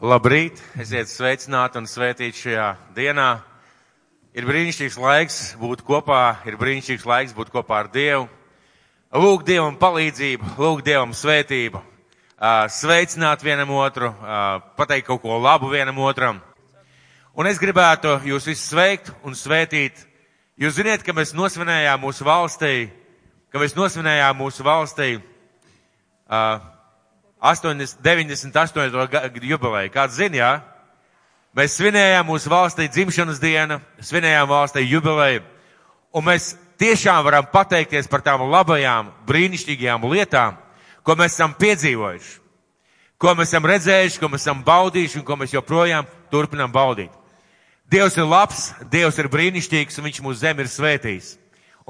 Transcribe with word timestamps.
Labrīt, 0.00 0.56
esiet 0.80 1.10
sveicināti 1.12 1.76
un 1.76 1.84
svētīti 1.84 2.38
šajā 2.46 2.68
dienā. 2.96 3.42
Ir 4.32 4.46
brīnišķīgs 4.48 4.94
laiks 4.96 5.40
būt 5.60 5.82
kopā, 5.84 6.38
ir 6.48 6.56
brīnišķīgs 6.56 7.04
laiks 7.04 7.34
būt 7.36 7.50
kopā 7.52 7.82
ar 7.82 7.90
Dievu. 7.92 8.22
Lūk 9.12 9.44
Dievam 9.44 9.76
palīdzību, 9.76 10.54
lūk 10.56 10.80
Dievam 10.86 11.12
svētību, 11.12 11.82
sveicināt 12.78 13.44
vienam 13.44 13.74
otru, 13.76 14.08
pateikt 14.80 15.10
kaut 15.10 15.20
ko 15.20 15.36
labu 15.36 15.68
vienam 15.68 16.00
otram. 16.00 16.40
Un 17.36 17.52
es 17.52 17.60
gribētu 17.60 18.22
jūs 18.24 18.48
visus 18.48 18.72
sveikt 18.72 19.12
un 19.20 19.36
svētīt. 19.36 20.00
Jūs 20.56 20.80
ziniet, 20.80 21.04
ka 21.04 21.12
mēs 21.12 21.36
nosvinējām 21.36 22.00
mūsu 22.00 22.24
valstī, 22.24 22.88
ka 23.52 23.60
mēs 23.60 23.76
nosvinējām 23.76 24.40
mūsu 24.40 24.64
valstī 24.64 25.18
uh, 25.20 26.79
80, 27.40 27.98
98. 28.04 29.40
jubileju. 29.42 29.92
Kāds 29.94 30.18
zina, 30.20 30.36
jā? 30.36 30.52
Mēs 31.56 31.74
svinējām 31.80 32.28
mūsu 32.28 32.50
valstī 32.52 32.86
dzimšanas 32.86 33.40
dienu, 33.42 33.80
svinējām 34.06 34.46
valstī 34.50 34.84
jubileju, 34.86 35.42
un 36.14 36.26
mēs 36.28 36.52
tiešām 36.78 37.24
varam 37.26 37.48
pateikties 37.50 38.06
par 38.08 38.22
tām 38.22 38.44
labajām, 38.46 39.10
brīnišķīgajām 39.26 40.06
lietām, 40.12 40.60
ko 41.02 41.16
mēs 41.18 41.34
esam 41.34 41.56
piedzīvojuši, 41.58 42.36
ko 43.18 43.34
mēs 43.34 43.50
esam 43.50 43.66
redzējuši, 43.66 44.20
ko 44.22 44.30
mēs 44.30 44.46
esam 44.46 44.62
baudījuši 44.64 45.18
un 45.18 45.26
ko 45.26 45.40
mēs 45.40 45.56
joprojām 45.56 46.06
turpinām 46.30 46.70
baudīt. 46.72 47.10
Dievs 47.90 48.14
ir 48.14 48.28
labs, 48.30 48.68
Dievs 48.86 49.18
ir 49.18 49.26
brīnišķīgs 49.26 49.98
un 49.98 50.06
Viņš 50.06 50.22
mūsu 50.22 50.38
zemi 50.44 50.62
ir 50.62 50.70
svētījis. 50.70 51.34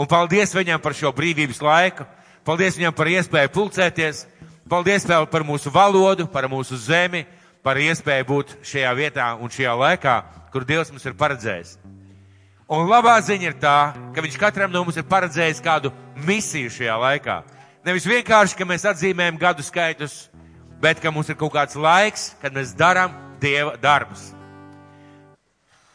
Un 0.01 0.09
paldies 0.09 0.55
Viņam 0.57 0.81
par 0.81 0.97
šo 0.97 1.13
brīvības 1.13 1.61
laiku, 1.61 2.07
paldies 2.49 2.79
Viņam 2.81 2.97
par 2.97 3.11
iespēju 3.13 3.53
pulcēties, 3.53 4.25
Paldies 4.71 5.03
vēl 5.03 5.25
par 5.27 5.43
mūsu 5.43 5.71
valodu, 5.75 6.29
par 6.31 6.47
mūsu 6.47 6.77
zemi, 6.79 7.25
par 7.67 7.79
iespēju 7.83 8.27
būt 8.29 8.53
šajā 8.63 8.93
vietā 8.95 9.33
un 9.43 9.51
šajā 9.51 9.73
laikā, 9.75 10.13
kur 10.53 10.63
Dievs 10.63 10.93
mums 10.95 11.07
ir 11.11 11.17
paredzējis. 11.19 11.73
Un 12.71 12.87
labā 12.87 13.17
ziņa 13.27 13.49
ir 13.49 13.57
tā, 13.59 13.91
ka 14.15 14.23
Viņš 14.23 14.37
katram 14.39 14.71
no 14.71 14.85
mums 14.85 15.01
ir 15.01 15.09
paredzējis 15.11 15.63
kādu 15.65 15.91
misiju 16.23 16.71
šajā 16.71 17.01
laikā. 17.03 17.41
Nevis 17.83 18.07
vienkārši, 18.07 18.55
ka 18.55 18.69
mēs 18.69 18.87
atzīmējam 18.87 19.43
gadu 19.43 19.67
skaitus, 19.67 20.29
bet 20.79 21.03
ka 21.03 21.11
mums 21.11 21.35
ir 21.35 21.41
kaut 21.41 21.57
kāds 21.59 21.75
laiks, 21.75 22.31
kad 22.39 22.55
mēs 22.55 22.71
darām 22.79 23.11
Dieva 23.43 23.75
darbus. 23.75 24.31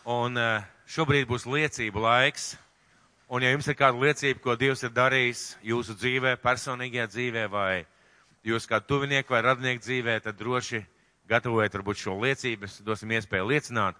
Un 0.03 0.35
eh, 0.35 0.67
šobrīd 0.91 1.31
būs 1.31 1.47
liecību 1.47 2.03
laiks. 2.03 2.57
Un 3.31 3.41
ja 3.41 3.55
jums 3.55 3.71
ir 3.71 3.79
kāda 3.79 3.95
liecība, 4.03 4.43
ko 4.43 4.59
Dievs 4.59 4.83
ir 4.83 4.91
darījis 4.91 5.47
jūsu 5.63 5.95
dzīvē, 5.95 6.35
personīgajā 6.43 7.07
dzīvē 7.15 7.47
vai 7.49 7.85
jūs 8.45 8.67
kā 8.69 8.79
tuvinieki 8.81 9.33
vai 9.33 9.41
radnieki 9.45 9.83
dzīvē, 9.83 10.19
tad 10.25 10.37
droši 10.39 10.83
gatavojiet 11.29 11.73
varbūt 11.75 12.01
šo 12.01 12.15
liecību, 12.21 12.69
dosim 12.85 13.13
iespēju 13.15 13.49
liecināt. 13.49 13.97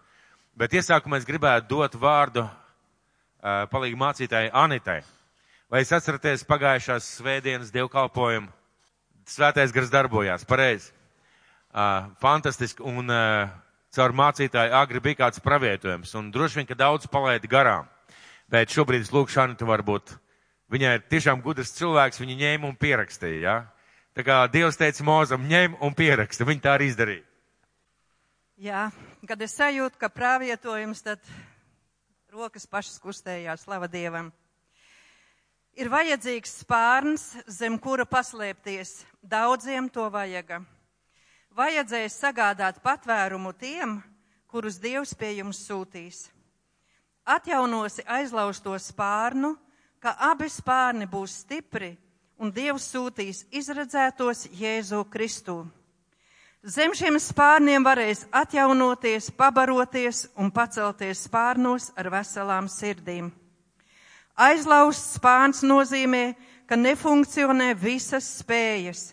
Bet 0.56 0.76
iesākumā 0.78 1.20
es 1.20 1.28
gribētu 1.28 1.68
dot 1.74 1.98
vārdu 2.00 2.46
uh, 2.46 3.66
palīgi 3.72 3.98
mācītājai 4.00 4.54
Anitai. 4.54 5.02
Vai 5.72 5.82
es 5.82 5.92
atceraties 5.96 6.46
pagājušās 6.48 7.10
svētdienas 7.18 7.74
dievkalpojumu? 7.74 8.52
Svētais 9.26 9.74
gars 9.74 9.90
darbojās, 9.90 10.46
pareizi. 10.46 10.92
Uh, 11.76 12.06
fantastiski, 12.22 12.86
un 12.86 13.10
uh, 13.10 13.50
caur 13.96 14.14
mācītāju 14.16 14.76
agri 14.78 15.02
bija 15.04 15.26
kāds 15.26 15.42
pravietojums, 15.44 16.14
un 16.16 16.30
droši 16.32 16.62
vien, 16.62 16.70
ka 16.70 16.78
daudz 16.78 17.10
palaidi 17.12 17.50
garām. 17.52 17.90
Bet 18.52 18.72
šobrīd 18.72 19.04
es 19.04 19.12
lūkšu 19.12 19.42
Anitu 19.42 19.68
varbūt, 19.68 20.14
viņai 20.72 20.92
ir 21.00 21.06
tiešām 21.10 21.42
gudrs 21.44 21.74
cilvēks, 21.76 22.22
viņa 22.22 22.38
ņēma 22.44 22.70
un 22.70 22.78
pierakstīja, 22.80 23.42
ja? 23.42 23.56
Tā 24.16 24.24
kā 24.24 24.36
Dievs 24.48 24.78
teica 24.80 25.04
Mozam, 25.04 25.44
ņem 25.44 25.74
un 25.84 25.92
pieraksta, 25.92 26.46
viņi 26.48 26.62
tā 26.64 26.78
arī 26.78 26.86
izdarīja. 26.88 27.24
Jā, 28.64 28.86
kad 29.28 29.42
es 29.44 29.58
sajūtu, 29.58 30.00
ka 30.00 30.08
pravietojums, 30.08 31.02
tad 31.04 31.20
rokas 32.32 32.64
pašas 32.64 32.96
kustējās, 33.04 33.66
slava 33.66 33.90
Dievam. 33.92 34.30
Ir 35.76 35.92
vajadzīgs 35.92 36.62
spārns, 36.62 37.26
zem 37.52 37.76
kura 37.76 38.06
paslēpties. 38.08 39.02
Daudziem 39.20 39.92
to 39.92 40.08
vajaga. 40.08 40.62
Vajadzēs 41.52 42.16
sagādāt 42.16 42.80
patvērumu 42.80 43.52
tiem, 43.60 43.98
kurus 44.48 44.80
Dievs 44.80 45.12
pie 45.20 45.34
jums 45.42 45.60
sūtīs. 45.68 46.30
Atjaunosi 47.28 48.08
aizlausto 48.08 48.80
spārnu, 48.80 49.58
ka 50.00 50.16
abi 50.32 50.48
spārni 50.48 51.04
būs 51.04 51.42
stipri 51.44 51.98
un 52.40 52.52
Dievs 52.52 52.90
sūtīs 52.92 53.46
izredzētos 53.52 54.48
Jēzu 54.56 55.04
Kristu. 55.12 55.64
Zem 56.66 56.96
šiem 56.98 57.20
spārniem 57.22 57.84
varēs 57.86 58.24
atjaunoties, 58.34 59.30
pabaroties 59.38 60.26
un 60.34 60.50
pacelties 60.52 61.28
spārnos 61.28 61.92
ar 61.94 62.10
veselām 62.10 62.66
sirdīm. 62.72 63.30
Aizlausts 64.36 65.20
spārns 65.20 65.62
nozīmē, 65.64 66.34
ka 66.66 66.76
nefunkcionē 66.76 67.76
visas 67.78 68.26
spējas. 68.42 69.12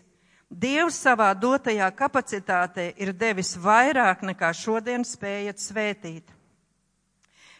Dievs 0.49 0.97
savā 1.05 1.31
dotajā 1.37 1.87
kapacitātē 1.97 2.91
ir 3.01 3.13
devis 3.13 3.55
vairāk 3.57 4.25
nekā 4.25 4.51
šodien 4.57 5.05
spējat 5.05 5.61
svētīt. 5.61 6.25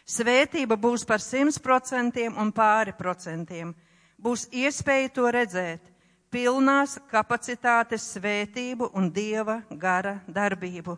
Svētība 0.03 0.75
būs 0.75 1.05
par 1.07 1.21
simts 1.21 1.61
procentiem 1.61 2.35
un 2.37 2.51
pāri 2.51 2.93
procentiem 2.97 3.71
būs 4.23 4.47
iespēja 4.55 5.11
to 5.17 5.27
redzēt, 5.35 5.83
pilnās 6.33 6.95
kapacitātes 7.11 8.05
svētību 8.15 8.89
un 8.97 9.11
dieva 9.13 9.59
gara 9.69 10.17
darbību. 10.27 10.97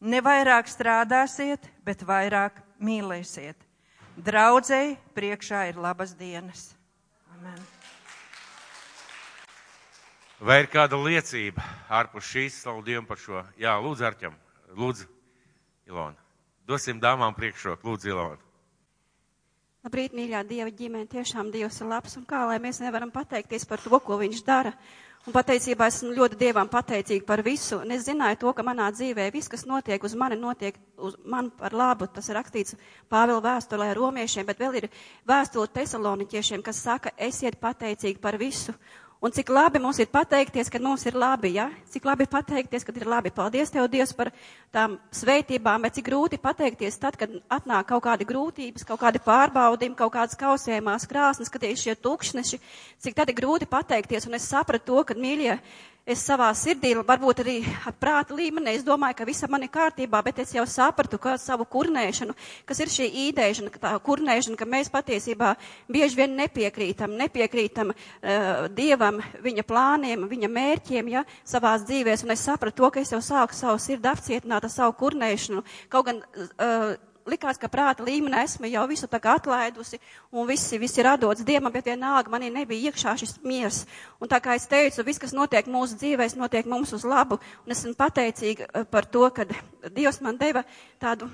Nevairāk 0.00 0.68
strādāsiet, 0.70 1.66
bet 1.84 2.04
vairāk 2.08 2.60
mīlēsiet. 2.80 3.56
Draudzēji 4.20 4.96
priekšā 5.16 5.66
ir 5.70 5.80
labas 5.80 6.14
dienas. 6.16 6.70
Amen. 7.34 7.60
Vai 10.40 10.62
ir 10.62 10.70
kāda 10.72 10.96
liecība 10.96 11.64
ārpus 11.92 12.30
šīs 12.32 12.62
saldījuma 12.64 13.08
par 13.08 13.20
šo? 13.20 13.42
Jā, 13.60 13.74
lūdzu, 13.76 14.06
Arķam, 14.08 14.36
lūdzu, 14.72 15.04
Ilona. 15.90 16.16
Dosim 16.64 17.00
dāmām 17.00 17.36
priekšroku, 17.36 17.84
lūdzu, 17.84 18.14
Ilona. 18.14 18.49
Labrīt, 19.80 20.12
mīļā 20.12 20.40
Dieva 20.44 20.68
ģimene, 20.78 21.06
tiešām 21.08 21.46
Dievs 21.52 21.78
ir 21.80 21.86
labs 21.88 22.16
un 22.18 22.24
kā 22.28 22.42
lai 22.44 22.58
mēs 22.60 22.82
nevaram 22.84 23.08
pateikties 23.14 23.62
par 23.70 23.80
to, 23.80 24.00
ko 24.04 24.18
Viņš 24.20 24.42
dara. 24.44 24.74
Un 25.24 25.32
pateicībā 25.32 25.86
esmu 25.88 26.10
ļoti 26.18 26.36
Dievam 26.42 26.68
pateicīga 26.68 27.24
par 27.30 27.40
visu. 27.46 27.78
Un 27.80 27.94
es 27.96 28.04
zināju 28.04 28.38
to, 28.42 28.52
ka 28.58 28.64
manā 28.66 28.90
dzīvē 28.92 29.30
viss, 29.32 29.48
kas 29.48 29.64
notiek 29.70 30.04
uz 30.04 30.12
mani, 30.22 30.36
notiek 30.36 30.76
uz 31.08 31.16
man 31.24 31.48
par 31.62 31.72
labu. 31.72 32.10
Tas 32.12 32.28
ir 32.28 32.36
rakstīts 32.36 32.76
Pāvila 33.08 33.40
vēstulē 33.46 33.88
romiešiem, 33.96 34.48
bet 34.52 34.60
vēl 34.60 34.76
ir 34.82 34.88
vēstule 35.32 35.72
tesaloniķiešiem, 35.80 36.64
kas 36.68 36.84
saka, 36.84 37.14
esiet 37.30 37.56
pateicīgi 37.64 38.20
par 38.20 38.36
visu. 38.40 38.76
Un 39.20 39.28
cik 39.36 39.50
labi 39.52 39.76
mums 39.76 39.98
ir 40.00 40.08
pateikties, 40.08 40.70
kad 40.72 40.80
mums 40.80 41.02
ir 41.04 41.12
labi, 41.12 41.50
ja? 41.58 41.66
Cik 41.92 42.06
labi 42.08 42.24
pateikties, 42.24 42.86
kad 42.88 42.96
ir 42.96 43.04
labi. 43.04 43.28
Paldies 43.36 43.68
Tev, 43.68 43.84
Dievs, 43.92 44.14
par 44.16 44.30
tām 44.72 44.94
sveitībām, 45.12 45.84
bet 45.84 45.98
cik 45.98 46.06
grūti 46.06 46.38
pateikties 46.40 46.96
tad, 47.02 47.18
kad 47.20 47.34
atnāk 47.52 47.90
kaut 47.90 48.06
kādi 48.06 48.24
grūtības, 48.24 48.86
kaut 48.88 49.02
kādi 49.02 49.20
pārbaudījumi, 49.26 49.98
kaut 49.98 50.14
kādas 50.14 50.40
kausējumās 50.40 51.04
krāsnes, 51.10 51.52
kad 51.52 51.68
ir 51.68 51.76
šie 51.76 51.98
tukšneši. 52.00 52.62
Cik 53.04 53.18
tad 53.20 53.28
ir 53.28 53.36
grūti 53.42 53.68
pateikties, 53.68 54.24
un 54.24 54.40
es 54.40 54.48
sapratu 54.48 54.88
to, 54.88 55.04
ka, 55.04 55.18
mīļie, 55.20 55.58
es 56.06 56.22
savā 56.24 56.48
sirdī, 56.56 56.92
varbūt 57.06 57.42
arī 57.42 57.56
prāta 58.00 58.34
līmenī, 58.36 58.74
es 58.78 58.84
domāju, 58.86 59.18
ka 59.18 59.26
visa 59.28 59.48
man 59.50 59.64
ir 59.64 59.72
kārtībā, 59.72 60.22
bet 60.24 60.40
es 60.42 60.54
jau 60.54 60.64
sapratu, 60.68 61.18
ka 61.20 61.36
savu 61.40 61.66
kurnēšanu, 61.70 62.34
kas 62.68 62.80
ir 62.82 62.92
šī 62.92 63.08
īdēšana, 63.26 63.72
tā 63.82 63.92
kurnēšana, 64.06 64.58
ka 64.58 64.68
mēs 64.68 64.90
patiesībā 64.92 65.52
bieži 65.90 66.22
vien 66.22 66.34
nepiekrītam, 66.38 67.14
nepiekrītam 67.20 67.92
uh, 67.92 68.64
Dievam, 68.76 69.20
viņa 69.44 69.66
plāniem, 69.68 70.26
viņa 70.30 70.50
mērķiem, 70.56 71.12
ja, 71.16 71.24
savās 71.44 71.84
dzīvēs, 71.88 72.24
un 72.26 72.34
es 72.36 72.46
sapratu 72.48 72.82
to, 72.82 72.90
ka 72.94 73.04
es 73.04 73.12
jau 73.12 73.22
sāku 73.24 73.56
savu 73.56 73.78
sirdi 73.82 74.10
apcietināt 74.10 74.66
ar 74.66 74.72
savu 74.72 74.96
kurnēšanu, 75.00 75.64
kaut 75.92 76.10
gan 76.10 76.24
uh, 76.24 76.96
likās, 77.30 77.58
ka 77.60 77.70
prāta 77.70 78.04
līmenī 78.06 78.42
esmu 78.44 78.68
jau 78.70 78.82
visu 78.90 79.08
tā 79.10 79.20
kā 79.22 79.36
atlaidusi 79.38 80.00
un 80.32 80.48
viss, 80.48 80.72
viss 80.80 80.98
ir 80.98 81.08
atdots 81.10 81.44
Dievam, 81.46 81.72
bet 81.72 81.88
vienalga 81.90 82.32
manī 82.32 82.50
nebija 82.52 82.90
iekšā 82.90 83.14
šis 83.20 83.38
miers. 83.46 83.84
Un 84.20 84.30
tā 84.30 84.40
kā 84.42 84.56
es 84.58 84.66
teicu, 84.70 85.04
viss, 85.06 85.22
kas 85.22 85.36
notiek 85.36 85.70
mūsu 85.70 85.98
dzīvēs, 86.00 86.36
notiek 86.40 86.68
mums 86.70 86.92
uz 86.96 87.06
labu. 87.06 87.40
Un 87.64 87.76
esmu 87.76 87.94
pateicīga 87.98 88.68
eh, 88.68 88.84
par 88.90 89.08
to, 89.08 89.24
ka 89.34 89.48
Dievs 89.88 90.20
man 90.20 90.36
deva 90.40 90.64
tādu 91.00 91.30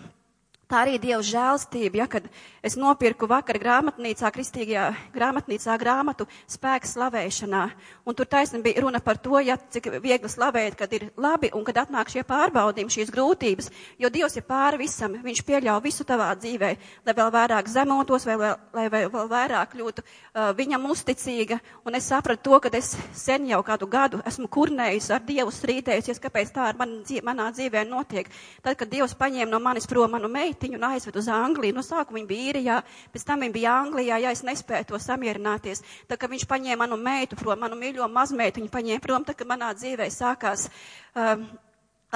Tā 0.66 0.80
arī 0.82 0.96
Dieva 0.98 1.20
žēlstība, 1.22 2.00
ja, 2.00 2.06
kad 2.10 2.24
es 2.66 2.74
nopirku 2.74 3.28
vakar 3.30 3.54
grāmatnīcā, 3.62 4.32
kristīgajā 4.34 4.86
grāmatnīcā 5.14 5.76
grāmatu 5.78 6.26
spēks 6.50 6.96
slavēšanā. 6.96 7.60
Un 8.02 8.16
tur 8.18 8.26
taisni 8.26 8.58
bija 8.64 8.82
runa 8.82 8.98
par 8.98 9.20
to, 9.22 9.38
ja, 9.46 9.54
cik 9.56 9.86
viegli 10.02 10.26
slavēt, 10.26 10.74
kad 10.80 10.90
ir 10.98 11.12
labi 11.22 11.52
un 11.54 11.62
kad 11.62 11.78
atnāk 11.84 12.10
šie 12.10 12.24
pārbaudījumi, 12.26 12.94
šīs 12.96 13.12
grūtības. 13.14 13.70
Jo 14.02 14.10
Dievs 14.10 14.34
ir 14.40 14.46
pāri 14.48 14.82
visam, 14.82 15.14
Viņš 15.22 15.42
pieļauj 15.46 15.80
visu 15.84 16.04
tavā 16.06 16.32
dzīvē, 16.38 16.72
lai 17.06 17.14
vēl 17.14 17.30
vairāk 17.34 17.70
zemotos, 17.70 18.26
vai 18.26 18.36
lai 18.74 18.88
vēl, 18.90 19.06
vairāk 19.30 19.72
kļūtu 19.72 20.02
uh, 20.02 20.50
viņam 20.58 20.90
uzticīga. 20.90 21.60
Un 21.86 21.94
es 21.98 22.10
sapratu 22.10 22.50
to, 22.50 22.58
ka 22.62 22.74
es 22.74 22.92
sen 23.14 23.46
jau 23.46 23.62
kādu 23.66 23.86
gadu 23.90 24.20
esmu 24.26 24.50
kurnējusi 24.50 25.14
ar 25.14 25.22
Dievu 25.26 25.54
strīdējusies, 25.54 26.20
kāpēc 26.22 26.52
tā 26.54 26.68
ar 26.72 26.78
man, 26.78 26.98
manā 27.26 27.48
dzīvē 27.54 27.86
notiek. 27.86 28.30
Tad, 28.62 28.74
kad 28.78 28.90
Dievs 28.90 29.14
paņēma 29.18 29.50
no 29.50 29.62
manis 29.62 29.86
prom 29.90 30.14
manu 30.14 30.30
meitu, 30.30 30.55
meitiņu 30.56 30.78
un 30.78 30.86
aizved 30.88 31.16
uz 31.16 31.28
Angliju. 31.28 31.74
No 31.76 31.82
sākuma 31.84 32.18
viņa 32.18 32.28
bija 32.28 32.48
īrijā, 32.50 32.78
pēc 33.12 33.26
tam 33.26 33.44
viņa 33.44 33.52
bija 33.52 33.74
Anglijā, 33.82 34.18
ja 34.22 34.32
es 34.32 34.42
nespēju 34.42 34.88
to 34.90 34.98
samierināties. 34.98 35.82
Tā 36.08 36.16
kā 36.16 36.28
viņš 36.28 36.46
paņēma 36.48 36.86
manu 36.86 36.96
meitu 36.96 37.36
prom, 37.36 37.60
manu 37.60 37.76
mīļo 37.76 38.08
mazmeitu, 38.08 38.60
viņa 38.60 38.72
paņēma 38.72 39.04
prom, 39.04 39.24
tā 39.24 39.34
kā 39.36 39.46
manā 39.48 39.72
dzīvē 39.76 40.08
sākās. 40.10 40.68
Um, 41.14 41.46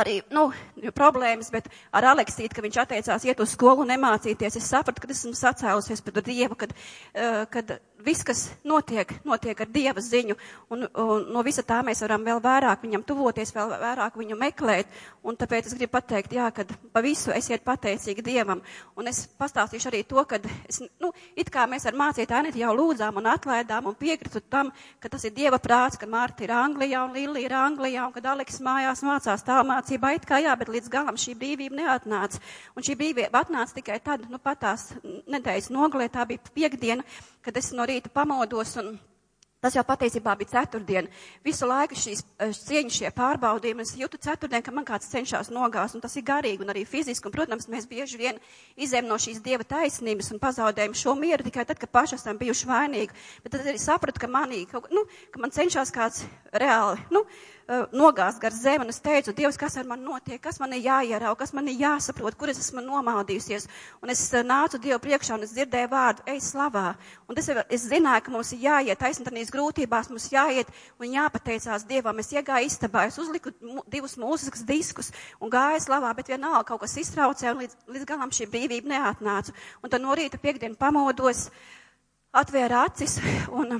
arī, 0.01 0.21
nu, 0.33 0.49
problēmas, 0.97 1.51
bet 1.53 1.69
ar 1.93 2.11
Aleksītu, 2.15 2.55
ka 2.57 2.65
viņš 2.65 2.81
atteicās 2.85 3.27
iet 3.29 3.41
uz 3.41 3.53
skolu 3.57 3.85
un 3.85 3.93
nemācīties, 3.93 4.57
es 4.57 4.71
sapratu, 4.71 5.03
ka 5.03 5.11
esmu 5.13 5.35
sacēlusies 5.37 6.05
pret 6.07 6.25
Dievu, 6.25 6.57
kad, 6.57 6.73
uh, 6.73 7.45
kad 7.51 7.79
viss, 8.05 8.25
kas 8.27 8.43
notiek, 8.67 9.13
notiek 9.27 9.61
ar 9.61 9.69
Dieva 9.71 10.03
ziņu, 10.05 10.37
un, 10.73 10.87
un 10.89 11.27
no 11.35 11.43
visa 11.47 11.65
tā 11.67 11.81
mēs 11.87 12.03
varam 12.05 12.25
vēl 12.27 12.41
vairāk 12.45 12.85
viņam 12.85 13.05
tuvoties, 13.07 13.53
vēl 13.55 13.75
vairāk 13.81 14.19
viņu 14.21 14.39
meklēt, 14.41 14.91
un 15.27 15.39
tāpēc 15.39 15.71
es 15.71 15.77
gribu 15.79 15.95
pateikt, 15.97 16.35
jā, 16.37 16.49
kad 16.55 16.73
pa 16.93 17.03
visu 17.05 17.33
esiet 17.35 17.65
pateicīgi 17.67 18.25
Dievam, 18.25 18.63
un 18.97 19.11
es 19.11 19.23
pastāstīšu 19.41 19.91
arī 19.91 20.03
to, 20.09 20.23
kad 20.29 20.47
es, 20.69 20.83
nu, 21.03 21.13
it 21.37 21.51
kā 21.53 21.67
mēs 21.71 21.87
ar 21.89 21.99
mācītāju 21.99 22.41
Aniti 22.41 22.63
jau 22.63 22.73
lūdzām 22.77 23.19
un 23.21 23.29
atlaidām 23.29 23.91
un 23.91 23.97
piekritu 23.99 24.41
tam, 24.49 24.71
ka 25.01 25.11
tas 25.13 25.27
ir 25.29 25.35
Dieva 25.37 25.59
prāts, 25.61 25.99
ka 26.01 26.09
Marta 26.09 26.47
ir 26.47 26.55
Anglijā 26.57 27.05
un 27.05 27.17
Lili 27.17 27.45
ir 27.45 27.55
Anglijā, 27.57 28.07
un 28.07 28.15
kad 28.15 28.31
Aleks 28.33 28.61
mājās 28.65 29.05
mācās 29.05 29.45
tālmācībā, 29.47 30.15
it 30.17 30.29
kā 30.29 30.41
jā, 30.41 30.55
bet 30.57 30.73
līdz 30.73 30.89
galam 30.93 31.19
šī 31.21 31.37
brīvība 31.39 31.83
neatnāca, 31.83 32.41
un 32.77 32.87
šī 32.87 32.97
brīvība 33.01 33.45
atnāca 33.45 33.77
tikai 33.77 34.01
tad, 34.05 34.25
nu, 34.31 34.41
patās 34.41 34.91
nedēļas 35.05 35.71
nogalē, 35.75 36.09
tā 36.13 36.25
bija 36.29 36.55
piekdiena, 36.55 37.05
kad 37.45 37.57
es 37.57 37.73
no 37.77 37.87
rīta 37.89 38.13
pamodos 38.13 38.77
un 38.83 38.99
Tas 39.61 39.75
jau 39.77 39.83
patiesībā 39.85 40.33
bija 40.41 40.55
ceturtdiena. 40.55 41.11
Visu 41.45 41.67
laiku 41.69 41.97
šīs 42.01 42.23
eh, 42.41 42.53
cieņas, 42.57 42.95
šie 42.97 43.11
pārbaudījumi, 43.13 43.85
es 43.85 43.93
jūtu 44.01 44.17
ceturtdien, 44.25 44.65
ka 44.65 44.73
man 44.73 44.87
kāds 44.89 45.11
cenšas 45.13 45.51
nogāzt, 45.53 45.99
un 45.99 46.01
tas 46.01 46.17
ir 46.17 46.25
garīgi 46.25 46.65
un 46.65 46.73
arī 46.73 46.87
fiziski. 46.89 47.29
Un, 47.29 47.35
protams, 47.35 47.69
mēs 47.69 47.85
bieži 47.91 48.17
vien 48.23 48.41
izējām 48.81 49.11
no 49.11 49.21
šīs 49.21 49.43
dieva 49.45 49.67
taisnības 49.69 50.33
un 50.33 50.41
pazaudējam 50.41 50.97
šo 50.97 51.13
mieru 51.21 51.45
tikai 51.45 51.67
tad, 51.69 51.77
kad 51.83 51.93
paši 51.93 52.17
esam 52.17 52.41
bijuši 52.41 52.73
vainīgi. 52.73 53.21
Bet 53.45 53.59
tad 53.59 53.69
arī 53.69 53.77
sapratu, 53.85 54.25
ka 54.25 54.33
manī, 54.33 54.65
ka, 54.71 54.81
nu, 54.97 55.05
ka 55.29 55.45
man 55.45 55.53
cenšas 55.53 55.93
kāds 55.93 56.25
reāli, 56.57 57.05
nu, 57.13 57.27
Eh, 57.60 57.60
nogāzt 57.71 58.41
gar 58.43 58.55
zemi, 58.55 58.83
un 58.85 58.91
es 58.91 58.99
teicu, 59.03 59.33
Dievs, 59.37 59.59
kas 59.59 59.77
ar 59.79 59.87
mani 59.87 60.03
notiek, 60.03 60.41
kas 60.43 60.59
man 60.59 60.73
ir 60.75 60.83
jāierau, 60.89 61.37
kas 61.39 61.53
man 61.55 61.69
ir 61.71 61.79
jāsaprot, 61.79 62.35
kur 62.39 62.51
es 62.51 62.59
esmu 62.59 62.83
nomaldījusies. 62.83 63.69
Un 64.03 64.11
es 64.11 64.23
eh, 64.35 64.43
nācu 64.47 64.81
Dievu 64.83 64.99
priekšā, 65.05 65.37
un 65.37 65.47
es 65.47 65.53
dzirdēju 65.55 65.91
vārdu, 65.93 66.25
ej 66.33 66.41
slavā. 66.49 66.97
Un 67.31 67.39
es, 67.39 67.51
es 67.71 67.85
zināju, 67.87 68.25
ka 68.27 68.35
mums 68.35 68.51
ir 68.57 68.65
jāiet 68.65 68.99
taisnotnīs 68.99 69.53
grūtībās, 69.55 70.11
mums 70.11 70.27
jāiet 70.33 70.73
un 70.99 71.15
jāpateicās 71.15 71.87
Dievam. 71.87 72.19
Es 72.19 72.33
iegāju 72.35 72.73
istabā, 72.73 73.07
es 73.07 73.21
uzliku 73.23 73.55
divus 73.93 74.19
mūzikas 74.19 74.67
diskus 74.67 75.13
un 75.39 75.53
gāju 75.53 75.85
slavā, 75.87 76.11
bet 76.19 76.33
vienalga 76.35 76.67
kaut 76.73 76.83
kas 76.83 76.99
iztraucēja, 77.05 77.55
un 77.55 77.63
līdz, 77.63 77.79
līdz 77.95 78.11
galam 78.11 78.35
šī 78.35 78.51
brīvība 78.51 78.97
neatnāca. 78.97 79.55
Un 79.85 79.95
tad 79.95 80.03
no 80.03 80.19
rīta 80.19 80.43
piekdien 80.43 80.75
pamodos, 80.81 81.47
atvēra 82.35 82.87
acis 82.91 83.21
un 83.55 83.79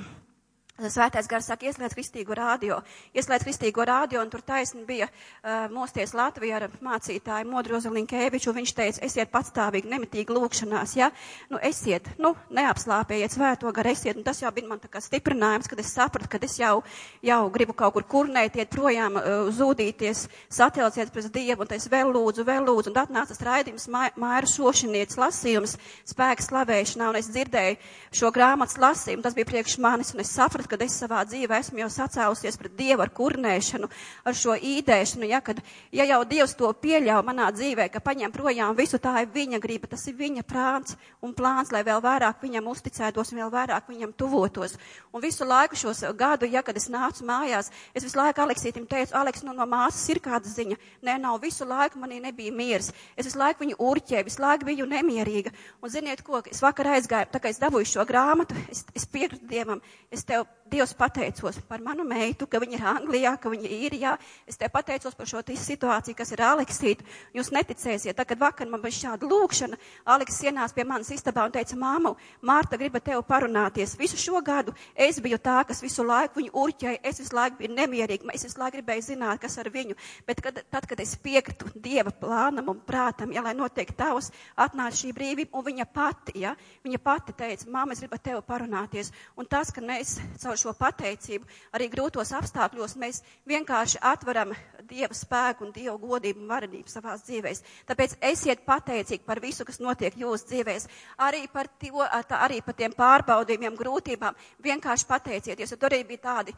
Svētais 0.89 1.27
gars 1.29 1.45
saka, 1.45 1.67
ieslēdz 1.69 1.93
kristīgo 1.93 2.33
rādio. 2.37 2.79
Ieslēdz 3.13 3.45
kristīgo 3.45 3.83
rādio, 3.85 4.21
un 4.23 4.31
tur 4.33 4.41
taisni 4.41 4.81
bija 4.87 5.07
uh, 5.11 5.67
mosties 5.73 6.15
Latvijā 6.17 6.57
ar 6.57 6.65
mācītāju 6.81 7.49
Modru 7.51 7.77
Ozelinkēviču. 7.77 8.53
Viņš 8.55 8.73
teica, 8.77 9.03
esiet 9.05 9.29
patstāvīgi, 9.33 9.91
nemitīgi 9.91 10.33
lūkšanās, 10.33 10.95
ja? 10.97 11.11
Nu, 11.51 11.59
esiet, 11.61 12.09
nu, 12.17 12.33
neapslāpējiet 12.49 13.35
svēto 13.35 13.69
garu, 13.75 13.93
esiet. 13.93 14.17
Un 14.17 14.25
tas 14.25 14.41
jau 14.41 14.49
bija 14.55 14.71
man 14.71 14.81
tā 14.81 14.89
kā 14.89 15.03
stiprinājums, 15.03 15.69
kad 15.69 15.83
es 15.83 15.93
sapratu, 15.93 16.31
ka 16.31 16.41
es 16.41 16.57
jau, 16.57 16.81
jau 17.21 17.41
gribu 17.53 17.77
kaut 17.77 17.93
kur 17.97 18.07
kurnēt, 18.15 18.57
iet 18.57 18.73
projām, 18.73 19.19
uh, 19.21 19.51
zūdīties, 19.53 20.25
satelciet 20.49 21.13
pret 21.13 21.29
Dievu, 21.31 21.67
un 21.67 21.77
es 21.77 21.87
vēl 21.91 22.09
lūdzu, 22.15 22.47
vēl 22.47 22.65
lūdzu. 22.65 22.95
Un 22.95 23.01
atnāca 23.03 23.35
tas 23.35 23.45
raidījums 23.45 23.87
Māra 23.91 24.49
Sošinietes 24.49 25.19
lasījums 25.21 25.77
spēka 26.09 26.43
slavēšanā, 26.47 27.11
un 27.11 27.19
es 27.19 27.29
dzirdēju 27.31 27.77
šo 28.17 28.31
grāmatas 28.33 28.79
lasījumu. 28.81 29.23
Tas 29.23 29.37
bija 29.37 29.49
priekš 29.51 29.77
manis, 29.83 30.13
un 30.15 30.23
es 30.23 30.33
sapratu, 30.33 30.70
kad 30.71 30.81
es 30.85 30.95
savā 31.01 31.21
dzīvē 31.27 31.59
esmu 31.61 31.83
jau 31.83 31.89
sacēlusies 31.91 32.57
pret 32.59 32.75
Dievu 32.79 33.03
ar 33.03 33.11
kurnēšanu, 33.15 33.89
ar 34.25 34.37
šo 34.37 34.55
īdēšanu, 34.55 35.27
ja, 35.27 35.41
kad, 35.43 35.59
ja 35.91 36.07
jau 36.07 36.21
Dievs 36.27 36.55
to 36.59 36.71
pieļauj 36.83 37.25
manā 37.27 37.49
dzīvē, 37.55 37.89
ka 37.91 38.01
paņem 38.03 38.31
projām 38.33 38.75
visu, 38.77 38.99
tā 39.01 39.17
ir 39.25 39.31
viņa 39.33 39.59
griba, 39.63 39.89
tas 39.91 40.07
ir 40.07 40.15
viņa 40.19 40.45
prāns 40.47 40.95
un 41.21 41.35
plāns, 41.37 41.73
lai 41.75 41.83
vēl 41.87 42.01
vairāk 42.03 42.41
viņam 42.43 42.69
uzticētos 42.71 43.33
un 43.33 43.43
vēl 43.43 43.51
vairāk 43.53 43.89
viņam 43.91 44.13
tuvotos. 44.17 44.77
Un 45.11 45.23
visu 45.23 45.45
laiku 45.47 45.77
šos 45.79 46.03
gadu, 46.17 46.47
ja, 46.49 46.63
kad 46.63 46.77
es 46.79 46.87
nācu 46.91 47.25
mājās, 47.27 47.71
es 47.93 48.05
visu 48.05 48.19
laiku 48.19 48.45
Aleksītim 48.45 48.87
teicu, 48.89 49.15
Aleks, 49.17 49.43
nu 49.43 49.53
no 49.57 49.67
māsas 49.69 50.07
ir 50.13 50.21
kāda 50.23 50.49
ziņa. 50.49 50.79
Nē, 51.05 51.17
nav 51.21 51.41
visu 51.43 51.67
laiku 51.67 51.99
manī 52.01 52.21
nebija 52.23 52.53
miers. 52.55 52.91
Es 53.17 53.27
visu 53.27 53.39
laiku 53.41 53.65
viņu 53.65 53.79
urķēju, 53.81 54.27
visu 54.29 54.41
laiku 54.43 54.69
biju 54.69 54.87
nemierīga. 54.89 55.53
Un 55.81 55.93
ziniet 55.93 56.23
ko, 56.25 56.41
es 56.47 56.63
vakar 56.63 56.93
aizgāju, 56.95 57.31
tā 57.33 57.43
kā 57.43 57.51
es 57.51 57.59
dabūju 57.61 57.91
šo 57.93 58.07
grāmatu, 58.07 58.57
es, 58.71 58.85
es 58.95 59.07
piekrītu 59.11 59.49
Dievam, 59.51 59.81
es 60.11 60.25
tev 60.27 60.47
Dievs 60.71 60.93
pateicos 60.95 61.57
par 61.67 61.81
manu 61.83 62.05
meitu, 62.07 62.45
ka 62.47 62.59
viņa 62.63 62.77
ir 62.77 62.85
Anglijā, 62.87 63.31
ka 63.43 63.49
viņa 63.51 63.67
ir 63.67 63.73
īrijā. 63.87 64.13
Es 64.47 64.55
te 64.55 64.69
pateicos 64.71 65.17
par 65.19 65.27
šo 65.27 65.41
situāciju, 65.43 66.15
kas 66.15 66.31
ir 66.31 66.43
Aleksīta. 66.47 67.03
Jūs 67.35 67.49
neticēsiet, 67.51 68.15
tā, 68.15 68.23
kad 68.23 68.39
vakar 68.39 68.69
man 68.71 68.79
bija 68.79 68.95
šāda 69.01 69.27
lūkšana, 69.27 69.75
Aleks 70.05 70.39
ienāca 70.47 70.77
pie 70.77 70.85
manas 70.87 71.11
istabā 71.11 71.43
un 71.43 71.51
teica, 71.51 71.75
māmu, 71.75 72.13
Mārta 72.47 72.79
grib 72.79 72.95
tev 73.03 73.19
parunāties. 73.27 73.97
Visu 73.99 74.15
šo 74.15 74.39
gadu 74.39 74.71
es 74.95 75.19
biju 75.19 75.41
tā, 75.43 75.57
kas 75.67 75.83
visu 75.83 76.05
laiku 76.07 76.39
viņu 76.39 76.53
urķēja, 76.63 77.01
es 77.03 77.19
visu 77.19 77.35
laiku 77.35 77.59
biju 77.59 77.75
nemierīga, 77.75 78.31
es 78.31 78.47
visu 78.47 78.61
laiku 78.61 78.77
gribēju 78.79 79.05
zināt, 79.09 79.41
kas 79.43 79.59
ar 79.59 79.67
viņu. 79.75 79.97
Bet 80.27 80.39
kad, 80.39 80.63
tad, 80.71 80.87
kad 80.87 81.03
es 81.03 81.17
piekritu 81.19 81.67
Dieva 81.75 82.15
plānam 82.15 82.71
un 82.71 82.79
prātam, 82.87 83.35
ja 83.35 83.43
lai 83.43 83.53
notiek 83.59 83.91
tavs, 83.97 84.31
atnāca 84.55 85.01
šī 85.01 85.11
brīvība, 85.19 85.51
un 85.57 85.67
viņa 85.67 85.89
pati, 85.91 86.39
ja, 86.45 86.55
viņa 86.87 87.03
pati 87.03 87.35
teica, 87.37 87.69
māma, 87.75 87.91
es 87.91 88.03
gribu 88.03 88.23
tev 88.23 88.39
parunāties. 88.47 89.11
Un 89.35 89.51
tas, 89.51 89.73
ka 89.75 89.83
mēs 89.83 90.17
caur 90.39 90.60
šo 90.61 90.73
pateicību, 90.77 91.47
arī 91.75 91.87
grūtos 91.91 92.31
apstākļos 92.37 92.97
mēs 93.01 93.21
vienkārši 93.49 94.01
atveram 94.11 94.53
Dieva 94.91 95.15
spēku 95.15 95.65
un 95.67 95.71
Dieva 95.75 95.95
godību 96.01 96.43
un 96.43 96.49
varenību 96.51 96.91
savās 96.91 97.23
dzīvēs. 97.27 97.63
Tāpēc 97.87 98.17
esiet 98.31 98.65
pateicīgi 98.67 99.23
par 99.27 99.39
visu, 99.43 99.65
kas 99.67 99.79
notiek 99.83 100.17
jūsu 100.19 100.49
dzīvēs, 100.51 100.87
arī 101.27 101.45
par, 101.53 101.69
to, 101.79 102.03
arī 102.39 102.59
par 102.65 102.77
tiem 102.77 102.95
pārbaudījumiem, 102.97 103.79
grūtībām. 103.79 104.37
Vienkārši 104.63 105.07
pateicieties, 105.07 105.71
jo 105.71 105.79
tur 105.79 105.93
arī 105.93 106.03
bija 106.11 106.25
tādi, 106.27 106.55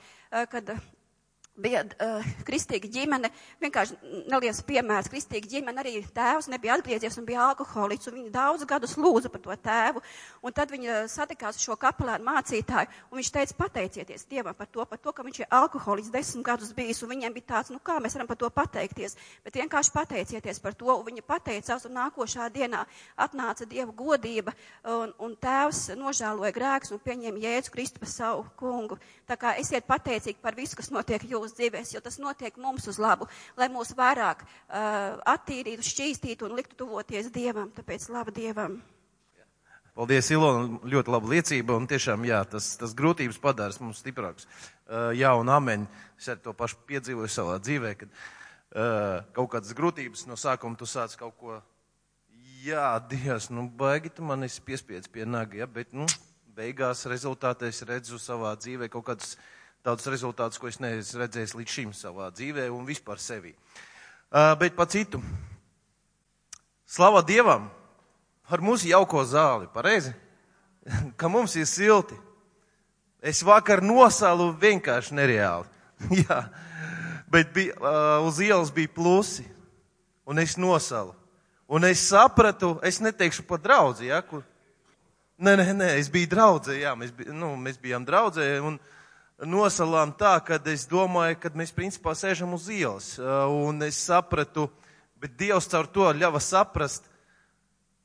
kad 0.50 0.74
bija 1.54 1.84
uh, 1.86 2.26
kristīga 2.48 2.90
ģimene, 2.90 3.30
vienkārši 3.62 3.98
neliels 4.32 4.62
piemērs, 4.66 5.10
kristīga 5.12 5.50
ģimene, 5.52 5.84
arī 5.84 6.00
tēvs 6.16 6.50
nebija 6.50 6.80
atgriezies 6.80 7.18
un 7.20 7.28
bija 7.28 7.44
alkoholiķis, 7.52 8.10
un 8.10 8.18
viņi 8.18 8.32
daudz 8.34 8.66
gadus 8.70 8.96
lūza 8.98 9.30
par 9.30 9.44
to 9.44 9.58
tēvu, 9.68 10.02
un 10.42 10.56
tad 10.56 10.74
viņa 10.74 11.04
satikās 11.14 11.62
šo 11.62 11.78
kapelānu 11.78 12.26
mācītāju, 12.26 12.90
un 13.12 13.22
viņš 13.22 13.32
teica, 13.36 13.58
pateicieties 13.60 14.26
Dievam 14.32 14.58
par 14.58 14.70
to, 14.74 14.86
par 14.90 14.98
to, 14.98 15.14
ka 15.14 15.26
viņš 15.28 15.44
ir 15.44 15.52
alkoholiķis 15.54 16.14
desmit 16.16 16.48
gadus 16.48 16.74
bijis, 16.74 17.04
un 17.06 17.14
viņiem 17.14 17.38
bija 17.38 17.52
tāds, 17.54 17.70
nu 17.74 17.78
kā 17.78 18.00
mēs 18.02 18.18
varam 18.18 18.32
par 18.32 18.42
to 18.42 18.50
pateikties, 18.50 19.18
bet 19.46 19.62
vienkārši 19.62 19.94
pateicieties 19.94 20.62
par 20.64 20.74
to, 20.74 20.90
un 20.90 21.06
viņa 21.06 21.26
pateicās, 21.28 21.86
un 21.86 21.98
nākošā 22.00 22.50
dienā 22.56 22.82
atnāca 23.14 23.70
Dieva 23.70 23.94
godība, 23.94 24.56
un, 24.90 25.14
un 25.22 25.38
tēvs 25.38 25.92
nožēloja 26.00 26.54
grēks 26.56 26.94
un 26.96 27.02
pieņēma 27.04 27.46
Jēzu 27.46 27.74
Kristu 27.78 28.02
par 28.02 28.10
savu 28.10 28.48
kungu. 28.58 28.98
Tā 29.30 29.38
kā 29.40 29.54
esiet 29.62 29.86
pateicīgi 29.88 30.42
par 30.42 30.58
visu, 30.58 30.76
kas 30.80 30.92
notiek 30.94 31.24
jūsu 31.30 31.43
mūsu 31.44 31.60
dzīvēs, 31.60 31.94
jo 31.94 32.02
tas 32.04 32.18
notiek 32.24 32.56
mums 32.62 32.88
uz 32.88 32.98
labu, 33.02 33.28
lai 33.60 33.68
mūs 33.72 33.94
vairāk 33.98 34.46
uh, 34.48 35.20
attīrītu, 35.36 35.86
šķīstītu 35.86 36.48
un 36.48 36.58
liktu 36.58 36.80
tuvoties 36.80 37.30
Dievam. 37.36 37.70
Tāpēc 37.76 38.10
laba 38.14 38.34
Dievam! 38.34 38.80
Paldies, 39.94 40.32
Ilona, 40.34 40.80
ļoti 40.90 41.12
laba 41.14 41.30
liecība, 41.30 41.76
un 41.78 41.84
tiešām, 41.86 42.24
jā, 42.26 42.40
tas, 42.50 42.72
tas 42.82 42.96
grūtības 42.98 43.38
padara 43.38 43.76
mums 43.84 44.00
stiprāks. 44.02 44.48
Uh, 44.88 45.12
jā, 45.14 45.36
un 45.38 45.52
ameņ, 45.54 45.86
es 46.18 46.32
arī 46.34 46.42
to 46.48 46.54
pašu 46.58 46.80
piedzīvoju 46.90 47.30
savā 47.30 47.60
dzīvē, 47.62 47.92
kad 48.00 48.10
uh, 48.10 49.22
kaut 49.38 49.52
kādas 49.54 49.76
grūtības 49.78 50.26
no 50.32 50.40
sākuma 50.40 50.80
tu 50.80 50.90
sāc 50.90 51.14
kaut 51.20 51.38
ko, 51.38 51.60
jā, 52.66 52.88
Dievs, 53.12 53.52
nu, 53.54 53.68
baigi 53.70 54.10
tu 54.18 54.26
man 54.26 54.48
esi 54.48 54.64
piespiedz 54.66 55.12
pie 55.14 55.30
naga, 55.30 55.62
ja, 55.62 55.70
bet, 55.70 55.94
nu, 55.94 56.10
beigās 56.58 57.06
rezultātā 57.10 57.70
es 57.70 57.86
redzu 57.86 58.18
savā 58.22 58.56
dzīvē 58.58 58.90
kaut 58.94 59.12
kādas 59.12 59.38
tādus 59.84 60.10
rezultātus, 60.10 60.60
ko 60.60 60.72
es 60.72 60.80
neesmu 60.82 61.22
redzējis 61.22 61.56
līdz 61.60 61.78
šim 61.78 61.94
savā 61.98 62.32
dzīvē 62.34 62.70
un 62.72 62.88
vispār 62.88 63.22
sevi. 63.22 63.54
Uh, 64.34 64.54
bet 64.60 64.76
pa 64.76 64.88
citu. 64.90 65.22
Slava 66.90 67.22
Dievam! 67.26 67.70
ar 68.54 68.62
mūsu 68.62 68.92
jauko 68.92 69.24
zāli, 69.26 69.68
pareizi? 69.74 70.14
Ka 71.20 71.30
mums 71.32 71.56
ir 71.58 71.68
silti. 71.70 72.18
Es 73.24 73.42
vakar 73.46 73.82
nosalu 73.84 74.52
vienkārši 74.60 75.16
nereāli. 75.16 75.70
Jā, 76.24 76.40
bet 77.32 77.54
bija, 77.56 77.76
uh, 77.80 78.28
uz 78.28 78.42
ielas 78.44 78.74
bija 78.74 78.92
plusi, 78.92 79.46
un 80.28 80.42
es 80.44 80.58
nosalu. 80.60 81.16
Un 81.74 81.88
es 81.88 82.04
sapratu, 82.12 82.76
es 82.86 83.00
neteikšu 83.02 83.46
pat 83.48 83.64
draudzi, 83.64 84.10
ja, 84.12 84.20
kur. 84.22 84.44
Nē, 85.44 85.56
nē, 85.58 85.66
nē, 85.74 85.88
es 85.98 86.12
biju 86.12 86.30
draudzē, 86.30 86.76
jā, 86.78 86.92
mēs, 87.00 87.14
bij, 87.16 87.32
nu, 87.34 87.56
mēs 87.60 87.80
bijām 87.82 88.04
draudzē, 88.06 88.46
un 88.64 88.76
nosalām 89.42 90.14
tā, 90.18 90.38
ka 90.46 90.60
es 90.70 90.86
domāju, 90.90 91.40
ka 91.42 91.52
mēs 91.58 91.74
principā 91.74 92.14
sēžam 92.18 92.54
uz 92.54 92.70
ielas, 92.70 93.16
uh, 93.18 93.48
un 93.50 93.82
es 93.88 93.98
sapratu, 94.06 94.70
bet 95.18 95.38
Dievs 95.40 95.68
caur 95.72 95.88
to 95.88 96.12
ļāva 96.14 96.42
saprast, 96.44 97.10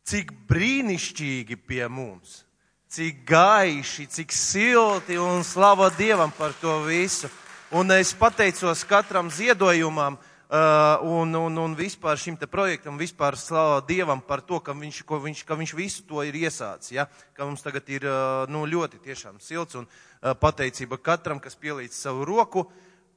cik 0.09 0.33
brīnišķīgi 0.49 1.59
pie 1.69 1.85
mums 1.89 2.45
cik 2.89 3.25
gaiši, 3.29 4.07
cik 4.07 4.33
silti 4.33 5.19
un 5.21 5.45
slava 5.45 5.91
Dievam 5.91 6.33
par 6.33 6.53
to 6.61 6.81
visu. 6.85 7.29
Un 7.71 7.91
es 7.93 8.15
pateicos 8.17 8.85
katram 8.89 9.29
ziedojumam 9.31 10.17
un, 10.49 11.35
un, 11.35 11.57
un 11.61 11.75
vispār 11.77 12.17
šim 12.17 12.37
te 12.37 12.47
projektam, 12.49 12.97
vispār 12.97 13.37
slava 13.37 13.83
Dievam 13.85 14.21
par 14.25 14.41
to, 14.41 14.61
ka 14.65 14.73
viņš, 14.73 15.03
viņš, 15.05 15.43
ka 15.45 15.55
viņš 15.55 15.75
visu 15.77 16.05
to 16.09 16.23
ir 16.25 16.35
iesācis. 16.35 16.93
Ja? 16.97 17.05
Ka 17.37 17.45
mums 17.45 17.63
tagad 17.63 17.89
ir 17.93 18.07
uh, 18.09 18.49
nu, 18.49 18.65
ļoti 18.65 19.01
tiešām 19.05 19.41
silts 19.45 19.77
un 19.77 19.85
uh, 19.85 20.33
pateicība 20.33 20.97
katram, 20.97 21.41
kas 21.41 21.59
pielīdz 21.59 21.93
savu 21.93 22.25
roku 22.25 22.65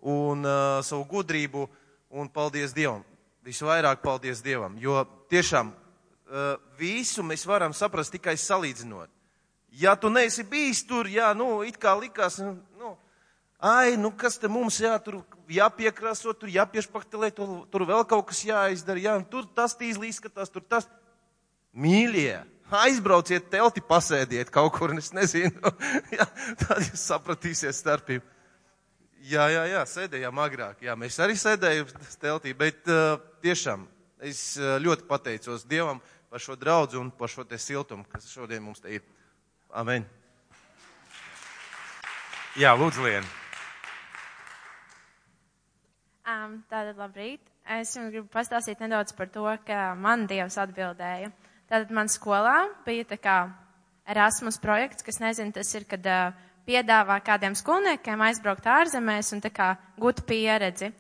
un 0.02 0.44
uh, 0.44 0.82
savu 0.84 1.06
gudrību 1.08 1.70
un 2.12 2.28
paldies 2.28 2.76
Dievam. 2.76 3.06
Visvairāk 3.48 4.04
paldies 4.04 4.44
Dievam, 4.44 4.76
jo 4.78 5.00
tiešām 5.32 5.72
uh, 5.72 6.60
visu 6.78 7.24
mēs 7.24 7.48
varam 7.48 7.74
saprast 7.74 8.12
tikai 8.12 8.36
salīdzinot. 8.38 9.10
Ja 9.72 9.96
tu 9.96 10.12
neesi 10.12 10.44
bijis 10.44 10.84
tur, 10.84 11.08
jā, 11.08 11.32
nu, 11.32 11.62
it 11.64 11.80
kā 11.80 11.96
likās, 11.96 12.42
nu, 12.44 12.92
ai, 13.64 13.96
nu, 13.96 14.12
kas 14.12 14.36
te 14.36 14.52
mums, 14.52 14.82
jā, 14.84 14.98
tur 15.00 15.22
jāpiekrāso, 15.52 16.34
tur 16.38 16.52
jāpiešpaktelē, 16.52 17.32
tur, 17.36 17.62
tur 17.72 17.86
vēl 17.90 18.06
kaut 18.10 18.30
kas 18.32 18.44
jāizdara, 18.48 19.04
jā, 19.04 19.16
tur 19.32 19.48
tas 19.56 19.76
tīzli 19.78 20.12
izskatās, 20.12 20.52
tur 20.52 20.64
tas. 20.64 20.88
Mīļie, 21.72 22.42
aizbrauciet 22.82 23.50
telti, 23.52 23.84
pasēdiet 23.84 24.52
kaut 24.54 24.74
kur, 24.76 24.94
es 24.98 25.12
nezinu, 25.16 25.74
jā, 26.18 26.28
tad 26.64 26.86
jūs 26.88 27.08
sapratīsiet 27.12 27.78
starpību. 27.78 28.26
Jā, 29.32 29.46
jā, 29.54 29.66
jā, 29.70 29.82
sēdējām 29.86 30.40
agrāk, 30.42 30.80
jā, 30.82 30.96
mēs 30.98 31.20
arī 31.22 31.36
sēdējām 31.38 31.92
teltī, 32.24 32.56
bet 32.58 32.88
uh, 32.90 33.20
tiešām 33.44 33.86
es 34.26 34.56
uh, 34.58 34.80
ļoti 34.82 35.06
pateicos 35.10 35.68
Dievam 35.70 36.02
par 36.32 36.42
šo 36.42 36.56
draudzu 36.58 37.02
un 37.04 37.12
par 37.14 37.30
šo 37.30 37.46
te 37.46 37.60
siltumu, 37.62 38.08
kas 38.10 38.32
šodien 38.32 38.64
mums 38.66 38.82
te 38.82 38.98
ir. 38.98 39.06
Amen. 39.70 40.08
Jā, 42.60 42.74
lūdzu, 42.76 43.06
Lien. 43.06 43.30
Um, 46.32 46.60
tātad 46.70 47.00
labrīt. 47.00 47.42
Es 47.68 47.96
jums 47.96 48.12
gribu 48.14 48.30
pastāstīt 48.32 48.80
nedaudz 48.80 49.12
par 49.18 49.28
to, 49.34 49.44
ka 49.66 49.92
man 50.00 50.28
Dievs 50.30 50.56
atbildēja. 50.62 51.32
Tātad 51.68 51.92
man 51.96 52.12
skolā 52.12 52.70
bija 52.86 53.08
tā 53.10 53.18
kā 53.20 53.36
Erasmus 54.08 54.60
projekts, 54.62 55.04
kas 55.04 55.20
nezinu, 55.24 55.52
tas 55.56 55.72
ir, 55.76 55.88
kad 55.90 56.08
uh, 56.08 56.38
piedāvā 56.68 57.18
kādiem 57.26 57.58
skolniekiem 57.58 58.24
aizbraukt 58.28 58.70
ārzemēs 58.70 59.34
un 59.36 59.44
tā 59.44 59.52
kā 59.56 59.74
gūt 60.00 60.24
pieredzi. 60.30 60.92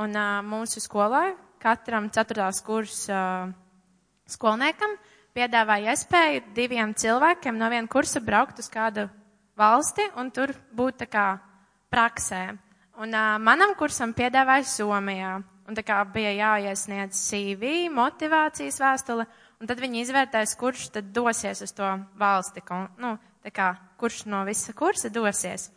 Un 0.00 0.16
uh, 0.16 0.40
mūsu 0.46 0.80
skolā 0.80 1.26
katram 1.60 2.08
ceturtās 2.14 2.62
kurs 2.64 3.02
uh, 3.12 3.50
skolniekam 4.30 4.96
piedāvāja 5.36 5.92
iespēju 5.92 6.46
diviem 6.56 6.94
cilvēkiem 6.96 7.58
no 7.58 7.68
viena 7.74 7.90
kursa 7.90 8.22
braukt 8.24 8.62
uz 8.62 8.70
kādu 8.72 9.10
valsti 9.60 10.08
un 10.16 10.32
tur 10.32 10.54
būt 10.72 11.04
tā 11.04 11.10
kā 11.10 11.28
praksē. 11.92 12.44
Un 13.00 13.14
uh, 13.16 13.38
manam 13.40 13.70
kursam 13.80 14.10
piedāvāja 14.12 14.66
Somijā. 14.68 15.38
Un 15.70 15.76
tā 15.76 15.80
kā 15.86 15.96
bija 16.12 16.34
jāiesniedz 16.34 17.16
CV, 17.16 17.86
motivācijas 17.94 18.76
vēstule, 18.82 19.24
un 19.56 19.70
tad 19.70 19.80
viņi 19.80 20.02
izvērtēs, 20.02 20.52
kurš 20.60 20.88
tad 20.96 21.08
dosies 21.14 21.62
uz 21.64 21.72
to 21.72 21.86
valsti, 22.20 22.60
nu, 23.00 23.14
tā 23.46 23.52
kā, 23.54 23.68
kurš 24.00 24.24
no 24.28 24.42
visa 24.48 24.74
kursa 24.76 25.08
dosies. 25.14 25.68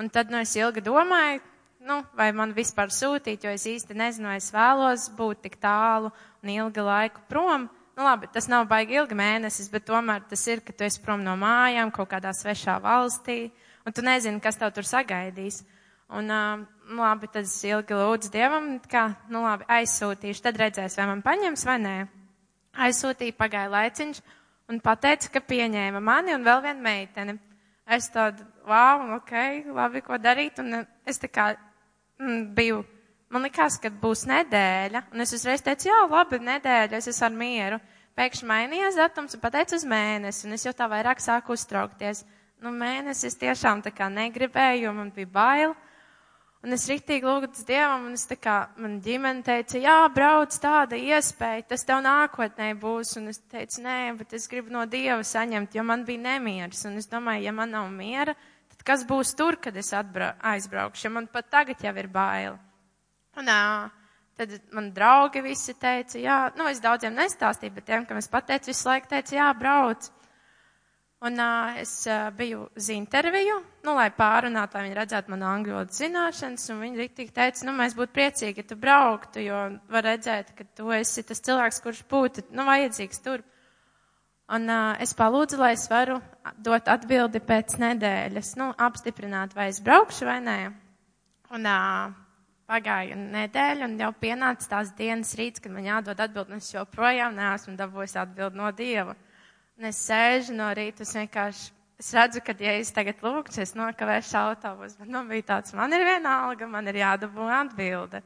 Un 0.00 0.08
tad, 0.10 0.32
nu, 0.32 0.40
es 0.40 0.56
ilgi 0.56 0.82
domāju, 0.82 1.44
nu, 1.86 2.00
vai 2.18 2.30
man 2.34 2.56
vispār 2.56 2.90
sūtīt, 2.90 3.44
jo 3.44 3.52
es 3.52 3.68
īsti 3.68 3.94
nezinu, 3.94 4.32
vai 4.32 4.40
es 4.40 4.50
vēlos 4.56 5.06
būt 5.20 5.44
tik 5.46 5.60
tālu 5.62 6.10
un 6.42 6.54
ilgu 6.56 6.88
laiku 6.88 7.22
prom. 7.28 7.68
Nu, 7.94 8.08
labi, 8.08 8.32
tas 8.32 8.50
nav 8.50 8.66
baigi 8.72 8.98
ilgi 8.98 9.14
mēnesis, 9.14 9.70
bet 9.70 9.86
tomēr 9.86 10.26
tas 10.26 10.42
ir, 10.50 10.64
ka 10.66 10.74
tu 10.74 10.88
esi 10.88 11.04
prom 11.04 11.22
no 11.22 11.36
mājām, 11.38 11.94
kaut 11.94 12.10
kādā 12.10 12.34
svešā 12.34 12.80
valstī, 12.82 13.52
un 13.86 13.94
tu 13.94 14.02
nezini, 14.02 14.42
kas 14.42 14.58
tev 14.58 14.74
tur 14.74 14.88
sagaidīs. 14.88 15.62
Un, 16.14 16.30
nu, 16.30 17.00
labi, 17.00 17.26
tad 17.32 17.48
es 17.48 17.56
ilgi 17.66 17.96
lūdzu 17.98 18.30
Dievam, 18.30 18.76
kā, 18.90 19.08
nu, 19.32 19.42
labi, 19.42 19.66
aizsūtīšu, 19.78 20.44
tad 20.44 20.60
redzēs, 20.60 20.94
vai 21.00 21.08
man 21.10 21.22
paņems 21.24 21.66
vai 21.66 21.78
nē. 21.82 21.94
Aizsūtīju, 22.86 23.34
pagāja 23.38 23.72
laiciņš, 23.72 24.20
un 24.70 24.82
pateica, 24.84 25.32
ka 25.34 25.42
pieņēma 25.42 26.02
mani 26.04 26.36
un 26.36 26.46
vēl 26.46 26.62
vienu 26.68 26.84
meiteni. 26.84 27.38
Es 27.86 28.10
tādu, 28.14 28.46
wow, 28.66 29.16
ok, 29.18 29.32
labi, 29.74 30.02
ko 30.06 30.18
darīt, 30.18 30.62
un 30.62 30.84
es 31.06 31.18
tā 31.22 31.30
kā 31.30 31.52
mm, 31.54 32.44
biju 32.54 32.84
Man 33.32 33.42
likās, 33.42 33.74
ka 33.82 33.90
būs 33.90 34.22
nedēļa, 34.30 35.02
un 35.10 35.22
es 35.24 35.32
uzreiz 35.34 35.64
teicu, 35.64 35.88
jā, 35.88 35.96
labi, 36.06 36.38
nedēļa, 36.46 37.00
es 37.00 37.10
esmu 37.10 37.26
ar 37.26 37.32
mieru. 37.34 37.78
Pēkšņi 38.16 38.46
mainījās 38.48 38.96
datums 38.96 39.34
un 39.34 39.42
pateicu 39.42 39.74
uz 39.76 39.84
mēnesi, 39.88 40.44
un 40.46 40.54
es 40.54 40.64
jau 40.64 40.72
tā 40.76 40.86
vairāk 40.88 41.18
sāku 41.20 41.56
uztraukties. 41.56 42.22
Nu, 42.62 42.70
mēnesis 42.72 43.36
tiešām 43.40 43.82
tā 43.84 43.90
kā 43.92 44.06
negribēju, 44.12 44.94
man 44.94 45.10
bija 45.12 45.28
bail. 45.34 45.74
Un 46.66 46.74
es 46.74 46.88
rītīgi 46.90 47.22
lūgtu 47.22 47.62
Dievam, 47.62 48.08
un 48.08 48.16
es 48.18 48.24
tā 48.26 48.34
kā, 48.42 48.56
man 48.82 48.96
ģimene 48.98 49.44
teica, 49.46 49.78
jā, 49.78 50.00
brauc 50.10 50.54
tāda 50.58 50.98
iespēja, 50.98 51.62
tas 51.70 51.86
tev 51.86 52.00
nākotnē 52.02 52.72
būs. 52.80 53.12
Un 53.20 53.30
es 53.30 53.38
teicu, 53.52 53.84
nē, 53.84 53.98
bet 54.18 54.34
es 54.34 54.48
gribu 54.50 54.74
no 54.74 54.82
Dieva 54.90 55.20
saņemt, 55.22 55.76
jo 55.78 55.84
man 55.86 56.02
bija 56.08 56.24
nemieris. 56.24 56.82
Un 56.90 56.98
es 56.98 57.06
domāju, 57.12 57.44
ja 57.46 57.52
man 57.54 57.70
nav 57.70 57.86
miera, 57.94 58.34
tad 58.72 58.82
kas 58.88 59.06
būs 59.06 59.36
tur, 59.38 59.60
kad 59.62 59.78
es 59.78 59.92
aizbraukšu, 59.94 61.06
ja 61.06 61.12
man 61.14 61.30
pat 61.30 61.52
tagad 61.54 61.86
jau 61.86 61.94
ir 62.02 62.10
baila. 62.10 62.58
Un 63.38 63.52
uh, 63.52 63.86
tad 64.34 64.58
man 64.74 64.90
draugi 64.96 65.46
visi 65.46 65.76
teica, 65.78 66.18
jā, 66.18 66.40
nu 66.58 66.66
es 66.66 66.82
daudziem 66.82 67.14
nestāstīju, 67.14 67.78
bet 67.78 67.86
tiem, 67.92 68.10
kam 68.10 68.18
es 68.18 68.32
pateicu, 68.32 68.72
visu 68.72 68.90
laiku 68.90 69.14
teica, 69.14 69.38
jā, 69.38 69.52
brauc. 69.54 70.10
Un 71.24 71.38
uh, 71.40 71.78
es 71.80 72.04
uh, 72.04 72.28
biju 72.36 72.66
uz 72.76 72.88
interviju, 72.92 73.54
nu, 73.86 73.94
lai 73.96 74.10
pārunātu, 74.12 74.76
lai 74.76 74.82
viņi 74.84 74.98
redzētu 74.98 75.32
manu 75.32 75.46
angļu 75.48 75.72
valodas 75.72 76.00
zināšanas, 76.02 76.66
un 76.74 76.82
viņi 76.84 77.00
riktīgi 77.00 77.32
teica, 77.38 77.64
nu, 77.64 77.72
mēs 77.78 77.96
būtu 77.96 78.12
priecīgi, 78.18 78.60
ja 78.60 78.68
tu 78.68 78.76
brauktu, 78.76 79.40
jo 79.46 79.60
var 79.88 80.04
redzēt, 80.04 80.52
ka 80.58 80.66
tu 80.76 80.92
esi 80.92 81.24
tas 81.24 81.40
cilvēks, 81.46 81.80
kurš 81.86 82.02
būtu, 82.10 82.44
nu, 82.52 82.66
vajadzīgs 82.68 83.24
tur. 83.24 83.46
Un 84.52 84.68
uh, 84.68 84.92
es 85.02 85.16
palūdzu, 85.16 85.56
lai 85.58 85.72
es 85.78 85.88
varu 85.90 86.20
dot 86.62 86.92
atbildi 86.92 87.40
pēc 87.48 87.78
nedēļas, 87.80 88.52
nu, 88.60 88.68
apstiprināt, 88.76 89.56
vai 89.56 89.70
es 89.72 89.80
braukšu 89.82 90.28
vai 90.28 90.38
nē. 90.44 90.60
Un 91.56 91.64
uh, 91.72 92.12
Pagāja 92.66 93.14
nedēļa 93.14 93.86
un 93.86 93.92
jau 94.00 94.08
pienāca 94.18 94.66
tās 94.72 94.88
dienas 94.98 95.36
rīts, 95.38 95.62
kad 95.62 95.70
man 95.70 95.84
jādod 95.86 96.18
atbildi, 96.18 96.50
un 96.50 96.62
es 96.64 96.72
joprojām 96.72 97.36
neesmu 97.38 97.76
dabūjis 97.78 98.16
atbildi 98.18 98.58
no 98.58 98.72
Dieva. 98.74 99.14
Un 99.76 99.90
es 99.90 99.98
sēžu 100.08 100.54
no 100.56 100.70
rīta, 100.72 101.04
es 101.04 101.12
vienkārši, 101.12 101.66
es 102.00 102.08
redzu, 102.16 102.40
ka, 102.44 102.54
ja 102.64 102.78
es 102.80 102.92
tagad 102.96 103.20
lūgšu, 103.24 103.60
es 103.60 103.74
nokavēšu 103.76 104.38
autobus, 104.40 104.94
bet 104.96 105.10
nu 105.12 105.20
bija 105.28 105.44
tāds, 105.50 105.74
man 105.76 105.92
ir 105.92 106.04
viena 106.06 106.38
alga, 106.46 106.68
man 106.70 106.88
ir 106.88 107.02
jādabū 107.02 107.48
atbilde. 107.58 108.22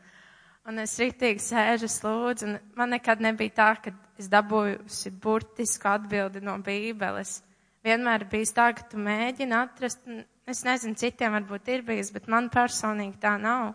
Un 0.70 0.78
es 0.78 0.94
rītīgi 1.00 1.42
sēžu, 1.42 1.88
es 1.90 1.98
lūdzu, 2.04 2.46
un 2.46 2.58
man 2.78 2.94
nekad 2.94 3.22
nebija 3.24 3.56
tā, 3.56 3.70
ka 3.82 3.94
es 4.20 4.28
dabūjusi 4.30 5.10
burtisku 5.18 5.90
atbildi 5.90 6.44
no 6.44 6.54
Bībeles. 6.62 7.40
Vienmēr 7.82 8.28
bijis 8.30 8.54
tā, 8.54 8.68
ka 8.76 8.86
tu 8.92 9.00
mēģini 9.00 9.56
atrast, 9.56 10.06
es 10.46 10.62
nezinu, 10.66 10.98
citiem 11.00 11.34
varbūt 11.38 11.70
ir 11.72 11.82
bijis, 11.86 12.12
bet 12.14 12.28
man 12.30 12.50
personīgi 12.52 13.18
tā 13.22 13.34
nav. 13.42 13.72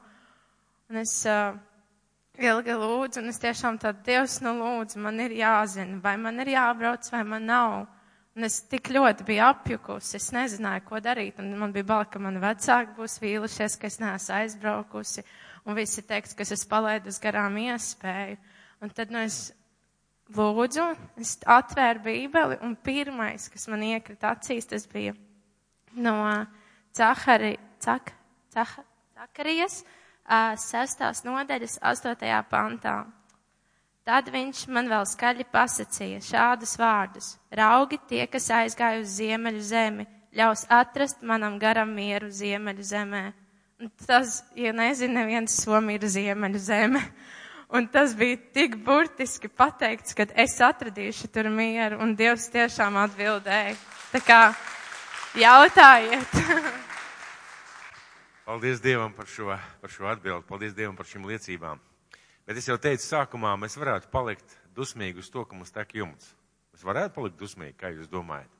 Un 0.94 1.02
es 1.02 1.18
uh, 1.28 1.58
ilgi 2.42 2.76
lūdzu, 2.76 3.22
un 3.22 3.32
es 3.32 3.40
tiešām 3.42 3.78
tādu 3.82 4.04
Dievs 4.06 4.40
nu 4.44 4.56
lūdzu, 4.60 5.00
man 5.04 5.20
ir 5.24 5.36
jāzina, 5.38 6.00
vai 6.04 6.16
man 6.22 6.40
ir 6.44 6.54
jābrauc, 6.56 7.08
vai 7.12 7.24
man 7.28 7.46
nav. 7.50 7.76
Un 8.36 8.44
es 8.44 8.58
tik 8.68 8.90
ļoti 8.92 9.24
biju 9.28 9.44
apjukusi, 9.46 10.18
es 10.20 10.28
nezināju, 10.36 10.84
ko 10.90 11.00
darīt, 11.00 11.38
un 11.40 11.54
man 11.56 11.72
bija 11.72 11.88
bail, 11.88 12.08
ka 12.12 12.20
mani 12.20 12.42
vecāki 12.44 12.98
būs 12.98 13.16
vīlušies, 13.24 13.78
ka 13.80 13.88
es 13.88 14.02
neesmu 14.02 14.36
aizbraukusi, 14.42 15.24
un 15.64 15.78
visi 15.78 16.04
teiks, 16.04 16.36
ka 16.36 16.44
es 16.44 16.66
palaidu 16.68 17.14
garām 17.24 17.56
iespēju. 17.64 18.36
Un 18.84 18.92
tad, 18.92 19.14
nu, 19.16 19.24
es 19.24 19.54
lūdzu, 20.36 20.90
es 21.24 21.38
atvēru 21.48 22.04
bībeli, 22.10 22.60
un 22.66 22.76
pirmais, 22.76 23.48
kas 23.54 23.70
man 23.72 23.88
iekrita 23.88 24.34
acīs, 24.36 24.68
tas 24.68 24.84
bija 24.92 25.16
no 25.96 26.18
Cahari, 26.96 27.56
Cak, 27.80 28.12
Cah, 28.52 28.76
Cakarijas, 30.26 30.66
sestās 30.72 31.24
nodaļas, 31.24 31.80
astotajā 31.82 32.42
pantā. 32.50 33.06
Tad 34.06 34.30
viņš 34.30 34.68
man 34.70 34.88
vēl 34.90 35.06
skaļi 35.06 35.46
pasacīja 35.52 36.22
šādus 36.22 36.78
vārdus: 36.78 37.38
Raugi 37.52 38.00
tie, 38.10 38.28
kas 38.28 38.50
aizgāja 38.50 39.02
uz 39.02 39.16
ziemeļu 39.18 39.62
zemi, 39.62 40.06
ļaus 40.34 40.66
atrast 40.70 41.22
manam 41.22 41.60
garam 41.60 41.90
mieru 41.90 42.30
ziemeļu 42.30 42.84
zemē. 42.84 43.34
Un 43.82 43.92
tas, 44.06 44.44
ja 44.56 44.72
nezinu, 44.74 45.14
neviens 45.14 45.58
Somija 45.64 46.00
ir 46.00 46.08
ziemeļu 46.08 46.60
zeme. 46.60 47.02
Un 47.70 47.88
tas 47.88 48.14
bija 48.16 48.38
tik 48.54 48.78
burtiski 48.86 49.50
pateikts, 49.50 50.14
ka 50.14 50.28
es 50.36 50.62
atradīšu 50.62 51.28
tur 51.34 51.50
mieru, 51.50 51.98
un 52.00 52.16
Dievs 52.16 52.48
tiešām 52.54 52.96
atbildēja. 53.02 53.76
Tā 54.14 54.22
kā 54.22 54.42
jautājiet. 55.36 56.40
Paldies 58.46 58.78
Dievam 58.78 59.10
par 59.10 59.26
šo, 59.26 59.48
par 59.82 59.90
šo 59.90 60.06
atbildi, 60.06 60.46
paldies 60.46 60.76
Dievam 60.78 60.94
par 60.94 61.08
šīm 61.10 61.24
liecībām. 61.26 61.80
Bet 62.46 62.60
es 62.62 62.68
jau 62.70 62.76
teicu 62.78 63.02
sākumā, 63.02 63.56
mēs 63.58 63.74
varētu 63.82 64.12
palikt 64.14 64.52
dusmīgi 64.78 65.24
uz 65.24 65.32
to, 65.34 65.42
ka 65.50 65.58
mums 65.58 65.74
tek 65.74 65.96
jumts. 65.98 66.28
Mēs 66.76 66.84
varētu 66.86 67.16
palikt 67.16 67.40
dusmīgi, 67.40 67.74
kā 67.80 67.90
jūs 67.96 68.12
domājat? 68.12 68.52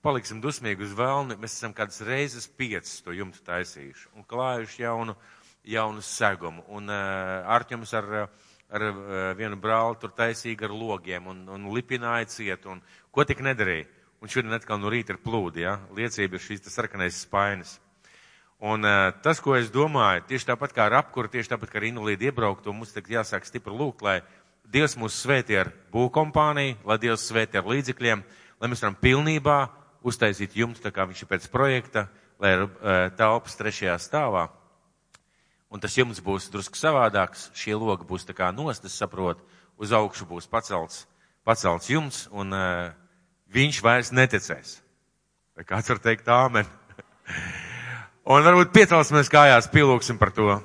Paliksim 0.00 0.40
dusmīgi 0.40 0.86
uz 0.86 0.94
vēlni, 0.96 1.36
mēs 1.42 1.58
esam 1.58 1.74
kādas 1.76 2.00
reizes 2.08 2.46
piecas 2.48 3.02
to 3.04 3.12
jumtu 3.12 3.42
taisījuši 3.44 4.08
un 4.16 4.24
klājuši 4.30 4.80
jaunu, 4.86 5.16
jaunu 5.74 6.06
segumu. 6.06 6.64
Un 6.72 6.88
uh, 6.88 7.52
Arķems 7.58 7.92
ar, 8.00 8.08
ar 8.72 8.86
uh, 8.88 9.20
vienu 9.36 9.60
brāli 9.60 10.00
tur 10.00 10.16
taisīgi 10.16 10.64
ar 10.64 10.72
logiem 10.72 11.28
un, 11.28 11.44
un 11.52 11.68
lipināja 11.76 12.32
ciet 12.32 12.64
un 12.64 12.80
ko 13.12 13.28
tik 13.28 13.44
nedarīja. 13.44 13.90
Un 14.24 14.32
šodien 14.32 14.56
atkal 14.56 14.80
no 14.80 14.88
rīta 14.88 15.12
ir 15.12 15.20
plūdi, 15.20 15.66
ja? 15.68 15.76
liecība 15.92 16.40
ir 16.40 16.48
šīs 16.48 16.64
sarkanais 16.72 17.20
spainis. 17.26 17.76
Un 18.60 18.84
uh, 18.84 19.08
tas, 19.24 19.38
ko 19.40 19.54
es 19.56 19.70
domāju, 19.72 20.26
tieši 20.28 20.50
tāpat 20.50 20.74
kā 20.76 20.84
ar 20.90 20.98
apkuru, 20.98 21.30
tieši 21.32 21.54
tāpat 21.54 21.70
kā 21.72 21.78
ar 21.80 21.86
invalīdu 21.88 22.28
iebrauktu, 22.28 22.74
mums 22.76 22.92
tagad 22.92 23.14
jāsāk 23.20 23.46
stipri 23.48 23.72
lūgt, 23.72 24.04
lai 24.04 24.20
Dievs 24.70 24.98
mūs 25.00 25.16
svētī 25.16 25.56
ar 25.58 25.72
būvkompāniju, 25.90 26.76
lai 26.86 26.98
Dievs 27.00 27.24
svētī 27.26 27.58
ar 27.58 27.66
līdzekļiem, 27.66 28.20
lai 28.60 28.68
mēs 28.68 28.82
varam 28.84 28.98
pilnībā 29.00 29.56
uztaisīt 30.06 30.58
jumtu, 30.60 30.82
tā 30.84 30.92
kā 30.92 31.06
viņš 31.08 31.22
ir 31.24 31.30
pēc 31.30 31.46
projekta, 31.50 32.04
lai 32.40 32.52
ir 32.58 32.66
uh, 32.66 33.08
telpas 33.16 33.56
trešajā 33.56 33.96
stāvā. 34.04 34.44
Un 35.72 35.80
tas 35.80 35.96
jumts 35.96 36.20
būs 36.20 36.50
drusku 36.52 36.76
savādāks, 36.76 37.48
šie 37.56 37.72
logi 37.78 38.04
būs 38.06 38.28
tā 38.28 38.36
kā 38.36 38.50
nost, 38.52 38.84
es 38.84 38.98
saprotu, 39.00 39.40
uz 39.80 39.96
augšu 39.96 40.28
būs 40.28 40.50
pacelts, 40.52 41.06
pacelts 41.48 41.88
jumts, 41.88 42.20
un 42.28 42.52
uh, 42.52 42.92
viņš 43.56 43.80
vairs 43.88 44.12
neticēs. 44.12 44.76
Vai 45.56 45.64
kāds 45.64 45.88
var 45.88 46.04
teikt 46.04 46.28
āmen? 46.28 46.68
Un 48.30 48.44
varbūt 48.46 48.70
piecelsimies 48.70 49.26
kājās, 49.32 49.66
pielūksim 49.72 50.18
par 50.20 50.30
to. 50.30 50.60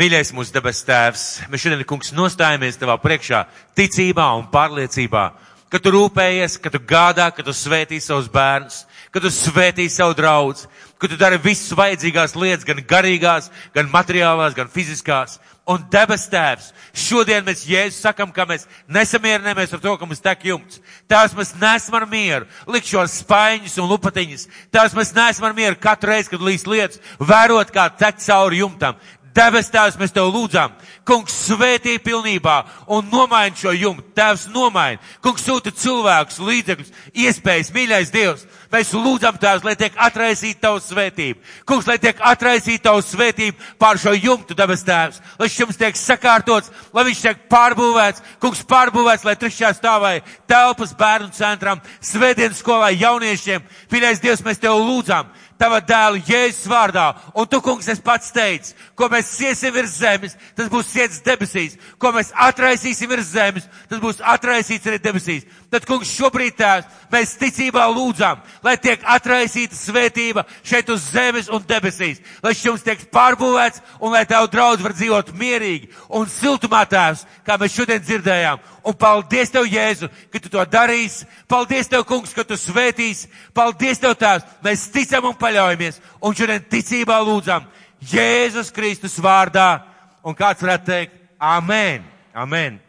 Mīļais 0.00 0.30
mūsu 0.36 0.54
debes 0.54 0.78
tēvs, 0.88 1.24
mēs 1.52 1.62
šodien, 1.66 1.82
kungs, 1.88 2.14
nostājamies 2.16 2.78
tavā 2.80 2.94
priekšā 3.00 3.42
ticībā 3.76 4.26
un 4.38 4.46
pārliecībā, 4.52 5.24
ka 5.70 5.80
tu 5.82 5.92
rūpējies, 5.94 6.58
ka 6.62 6.70
tu 6.72 6.80
gādā, 6.82 7.30
ka 7.34 7.44
tu 7.46 7.54
svētī 7.54 7.98
savus 8.02 8.28
bērnus, 8.32 8.84
ka 9.10 9.22
tu 9.22 9.32
svētī 9.32 9.88
savu 9.90 10.14
draudz, 10.16 10.66
ka 11.00 11.10
tu 11.10 11.18
dari 11.18 11.38
visas 11.42 11.74
vajadzīgās 11.76 12.36
lietas, 12.38 12.66
gan 12.66 12.80
garīgās, 12.88 13.50
gan 13.74 13.90
materiālās, 13.92 14.56
gan 14.56 14.70
fiziskās. 14.72 15.40
Un 15.66 15.82
debes 15.90 16.28
tēvs, 16.30 16.68
šodien 16.94 17.42
mēs 17.42 17.64
Jēzus 17.66 18.04
sakam, 18.04 18.30
ka 18.30 18.44
mēs 18.46 18.68
nesamierinamies 18.86 19.72
ar 19.74 19.80
to, 19.82 19.96
ka 19.98 20.06
mums 20.06 20.22
tek 20.22 20.44
jumts. 20.46 20.78
Tēvs, 21.10 21.34
mēs 21.34 21.50
nesam 21.58 21.96
ar 21.98 22.06
mieru, 22.06 22.46
likt 22.70 22.86
šos 22.86 23.16
spaiņus 23.24 23.74
un 23.82 23.90
lupatiņus. 23.90 24.46
Tēvs, 24.70 24.94
mēs 24.94 25.10
nesam 25.16 25.48
ar 25.48 25.56
mieru 25.58 25.80
katru 25.82 26.12
reizi, 26.12 26.30
kad 26.30 26.44
līdz 26.46 26.66
lietas, 26.70 27.02
vērot, 27.18 27.72
kā 27.74 27.88
tek 27.98 28.22
cauri 28.22 28.62
jumtam. 28.62 28.94
Debes 29.36 29.68
tēvs, 29.68 29.98
mēs 30.00 30.14
tev 30.16 30.30
lūdzām, 30.32 30.72
kungs 31.04 31.34
svētī 31.50 31.98
pilnībā 32.00 32.54
un 32.96 33.10
nomaini 33.12 33.58
šo 33.60 33.74
jumtu. 33.76 34.06
Tēvs 34.16 34.46
nomaini, 34.54 34.96
kungs 35.20 35.44
sūta 35.44 35.72
cilvēkus, 35.76 36.38
līdzekļus, 36.40 36.92
iespējas, 37.12 37.72
mīļais 37.74 38.12
Dievs. 38.14 38.46
Mēs 38.72 38.94
lūdzam 38.96 39.36
tēvs, 39.40 39.64
lai 39.66 39.76
tiek 39.78 39.94
atraisīta 40.06 40.66
tavu 40.66 40.80
svētību. 40.80 41.38
Kungs, 41.68 41.86
lai 41.86 41.98
tiek 42.00 42.18
atraisīta 42.24 42.88
tavu 42.88 43.04
svētību 43.04 43.76
pār 43.78 44.00
šo 44.00 44.14
jumtu, 44.16 44.56
debes 44.56 44.82
tēvs. 44.88 45.20
Lai 45.38 45.50
šis 45.50 45.62
jums 45.66 45.80
tiek 45.80 46.00
sakārtots, 46.00 46.72
lai 46.96 47.04
viņš 47.10 47.22
tiek 47.28 47.46
pārbūvēts. 47.52 48.24
Kungs, 48.42 48.64
pārbūvēts, 48.66 49.26
lai 49.28 49.36
trešajā 49.36 49.74
stāvā 49.76 50.14
telpas 50.48 50.96
bērnu 50.96 51.30
centram, 51.36 51.84
svētdienas 52.00 52.64
skolai, 52.64 52.94
jauniešiem. 52.98 53.64
Mīļais 53.92 54.24
Dievs, 54.24 54.44
mēs 54.46 54.64
tev 54.64 54.80
lūdzam 54.80 55.28
tava 55.60 55.80
dēla 55.84 56.20
Jēzus 56.26 56.68
vārdā. 56.70 57.06
Un 57.34 57.48
tu, 57.50 57.60
kungs, 57.64 57.88
es 57.88 58.00
pats 58.02 58.32
teicu, 58.34 58.74
ko 58.96 59.08
mēs 59.12 59.32
siesim 59.38 59.74
virs 59.74 59.96
zemes, 60.00 60.36
tas 60.56 60.70
būs 60.72 60.90
siets 60.92 61.22
debesīs. 61.26 61.76
Ko 61.98 62.12
mēs 62.16 62.32
atraisīsim 62.46 63.10
virs 63.10 63.32
zemes, 63.32 63.68
tas 63.90 64.02
būs 64.02 64.22
atraisīts 64.34 64.88
arī 64.88 65.00
debesīs. 65.02 65.46
Tad, 65.66 65.82
kungs, 65.82 66.12
šobrīd 66.14 66.54
tēvs, 66.60 66.86
mēs 67.10 67.32
ticībā 67.40 67.88
lūdzām, 67.90 68.38
lai 68.62 68.76
tiek 68.78 69.02
atraisīta 69.02 69.74
svētība 69.74 70.44
šeit 70.62 70.92
uz 70.94 71.08
zemes 71.10 71.48
un 71.50 71.64
debesīs, 71.66 72.20
lai 72.44 72.52
šis 72.54 72.84
tiek 72.86 73.02
pārbūvēts 73.10 73.82
un 73.98 74.14
lai 74.14 74.22
tavu 74.30 74.46
draudz 74.52 74.84
var 74.84 74.94
dzīvot 74.94 75.32
mierīgi 75.34 75.90
un 76.14 76.30
siltumā 76.30 76.84
tēvs, 76.86 77.24
kā 77.42 77.58
mēs 77.58 77.74
šodien 77.74 78.04
dzirdējām. 78.04 78.62
Un 78.86 78.94
paldies 78.94 79.50
tev, 79.50 79.66
Jēzu, 79.66 80.06
ka 80.30 80.38
tu 80.38 80.52
to 80.54 80.62
darīsi. 80.70 81.26
Paldies 81.50 81.90
tev, 81.90 82.06
kungs, 82.06 82.30
ka 82.36 82.46
tu 82.46 82.54
svētīsi. 82.54 83.26
Paldies 83.54 83.98
tev, 83.98 84.14
tēvs. 84.14 84.46
Mēs 84.62 84.86
ticam 84.94 85.26
un 85.32 85.34
paļaujamies. 85.40 85.98
Un 86.22 86.38
šodien 86.38 86.62
ticībā 86.70 87.18
lūdzam 87.26 87.66
Jēzus 88.06 88.70
Kristus 88.70 89.18
vārdā. 89.18 89.82
Un 90.22 90.38
kāds 90.38 90.62
varētu 90.62 90.92
teikt, 90.92 91.22
Amen. 91.42 92.06
Amen. 92.34 92.85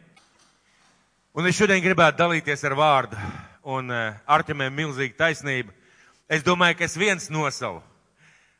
Un 1.37 1.45
es 1.45 1.53
šodien 1.53 1.83
gribētu 1.83 2.17
dalīties 2.17 2.63
ar 2.65 2.73
vārdu, 2.73 3.17
un 3.69 3.91
uh, 3.93 4.15
Arķemēm 4.25 4.73
milzīga 4.73 5.19
taisnība. 5.19 5.69
Es 6.25 6.41
domāju, 6.41 6.79
ka 6.79 6.85
es 6.87 6.95
viens 6.97 7.27
nosalu. 7.29 7.77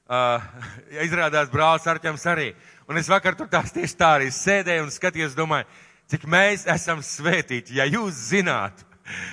Uh, 0.06 0.44
izrādās 1.08 1.50
brālis 1.50 1.88
Arķems 1.90 2.28
arī. 2.30 2.52
Un 2.86 3.00
es 3.02 3.10
vakar 3.10 3.34
tur 3.34 3.50
tās 3.50 3.74
tieši 3.74 3.98
tā 3.98 4.12
arī 4.20 4.28
sēdēju 4.30 4.86
un 4.86 4.94
skatījos, 4.94 5.34
domāju, 5.34 5.66
cik 6.14 6.28
mēs 6.30 6.68
esam 6.70 7.02
svētīti, 7.02 7.80
ja 7.80 7.88
jūs 7.90 8.20
zinātu. 8.28 8.86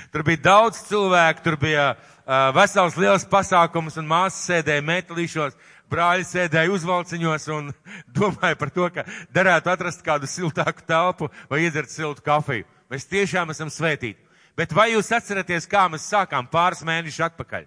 Tur 0.08 0.24
bija 0.24 0.40
daudz 0.46 0.80
cilvēku, 0.88 1.44
tur 1.44 1.60
bija 1.60 1.90
uh, 1.92 2.48
vesels 2.56 2.96
liels 2.96 3.28
pasākums 3.28 4.00
un 4.00 4.08
māsas 4.08 4.40
sēdēja 4.48 4.86
metālīšos, 4.88 5.58
brāļi 5.92 6.24
sēdēja 6.30 6.72
uzvalciņos 6.78 7.50
un 7.58 7.74
domāja 8.16 8.56
par 8.56 8.72
to, 8.72 8.88
ka 8.88 9.04
derētu 9.36 9.74
atrast 9.74 10.00
kādu 10.06 10.32
siltāku 10.32 10.88
telpu 10.88 11.28
vai 11.52 11.66
iedzert 11.66 11.92
siltu 11.92 12.24
kafiju. 12.24 12.64
Mēs 12.94 13.08
tiešām 13.10 13.50
esam 13.50 13.72
svētīti. 13.74 14.20
Bet 14.54 14.70
vai 14.70 14.92
jūs 14.92 15.10
atceraties, 15.10 15.66
kā 15.66 15.88
mēs 15.90 16.06
sākām 16.06 16.46
pāris 16.46 16.84
mēnešus 16.86 17.24
atpakaļ? 17.26 17.64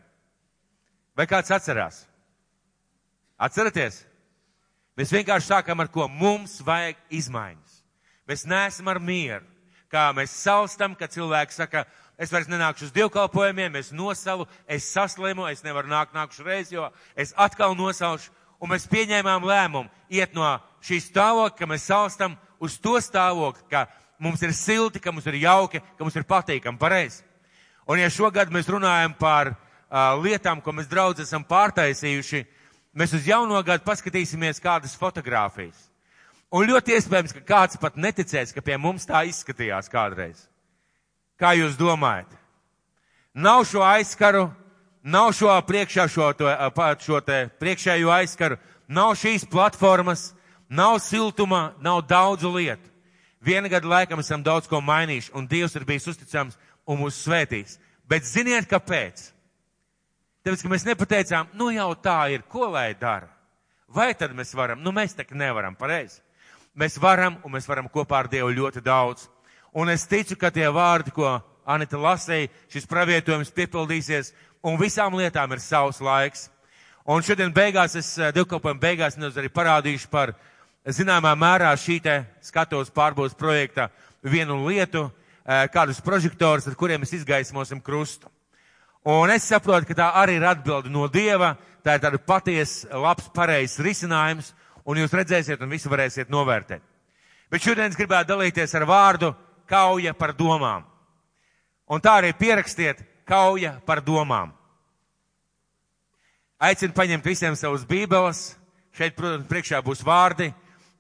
Vai 1.20 1.26
kāds 1.28 1.52
atcerās? 1.52 2.06
Atceraties? 3.36 4.06
Mēs 4.96 5.12
vienkārši 5.12 5.52
sākām 5.52 5.84
ar 5.84 5.92
ko 5.92 6.08
mums 6.08 6.62
vajag 6.64 6.96
izmaiņas. 7.20 7.76
Mēs 8.28 8.46
neesam 8.48 8.88
ar 8.88 9.02
mieru. 9.04 9.44
Kā 9.92 10.08
mēs 10.16 10.32
salstam, 10.32 10.96
ka 10.96 11.12
cilvēki 11.12 11.56
saka, 11.56 11.84
es 12.20 12.32
vairs 12.32 12.48
nenākšu 12.52 12.88
uz 12.88 12.96
dievkalpojumiem, 12.96 13.78
es 13.80 13.92
nosalu, 13.96 14.48
es 14.68 14.88
saslimu, 14.88 15.46
es 15.52 15.64
nevaru 15.68 15.92
nākt 15.92 16.16
nākušu 16.16 16.48
reizi, 16.48 16.76
jo 16.80 16.88
es 17.20 17.36
atkal 17.36 17.76
nosaušu. 17.76 18.32
Un 18.64 18.72
mēs 18.72 18.88
pieņēmām 18.90 19.46
lēmumu 19.46 19.92
iet 20.10 20.34
no 20.34 20.56
šī 20.82 20.98
stāvokļa, 21.04 21.56
ka 21.60 21.70
mēs 21.70 21.86
salstam 21.92 22.40
uz 22.64 22.80
to 22.82 22.96
stāvokli, 23.04 23.68
ka 23.70 23.86
mums 24.20 24.42
ir 24.42 24.54
silti, 24.54 25.00
ka 25.00 25.12
mums 25.12 25.26
ir 25.30 25.40
jauki, 25.42 25.82
ka 25.82 26.04
mums 26.04 26.16
ir 26.18 26.26
patīkami, 26.28 26.80
pareizi. 26.82 27.24
Un 27.88 28.02
ja 28.02 28.10
šogad 28.12 28.52
mēs 28.52 28.68
runājam 28.68 29.14
par 29.18 29.54
uh, 29.54 30.18
lietām, 30.20 30.62
ko 30.62 30.74
mēs 30.76 30.90
draudz 30.92 31.24
esam 31.24 31.46
pārtaisījuši, 31.48 32.44
mēs 32.98 33.14
uz 33.16 33.30
jauno 33.30 33.62
gadu 33.64 33.86
paskatīsimies 33.88 34.60
kādas 34.64 34.98
fotogrāfijas. 35.00 35.88
Un 36.52 36.68
ļoti 36.68 36.96
iespējams, 36.96 37.34
ka 37.36 37.44
kāds 37.48 37.80
pat 37.80 37.98
neticēs, 38.00 38.54
ka 38.56 38.64
pie 38.64 38.78
mums 38.80 39.08
tā 39.08 39.26
izskatījās 39.28 39.92
kādreiz. 39.92 40.46
Kā 41.40 41.54
jūs 41.58 41.76
domājat? 41.80 42.30
Nav 43.38 43.66
šo 43.70 43.84
aizskaru, 43.86 44.48
nav 45.04 45.34
šo 45.38 45.52
priekšā 45.68 46.08
šo, 46.10 46.32
to, 46.34 46.50
šo 47.04 47.20
te 47.22 47.44
priekšējo 47.60 48.12
aizskaru, 48.16 48.58
nav 48.88 49.14
šīs 49.20 49.46
platformas, 49.52 50.32
nav 50.70 50.98
siltuma, 51.04 51.76
nav 51.84 52.02
daudzu 52.08 52.50
lietu. 52.56 52.97
Viena 53.42 53.70
gada 53.70 53.88
laikam 53.88 54.20
esam 54.20 54.42
daudz 54.44 54.68
ko 54.70 54.82
mainījuši, 54.82 55.32
un 55.38 55.48
Dievs 55.48 55.76
ir 55.78 55.86
bijis 55.86 56.08
uzticams 56.10 56.58
un 56.88 57.02
mūs 57.04 57.20
svētīs. 57.22 57.78
Bet 58.10 58.26
ziniet, 58.26 58.66
kāpēc? 58.70 59.28
Tāpēc, 60.46 60.64
ka 60.64 60.72
mēs 60.72 60.86
nepateicām, 60.88 61.52
nu 61.60 61.70
jau 61.76 61.92
tā 62.02 62.20
ir, 62.34 62.46
ko 62.50 62.70
lai 62.74 62.94
dara? 62.98 63.30
Vai 63.88 64.14
tad 64.18 64.34
mēs 64.36 64.56
varam? 64.56 64.82
Nu, 64.84 64.92
mēs 64.96 65.16
tā 65.16 65.26
nevaram, 65.32 65.76
pareizi. 65.76 66.22
Mēs 66.78 66.98
varam, 67.02 67.38
un 67.44 67.54
mēs 67.54 67.68
varam 67.70 67.88
kopā 67.90 68.24
ar 68.24 68.30
Dievu 68.32 68.50
ļoti 68.56 68.82
daudz. 68.84 69.28
Un 69.74 69.90
es 69.90 70.08
ticu, 70.08 70.38
ka 70.40 70.50
tie 70.52 70.68
vārdi, 70.74 71.14
ko 71.14 71.38
Anita 71.68 72.00
lasīja, 72.00 72.50
šis 72.72 72.88
pravietojums 72.88 73.52
piepildīsies, 73.54 74.34
un 74.64 74.80
visām 74.80 75.18
lietām 75.20 75.52
ir 75.52 75.62
savs 75.62 76.00
laiks. 76.02 76.48
Un 77.08 77.24
šodien 77.24 77.54
beigās, 77.54 77.96
es 77.96 78.14
divkalpojumu 78.36 78.80
beigās 78.80 79.18
nedaudz 79.18 79.40
arī 79.40 79.52
parādīšu 79.52 80.10
par 80.12 80.34
uh, 80.34 80.40
zināmā 80.88 81.34
mērā 81.36 81.74
šī 81.80 82.00
te 82.04 82.16
skatos 82.42 82.92
pārbūves 82.96 83.36
projekta 83.38 83.90
vienu 84.24 84.60
lietu, 84.68 85.12
eh, 85.46 85.68
kādus 85.74 86.02
prožektorus, 86.02 86.68
ar 86.68 86.76
kuriem 86.76 87.02
mēs 87.02 87.14
izgaismosim 87.14 87.82
krustu. 87.82 88.28
Un 89.06 89.30
es 89.30 89.44
saprotu, 89.44 89.88
ka 89.88 89.94
tā 89.94 90.14
arī 90.14 90.36
ir 90.36 90.44
atbilde 90.44 90.90
no 90.90 91.08
Dieva, 91.08 91.58
tā 91.84 91.96
ir 91.96 92.00
tāda 92.00 92.18
paties, 92.18 92.86
labs, 92.92 93.30
pareizs 93.30 93.80
risinājums, 93.80 94.54
un 94.86 94.98
jūs 94.98 95.12
redzēsiet 95.12 95.62
un 95.62 95.70
visu 95.70 95.90
varēsiet 95.90 96.30
novērtēt. 96.30 96.82
Bet 97.50 97.62
šodien 97.62 97.88
es 97.88 97.96
gribētu 97.96 98.34
dalīties 98.34 98.76
ar 98.76 98.86
vārdu 98.86 99.36
kauja 99.68 100.14
par 100.14 100.34
domām. 100.34 100.84
Un 101.88 102.02
tā 102.02 102.18
arī 102.20 102.34
pierakstiet 102.36 103.00
kauja 103.26 103.78
par 103.86 104.02
domām. 104.04 104.52
Aicinu 106.60 106.94
paņemt 106.94 107.24
visiem 107.24 107.56
savus 107.56 107.86
bībeles. 107.86 108.56
Šeit, 108.98 109.14
protams, 109.16 109.46
priekšā 109.46 109.78
būs 109.86 110.02
vārdi, 110.02 110.50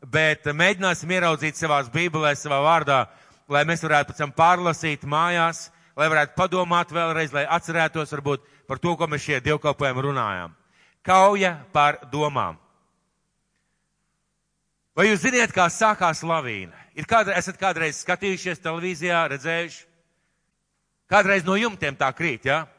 bet 0.05 0.45
mēģināsim 0.45 1.11
ieraudzīt 1.11 1.57
savās 1.57 1.89
bībelēs, 1.93 2.43
savā 2.43 2.59
vārdā, 2.65 3.05
lai 3.49 3.63
mēs 3.65 3.83
varētu 3.85 4.11
pēc 4.11 4.21
tam 4.21 4.33
pārlasīt 4.35 5.07
mājās, 5.07 5.67
lai 5.97 6.09
varētu 6.11 6.37
padomāt 6.37 6.93
vēlreiz, 6.93 7.33
lai 7.33 7.47
atcerētos 7.49 8.13
varbūt 8.13 8.45
par 8.67 8.79
to, 8.83 8.95
ko 8.95 9.07
mēs 9.07 9.25
šie 9.25 9.41
dievkalpojumi 9.41 10.05
runājām. 10.09 10.55
Kauja 11.07 11.55
par 11.73 12.01
domām. 12.11 12.57
Vai 14.97 15.11
jūs 15.11 15.21
ziniet, 15.21 15.53
kā 15.53 15.67
sākās 15.69 16.23
lavīna? 16.25 16.73
Ir 16.97 17.05
kādreiz, 17.05 17.37
esat 17.37 17.59
kādreiz 17.61 17.99
skatījušies 18.01 18.63
televīzijā, 18.63 19.27
redzējuši? 19.29 19.83
Kādreiz 21.07 21.45
no 21.45 21.55
jumtiem 21.55 21.95
tā 21.95 22.09
krīt, 22.17 22.49
jā? 22.49 22.63
Ja? 22.65 22.77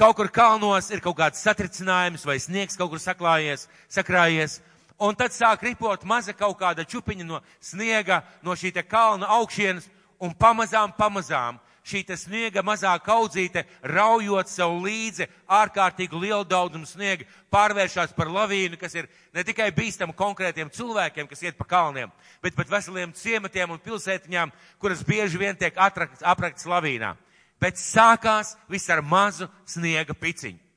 Kaut 0.00 0.16
kur 0.16 0.30
kalnos 0.32 0.86
ir 0.94 1.02
kaut 1.04 1.18
kāds 1.18 1.42
satricinājums 1.44 2.22
vai 2.24 2.38
sniegs 2.40 2.78
kaut 2.80 2.88
kur 2.94 3.00
saklājies, 3.02 3.66
sakrājies, 3.92 4.54
un 5.00 5.16
tad 5.16 5.32
sāk 5.32 5.64
ripot 5.64 6.04
maza 6.04 6.34
kaut 6.36 6.58
kāda 6.60 6.84
čupiņa 6.84 7.26
no 7.26 7.40
sniega, 7.60 8.20
no 8.42 8.52
šī 8.52 8.74
te 8.76 8.84
kalna 8.84 9.30
augšienes, 9.40 9.88
un 10.20 10.34
pamazām, 10.36 10.92
pamazām 10.96 11.58
šī 11.86 12.02
te 12.06 12.16
sniega 12.18 12.62
mazā 12.64 12.92
kaudzīte, 13.02 13.64
raujot 13.82 14.50
sev 14.50 14.76
līdzi 14.84 15.26
ārkārtīgi 15.50 16.20
lielu 16.20 16.44
daudzumu 16.48 16.86
sniega, 16.86 17.26
pārvēršas 17.52 18.14
par 18.16 18.30
lavīnu, 18.30 18.78
kas 18.80 18.94
ir 18.98 19.08
ne 19.34 19.44
tikai 19.46 19.70
bīstama 19.74 20.14
konkrētiem 20.16 20.70
cilvēkiem, 20.74 21.28
kas 21.30 21.42
iet 21.42 21.58
pa 21.58 21.66
kalniem, 21.68 22.12
bet 22.44 22.56
pat 22.58 22.70
veseliem 22.70 23.14
ciematiem 23.16 23.74
un 23.74 23.82
pilsētiņām, 23.82 24.52
kuras 24.78 25.04
bieži 25.06 25.40
vien 25.40 25.56
tiek 25.56 25.76
aprakts 25.80 26.68
lavīnā. 26.68 27.14
Bet 27.60 27.76
sākās 27.76 28.54
viss 28.68 28.88
ar 28.92 29.02
mazu 29.04 29.48
sniega 29.68 30.16
piciņu. 30.16 30.69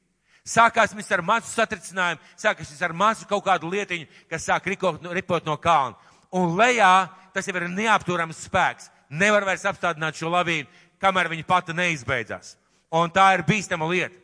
Sākās 0.43 0.91
viss 0.95 1.12
ar 1.15 1.21
mazu 1.23 1.47
satricinājumu, 1.47 2.19
sākās 2.36 2.71
viss 2.71 2.84
ar 2.84 2.93
mazu 2.93 3.27
kaut 3.29 3.45
kādu 3.45 3.69
lietiņu, 3.71 4.10
kas 4.29 4.47
sāk 4.49 4.65
rikot, 4.67 5.06
ripot 5.15 5.45
no 5.47 5.56
kalna. 5.58 5.95
Un 6.36 6.58
lejā 6.60 7.08
tas 7.34 7.47
jau 7.47 7.56
ir 7.56 7.69
neapturams 7.71 8.41
spēks. 8.47 8.89
Nevar 9.13 9.45
vairs 9.45 9.63
apstādināt 9.69 10.17
šo 10.17 10.32
lavīnu, 10.34 10.67
kamēr 10.99 11.29
viņa 11.32 11.45
pati 11.47 11.75
neizbeidzās. 11.77 12.58
Un 12.93 13.12
tā 13.13 13.29
ir 13.38 13.45
bīstama 13.47 13.88
lieta. 13.89 14.17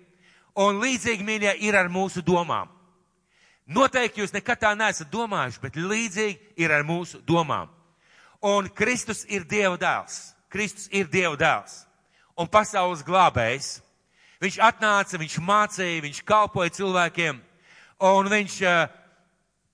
Un 0.59 0.81
līdzīgi, 0.81 1.23
mīļie, 1.23 1.53
ir 1.63 1.77
ar 1.77 1.87
mūsu 1.93 2.23
domām. 2.25 2.67
Noteikti 3.69 4.23
jūs 4.23 4.33
nekad 4.33 4.59
tā 4.63 4.73
neesat 4.75 5.11
domājuši, 5.13 5.61
bet 5.61 5.77
līdzīgi 5.77 6.55
ir 6.59 6.73
ar 6.73 6.83
mūsu 6.83 7.21
domām. 7.21 7.69
Un 8.41 8.67
Kristus 8.73 9.25
ir 9.29 9.45
Dieva 9.45 9.77
dēls. 9.77 10.33
Kristus 10.49 10.89
ir 10.91 11.07
Dieva 11.07 11.37
dēls 11.37 11.83
un 12.39 12.47
pasaules 12.47 13.03
glābējs. 13.05 13.79
Viņš 14.39 14.59
atnāca, 14.63 15.19
viņš 15.19 15.35
mācīja, 15.43 16.03
viņš 16.05 16.21
kalpoja 16.23 16.71
cilvēkiem, 16.77 17.41
un 18.07 18.29
viņš 18.31 18.55
uh, 18.63 18.85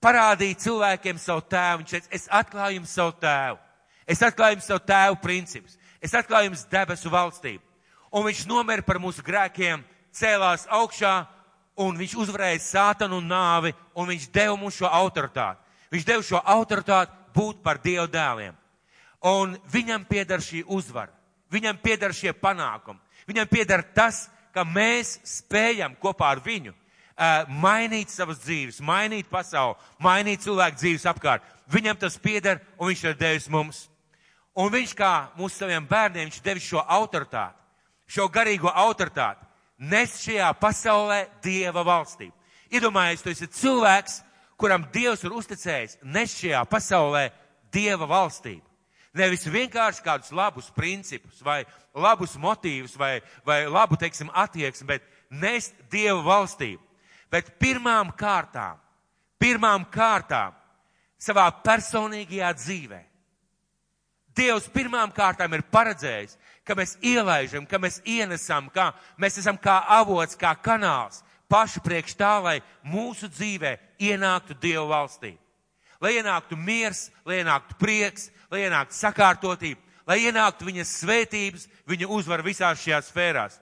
parādīja 0.02 0.58
cilvēkiem 0.66 1.20
savu 1.22 1.44
tēvu. 1.50 1.84
Viņš 1.84 1.94
teica, 1.94 2.12
es 2.18 2.26
atklāju 2.34 2.80
jums 2.80 2.96
savu 2.98 3.14
tēvu. 3.22 3.60
Es 4.06 4.22
atklāju 4.26 4.58
jums 4.58 4.70
savu 4.70 4.82
tēvu 4.86 5.20
principus. 5.22 5.78
Es 6.02 6.14
atklāju 6.18 6.52
jums 6.52 6.66
debesu 6.70 7.14
valstību. 7.14 7.64
Un 8.16 8.26
viņš 8.26 8.46
nomira 8.50 8.86
par 8.86 9.00
mūsu 9.02 9.24
grēkiem, 9.26 9.84
cēlās 10.16 10.68
augšā, 10.72 11.14
un 11.82 11.98
viņš 12.00 12.14
uzvarēja 12.24 12.62
sātanu 12.64 13.20
un 13.20 13.28
nāvi, 13.28 13.74
un 13.98 14.08
viņš 14.08 14.30
deva 14.34 14.56
mums 14.60 14.78
šo 14.80 14.90
autoritāti. 14.90 15.60
Viņš 15.92 16.06
deva 16.08 16.24
šo 16.26 16.40
autoritāti 16.40 17.12
būt 17.36 17.62
par 17.64 17.82
Dievu 17.84 18.08
dēliem. 18.12 18.56
Un 19.26 19.58
viņam 19.72 20.06
pieder 20.08 20.42
šī 20.44 20.64
uzvara. 20.68 21.12
Viņam 21.52 21.78
pieder 21.82 22.14
šie 22.14 22.34
panākumi. 22.34 23.00
Viņam 23.28 23.50
pieder 23.50 23.84
tas, 23.96 24.26
ka 24.56 24.64
mēs 24.64 25.18
spējam 25.28 25.98
kopā 26.00 26.32
ar 26.36 26.42
viņu 26.44 26.72
uh, 26.72 27.44
mainīt 27.62 28.14
savas 28.14 28.40
dzīves, 28.44 28.80
mainīt 28.84 29.28
pasauli, 29.32 29.76
mainīt 30.00 30.46
cilvēku 30.46 30.80
dzīves 30.80 31.08
apkārt. 31.12 31.44
Viņam 31.72 32.00
tas 32.00 32.18
pieder 32.22 32.62
un 32.78 32.92
viņš 32.92 33.04
ir 33.10 33.20
devis 33.20 33.50
mums. 33.52 33.86
Un 34.56 34.72
viņš 34.72 34.94
kā 34.96 35.14
mūsu 35.36 35.60
saviem 35.60 35.84
bērniem, 35.88 36.30
viņš 36.30 36.44
devis 36.46 36.68
šo 36.70 36.80
autoritāti, 36.80 37.60
šo 38.08 38.30
garīgo 38.32 38.72
autoritāti, 38.72 39.44
nes 39.92 40.14
šajā 40.24 40.54
pasaulē 40.62 41.26
Dieva 41.44 41.84
valstību. 41.84 42.32
Iedomājies, 42.72 43.24
tu 43.24 43.34
esi 43.34 43.50
cilvēks, 43.52 44.22
kuram 44.58 44.88
Dievs 44.94 45.26
ir 45.26 45.36
uzticējis 45.36 46.00
nes 46.04 46.38
šajā 46.40 46.64
pasaulē 46.72 47.28
Dieva 47.74 48.08
valstību. 48.08 48.65
Nevis 49.16 49.48
vienkārši 49.48 50.04
kādus 50.04 50.34
labus 50.36 50.68
principus 50.76 51.40
vai 51.44 51.62
labus 51.96 52.36
motīvus 52.36 52.98
vai, 53.00 53.22
vai 53.48 53.64
labu, 53.72 53.96
teiksim, 54.00 54.32
attieksmi, 54.34 54.88
bet 54.88 55.08
nest 55.32 55.76
Dieva 55.92 56.20
valstību. 56.26 56.84
Bet 57.32 57.56
pirmām 57.60 58.12
kārtām, 58.16 58.78
pirmām 59.40 59.88
kārtām 59.92 60.54
savā 61.20 61.48
personīgajā 61.64 62.52
dzīvē 62.60 63.02
Dievs 64.36 64.68
pirmām 64.68 65.14
kārtām 65.16 65.54
ir 65.56 65.64
paredzējis, 65.72 66.36
ka 66.68 66.76
mēs 66.76 66.98
ielaižam, 67.00 67.64
ka 67.70 67.80
mēs 67.80 68.02
ienesam, 68.04 68.68
ka 68.74 68.90
mēs 69.22 69.40
esam 69.40 69.56
kā 69.56 69.78
avots, 69.96 70.36
kā 70.36 70.52
kanāls 70.60 71.22
paši 71.48 71.80
priekš 71.86 72.18
tā, 72.20 72.34
lai 72.44 72.58
mūsu 72.84 73.30
dzīvē 73.32 73.78
ienāktu 74.02 74.58
Dieva 74.60 74.86
valstī. 74.90 75.36
Lai 76.02 76.16
ienāktu 76.20 76.58
miers, 76.60 77.10
lai 77.26 77.42
ienāktu 77.42 77.78
prieks, 77.80 78.30
lai 78.52 78.66
ienāktu 78.66 78.98
sakārtotība, 78.98 79.82
lai 80.08 80.20
ienāktu 80.28 80.68
viņas 80.68 80.98
svētības, 81.02 81.68
viņa 81.88 82.10
uzvar 82.12 82.44
visās 82.46 82.82
šajās 82.84 83.10
sfērās. 83.12 83.60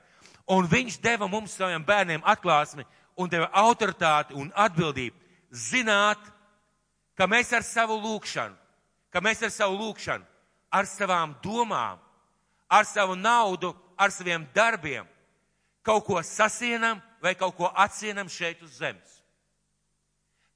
Un 0.52 0.68
viņš 0.68 1.00
deva 1.04 1.30
mums 1.32 1.56
saviem 1.56 1.86
bērniem 1.86 2.26
atklāsmi 2.26 2.84
un 3.16 3.30
deva 3.30 3.48
autoritāti 3.54 4.36
un 4.36 4.52
atbildību 4.56 5.16
zināt, 5.54 6.20
ka 7.16 7.30
mēs 7.30 7.54
ar 7.54 7.64
savu 7.64 8.00
lūkšanu, 8.02 8.58
ka 9.14 9.22
mēs 9.22 9.46
ar 9.46 9.54
savu 9.54 9.78
lūkšanu 9.78 10.26
ar 10.74 10.90
savām 10.90 11.36
domām, 11.44 12.00
ar 12.70 12.86
savu 12.90 13.16
naudu, 13.16 13.74
ar 13.98 14.10
saviem 14.12 14.48
darbiem 14.56 15.06
kaut 15.86 16.06
ko 16.08 16.22
sasienam 16.26 17.02
vai 17.22 17.36
kaut 17.36 17.56
ko 17.58 17.70
atsienam 17.76 18.30
šeit 18.30 18.62
uz 18.64 18.80
zemes. 18.80 19.20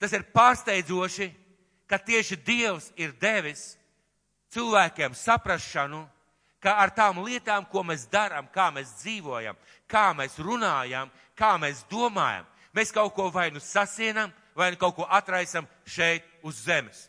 Tas 0.01 0.13
ir 0.13 0.25
pārsteidzoši, 0.33 1.29
ka 1.87 1.97
tieši 1.97 2.37
Dievs 2.45 2.91
ir 2.99 3.13
devis 3.19 3.77
cilvēkiem 4.53 5.15
saprašanu, 5.15 6.05
ka 6.59 6.77
ar 6.81 6.91
tām 6.91 7.21
lietām, 7.23 7.65
ko 7.69 7.83
mēs 7.85 8.07
darām, 8.11 8.47
kā 8.51 8.69
mēs 8.73 8.95
dzīvojam, 9.01 9.57
kā 9.87 10.11
mēs 10.17 10.37
runājam, 10.41 11.11
kā 11.37 11.55
mēs 11.61 11.83
domājam, 11.91 12.47
mēs 12.75 12.91
kaut 12.91 13.13
ko 13.15 13.29
vai 13.31 13.49
nu 13.51 13.61
sasienam, 13.63 14.33
vai 14.57 14.71
nu 14.73 14.79
kaut 14.81 14.95
ko 14.97 15.05
atraisam 15.09 15.67
šeit 15.85 16.25
uz 16.41 16.63
zemes. 16.65 17.07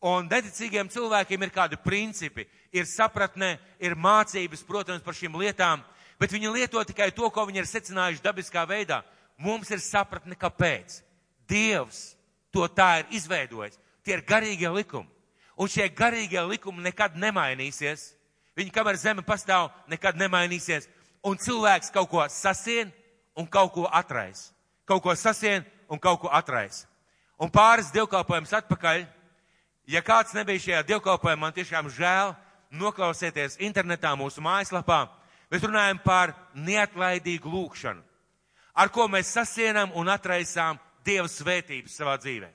Un 0.00 0.28
neticīgiem 0.30 0.90
cilvēkiem 0.92 1.42
ir 1.42 1.50
kādi 1.50 1.78
principi, 1.80 2.44
ir 2.70 2.86
sapratne, 2.86 3.56
ir 3.80 3.96
mācības, 3.96 4.62
protams, 4.68 5.02
par 5.02 5.16
šīm 5.16 5.34
lietām, 5.40 5.82
bet 6.20 6.32
viņi 6.32 6.52
lieto 6.52 6.82
tikai 6.84 7.10
to, 7.16 7.30
ko 7.32 7.46
viņi 7.48 7.64
ir 7.64 7.70
secinājuši 7.70 8.22
dabiskā 8.22 8.62
veidā. 8.68 9.00
Mums 9.40 9.70
ir 9.72 9.82
sapratne, 9.82 10.36
kāpēc. 10.38 11.00
Dievs 11.48 12.14
to 12.54 12.64
tā 12.68 13.00
ir 13.00 13.18
izveidojis. 13.18 13.78
Tie 14.06 14.14
ir 14.14 14.22
garīgie 14.22 14.70
likumi. 14.70 15.10
Un 15.58 15.70
šie 15.72 15.88
garīgie 15.90 16.42
likumi 16.46 16.84
nekad 16.84 17.16
nemainīsies. 17.18 18.12
Viņi, 18.56 18.70
kamēr 18.72 19.00
zeme 19.00 19.24
pastāv, 19.26 19.72
nekad 19.90 20.16
nemainīsies. 20.20 20.86
Un 21.26 21.40
cilvēks 21.42 21.90
kaut 21.92 22.08
ko 22.12 22.22
sasien 22.30 22.92
un 23.36 23.48
kaut 23.50 23.74
ko 23.74 23.88
atrais. 23.90 24.52
Kaut 24.86 25.02
ko 25.02 25.16
sasien 25.18 25.66
un 25.90 25.98
kaut 25.98 26.22
ko 26.22 26.30
atrais. 26.30 26.84
Un 27.42 27.50
pāris 27.52 27.90
dievkalpojums 27.92 28.54
atpakaļ 28.62 29.04
Ja 29.86 30.02
kāds 30.02 30.34
nebija 30.34 30.58
šajā 30.58 30.80
dievkalpojumā, 30.88 31.38
man 31.38 31.54
tiešām 31.54 31.86
žēl, 31.94 32.32
noklausieties 32.74 33.54
internetā 33.62 34.10
mūsu 34.18 34.42
mājaslapā. 34.42 35.04
Mēs 35.46 35.62
runājam 35.62 36.00
par 36.02 36.32
neatlaidīgu 36.58 37.46
lūkšanu, 37.52 38.02
ar 38.74 38.90
ko 38.90 39.06
mēs 39.06 39.30
sasienam 39.30 39.94
un 39.94 40.10
atraisām 40.10 40.82
Dieva 41.06 41.28
svētības 41.30 41.94
savā 41.94 42.16
dzīvē. 42.18 42.48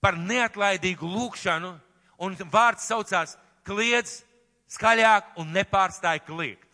Par 0.00 0.16
neatlaidīgu 0.18 1.08
lūkšanu, 1.08 1.72
un 2.22 2.36
vārds 2.52 2.86
saucās 2.86 3.36
kliedz 3.66 4.22
skaļāk 4.70 5.38
un 5.40 5.52
nepārstāj 5.54 6.22
kliegt. 6.26 6.66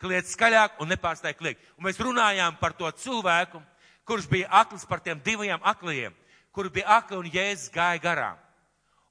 Kliedz 0.00 0.32
skaļāk 0.34 0.80
un 0.80 0.88
nepārstāj 0.90 1.34
kliegt. 1.36 1.62
Un 1.76 1.86
mēs 1.86 2.00
runājām 2.00 2.56
par 2.60 2.72
to 2.72 2.90
cilvēku, 3.02 3.60
kurš 4.08 4.26
bija 4.30 4.48
akls 4.62 4.86
par 4.88 5.02
tiem 5.04 5.20
diviem 5.22 5.60
akliem, 5.62 6.14
kur 6.50 6.70
bija 6.72 6.98
akli 6.98 7.18
un 7.20 7.28
jēzus 7.30 7.70
gāja 7.74 8.00
garām. 8.02 8.38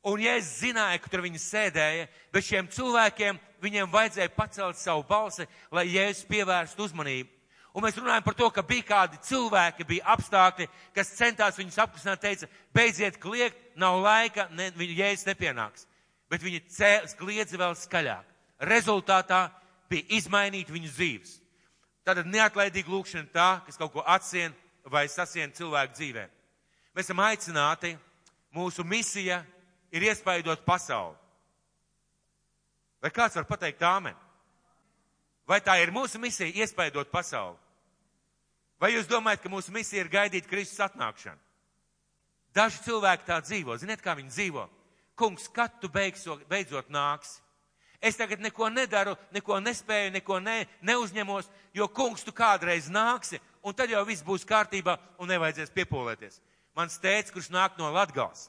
Un 0.04 0.21
ja 0.23 0.38
es 0.39 0.47
zināju, 0.62 1.02
ka 1.04 1.12
tur 1.12 1.21
viņi 1.25 1.41
sēdēja, 1.43 2.08
bet 2.32 2.47
šiem 2.47 2.69
cilvēkiem 2.71 3.39
viņiem 3.62 3.91
vajadzēja 3.91 4.32
pacelt 4.32 4.80
savu 4.80 5.04
balsi, 5.08 5.47
lai 5.75 5.89
Jēzus 5.91 6.28
pievērstu 6.30 6.88
uzmanību. 6.88 7.38
Un 7.73 7.86
mēs 7.86 7.97
runājam 7.99 8.23
par 8.25 8.36
to, 8.38 8.47
ka 8.49 8.63
bija 8.65 8.86
kādi 8.88 9.19
cilvēki, 9.27 9.86
bija 9.88 10.08
apstākļi, 10.15 10.65
kas 10.95 11.13
centās 11.17 11.58
viņus 11.60 11.77
apklusināt, 11.84 12.21
teica, 12.23 12.49
beidziet 12.73 13.19
kliegt, 13.21 13.60
nav 13.77 13.99
laika, 14.01 14.47
ne, 14.58 14.71
viņa 14.77 14.95
jēzus 15.03 15.27
nepienāks. 15.29 15.86
Bet 16.29 16.41
viņi 16.45 16.63
cēlis 16.73 17.13
kliedzi 17.17 17.60
vēl 17.62 17.77
skaļāk. 17.77 18.25
Rezultātā 18.69 19.43
bija 19.89 20.17
izmainīt 20.17 20.71
viņu 20.73 20.89
dzīves. 20.89 21.38
Tātad 22.05 22.25
neatlaidīga 22.29 22.89
lūkšana 22.89 23.29
tā, 23.34 23.49
kas 23.67 23.77
kaut 23.77 23.93
ko 23.93 24.03
atsien 24.05 24.53
vai 24.89 25.05
sasien 25.10 25.53
cilvēku 25.53 25.93
dzīvē. 25.93 26.25
Mēs 26.97 27.05
esam 27.05 27.21
aicināti, 27.21 27.93
mūsu 28.55 28.84
misija 28.84 29.43
ir 29.93 30.08
iespaidot 30.10 30.65
pasauli. 30.65 31.17
Vai 32.99 33.12
kāds 33.15 33.38
var 33.38 33.45
pateikt 33.47 33.86
āmen? 33.86 34.17
Vai 35.49 35.57
tā 35.65 35.79
ir 35.81 35.89
mūsu 35.89 36.21
misija 36.21 36.62
iespaidot 36.62 37.09
pasauli? 37.09 37.57
Vai 38.79 38.93
jūs 38.93 39.09
domājat, 39.09 39.41
ka 39.43 39.49
mūsu 39.51 39.73
misija 39.73 40.03
ir 40.03 40.12
gaidīt 40.12 40.47
Kristus 40.47 40.79
atnākšanu? 40.85 41.41
Daži 42.55 42.83
cilvēki 42.85 43.25
tā 43.27 43.39
dzīvo. 43.41 43.75
Ziniet, 43.81 44.01
kā 44.01 44.13
viņi 44.17 44.29
dzīvo? 44.29 44.65
Kungs, 45.19 45.49
kad 45.51 45.79
tu 45.81 45.89
beigso, 45.91 46.38
beidzot 46.49 46.89
nāksi? 46.93 47.41
Es 47.99 48.15
tagad 48.15 48.39
neko 48.39 48.69
nedaru, 48.71 49.17
neko 49.35 49.57
nespēju, 49.59 50.13
neko 50.15 50.38
ne, 50.39 50.62
neuzņemos, 50.88 51.49
jo 51.75 51.88
kungs 51.91 52.23
tu 52.23 52.31
kādreiz 52.31 52.88
nāksi, 52.88 53.41
un 53.59 53.75
tad 53.75 53.91
jau 53.91 54.05
viss 54.07 54.23
būs 54.23 54.47
kārtībā 54.47 54.95
un 55.19 55.27
nevajadzēs 55.27 55.73
piepolēties. 55.75 56.39
Mans 56.77 56.95
tēvs, 57.03 57.33
kurš 57.35 57.49
nāk 57.51 57.75
no 57.77 57.89
Latgals, 57.91 58.47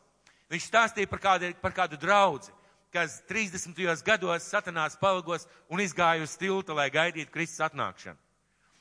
viņš 0.53 0.69
stāstīja 0.69 1.11
par 1.11 1.23
kādu, 1.25 1.51
par 1.59 1.75
kādu 1.75 1.99
draudzi, 1.99 2.55
kas 2.93 3.21
30. 3.29 4.03
gados 4.05 4.49
satanās 4.51 4.99
palagos 4.99 5.47
un 5.71 5.81
izgāja 5.81 6.25
uz 6.25 6.35
tilta, 6.39 6.75
lai 6.75 6.91
gaidītu 6.91 7.31
Kristus 7.31 7.63
atnākšanu. 7.69 8.19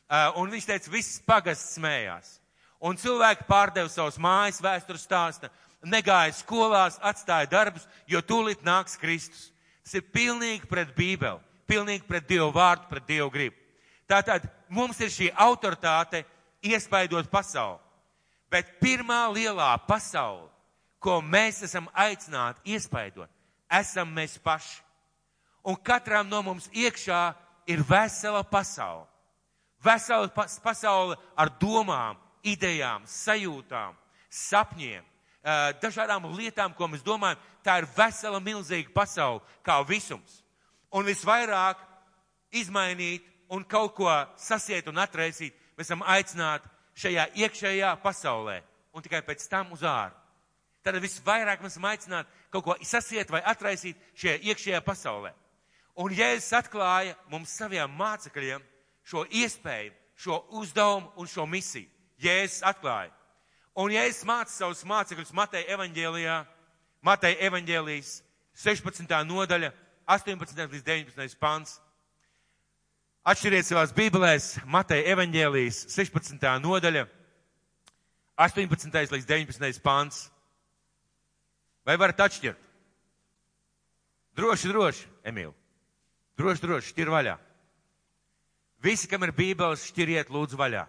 Uh, 0.10 0.42
un 0.42 0.50
viņš 0.50 0.66
teica, 0.66 0.90
viss 0.90 1.22
pagasts 1.22 1.76
smējās. 1.78 2.40
Un 2.82 2.98
cilvēki 2.98 3.46
pārdeva 3.46 3.90
savus 3.92 4.18
mājas 4.18 4.62
vēstures 4.64 5.04
stāsta, 5.06 5.52
negāja 5.86 6.34
skolās, 6.34 6.98
atstāja 7.06 7.50
darbus, 7.52 7.86
jo 8.08 8.22
tūlīt 8.26 8.66
nāks 8.66 8.98
Kristus. 8.98 9.52
Tas 9.84 10.00
ir 10.00 10.08
pilnīgi 10.10 10.68
pret 10.70 10.96
Bībeli, 10.98 11.44
pilnīgi 11.70 12.08
pret 12.08 12.28
Dievu 12.30 12.50
vārdu, 12.56 12.88
pret 12.90 13.06
Dievu 13.08 13.30
gribu. 13.34 13.56
Tātad 14.10 14.48
mums 14.74 14.98
ir 15.06 15.12
šī 15.14 15.30
autoritāte 15.38 16.24
iespaidot 16.66 17.30
pasauli. 17.30 17.78
Bet 18.50 18.80
pirmā 18.82 19.28
lielā 19.30 19.76
pasaule, 19.86 20.48
ko 20.98 21.20
mēs 21.22 21.62
esam 21.68 21.86
aicināti 21.94 22.74
iespaidot, 22.74 23.30
esam 23.70 24.12
mēs 24.14 24.38
paši. 24.42 24.82
Un 25.64 25.76
katram 25.76 26.28
no 26.30 26.42
mums 26.42 26.70
iekšā 26.74 27.22
ir 27.70 27.84
vesela 27.86 28.44
pasaule. 28.44 29.06
Vesela 29.84 30.28
pasaule 30.64 31.16
ar 31.38 31.52
domām, 31.60 32.18
idejām, 32.44 33.06
sajūtām, 33.08 33.96
sapņiem, 34.30 35.06
dažādām 35.82 36.28
lietām, 36.36 36.74
ko 36.76 36.88
mēs 36.88 37.04
domājam. 37.06 37.40
Tā 37.64 37.80
ir 37.82 37.88
vesela 37.96 38.40
milzīga 38.44 38.92
pasaule, 38.96 39.44
kā 39.64 39.80
visums. 39.88 40.42
Un 40.96 41.06
visvairāk 41.06 41.80
izmainīt 42.56 43.26
un 43.52 43.64
kaut 43.68 43.96
ko 43.98 44.10
sasiet 44.40 44.88
un 44.88 45.00
atraisīt, 45.02 45.54
mēs 45.78 45.90
esam 45.90 46.04
aicināti 46.08 46.70
šajā 47.00 47.28
iekšējā 47.36 47.94
pasaulē 48.04 48.60
un 48.94 49.04
tikai 49.06 49.22
pēc 49.26 49.46
tam 49.52 49.74
uz 49.76 49.84
āru. 49.86 50.16
Tad 50.84 50.98
visvairāk 51.04 51.62
mēs 51.62 51.76
esam 51.76 51.88
aicināti 51.90 52.39
kaut 52.50 52.66
ko 52.66 52.76
sasiet 52.84 53.30
vai 53.32 53.42
atraisīt 53.46 53.98
šajā 54.18 54.40
iekšējā 54.50 54.82
pasaulē. 54.86 55.34
Un 56.00 56.14
Jēzus 56.16 56.54
atklāja 56.56 57.16
mums 57.30 57.52
saviem 57.52 57.92
mācekļiem 58.00 58.64
šo 59.04 59.26
iespēju, 59.42 59.92
šo 60.16 60.38
uzdevumu 60.62 61.12
un 61.20 61.28
šo 61.28 61.46
misiju. 61.50 61.90
Jēzus 62.20 62.64
atklāja. 62.68 63.12
Un 63.80 63.92
Jēzus 63.94 64.26
māca 64.28 64.52
savus 64.52 64.84
mācekļus 64.88 65.34
Mateja 65.36 65.76
evaņģēlijā, 65.76 66.40
Mateja 67.06 67.38
evaņģēlijas 67.48 68.16
16. 68.60 69.14
nodaļa, 69.28 69.72
18. 70.08 70.66
līdz 70.74 70.84
19. 70.84 71.38
pants. 71.40 71.78
Atšķiriet 73.30 73.68
savās 73.68 73.94
bībelēs 73.96 74.58
Mateja 74.66 75.14
evaņģēlijas 75.14 75.86
16. 75.94 76.44
nodaļa, 76.64 77.06
18. 78.40 79.00
līdz 79.14 79.28
19. 79.28 79.84
pants. 79.84 80.30
Vai 81.90 81.96
varat 81.98 82.20
atšķirt? 82.22 82.66
Droši, 84.38 84.70
droši, 84.70 85.08
Emīl. 85.26 85.56
Droši, 86.38 86.62
droši, 86.62 86.92
šķir 86.94 87.10
vaļā. 87.10 87.32
Visi, 88.86 89.08
kam 89.10 89.26
ir 89.26 89.32
bībeles, 89.34 89.88
šķiriet 89.90 90.30
lūdzu 90.30 90.60
vaļā. 90.60 90.84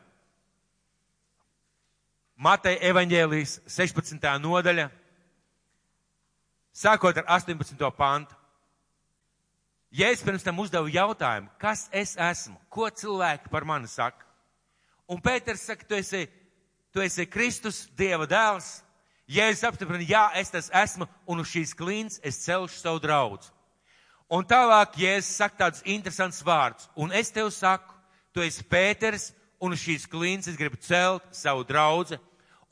Mateja 2.37 2.83
evaņģēlijas 2.91 3.55
16. 3.65 4.27
nodaļa, 4.45 4.91
sākot 6.83 7.23
ar 7.23 7.27
18. 7.39 7.89
pantu. 7.97 8.37
Es 9.97 10.21
pirms 10.21 10.45
tam 10.45 10.61
uzdevu 10.61 10.93
jautājumu, 10.93 11.49
kas 11.65 11.87
es 11.97 12.13
esmu, 12.21 12.61
ko 12.69 12.93
cilvēki 12.93 13.49
par 13.49 13.65
mani 13.65 13.89
saka, 13.89 14.29
un 15.09 15.25
Pēters 15.25 15.65
saka, 15.65 15.89
tu 15.89 15.97
esi, 15.97 16.27
tu 16.93 17.01
esi 17.01 17.25
Kristus, 17.25 17.87
Dieva 17.97 18.29
dēls, 18.29 18.83
Jēzus 19.31 19.63
apstiprina, 19.69 20.03
jā, 20.03 20.25
es 20.41 20.51
tas 20.51 20.71
esmu, 20.75 21.07
un 21.31 21.39
uz 21.43 21.51
šīs 21.53 21.71
klīns 21.79 22.19
es 22.27 22.41
celšu 22.43 22.81
savu 22.81 22.99
draudzu. 23.03 23.53
Un 24.31 24.47
tālāk 24.47 24.97
Jēzus 24.99 25.37
saka 25.39 25.57
tādus 25.65 25.85
interesants 25.87 26.43
vārdus, 26.47 26.89
un 26.99 27.15
es 27.15 27.31
tev 27.35 27.53
saku, 27.55 27.95
tu 28.35 28.43
esi 28.43 28.65
Pēters, 28.67 29.31
un 29.63 29.77
uz 29.77 29.85
šīs 29.85 30.09
klīns 30.11 30.51
es 30.51 30.59
gribu 30.59 30.81
celt 30.83 31.23
savu 31.35 31.63
draudzi, 31.67 32.19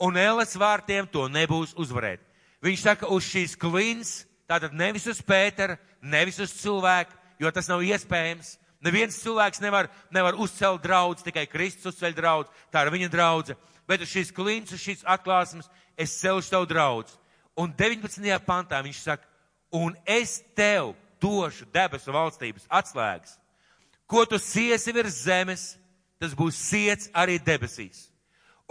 un 0.03 0.19
Ēles 0.19 0.57
vārtiem 0.59 1.07
to 1.07 1.27
nebūs 1.31 1.75
uzvarēt. 1.79 2.23
Viņš 2.63 2.83
saka, 2.83 3.07
uz 3.07 3.23
šīs 3.27 3.55
klīns, 3.59 4.13
tātad 4.49 4.75
nevis 4.75 5.07
uz 5.07 5.23
Pētera, 5.23 5.77
nevis 6.01 6.39
uz 6.43 6.51
cilvēku, 6.59 7.15
jo 7.39 7.51
tas 7.55 7.71
nav 7.71 7.85
iespējams. 7.87 8.57
Neviens 8.83 9.19
cilvēks 9.19 9.59
nevar, 9.63 9.87
nevar 10.11 10.35
uzcelt 10.39 10.83
draudz, 10.83 11.23
tikai 11.23 11.47
Kristus 11.51 11.93
uzceļ 11.93 12.15
draudz, 12.15 12.51
tā 12.71 12.83
ir 12.83 12.91
viņa 12.95 13.11
draudze. 13.11 13.55
Bet 13.87 14.03
uz 14.03 14.11
šīs 14.11 14.31
klīns, 14.35 14.71
uz 14.75 14.83
šīs 14.83 15.07
atklāsmes 15.07 15.67
es 15.99 16.15
celšu 16.21 16.53
tavu 16.53 16.65
draudz. 16.65 17.11
Un 17.59 17.73
19. 17.75 18.23
pantā 18.47 18.79
viņš 18.79 19.01
saka, 19.03 19.27
un 19.75 19.95
es 20.07 20.39
tev 20.55 20.93
došu 21.19 21.67
debesu 21.73 22.13
valstības 22.15 22.63
atslēgas. 22.71 23.35
Ko 24.07 24.23
tu 24.25 24.39
siesi 24.39 24.93
virs 24.95 25.25
zemes, 25.27 25.75
tas 26.19 26.31
būs 26.33 26.55
siets 26.55 27.11
arī 27.13 27.35
debesīs. 27.43 28.07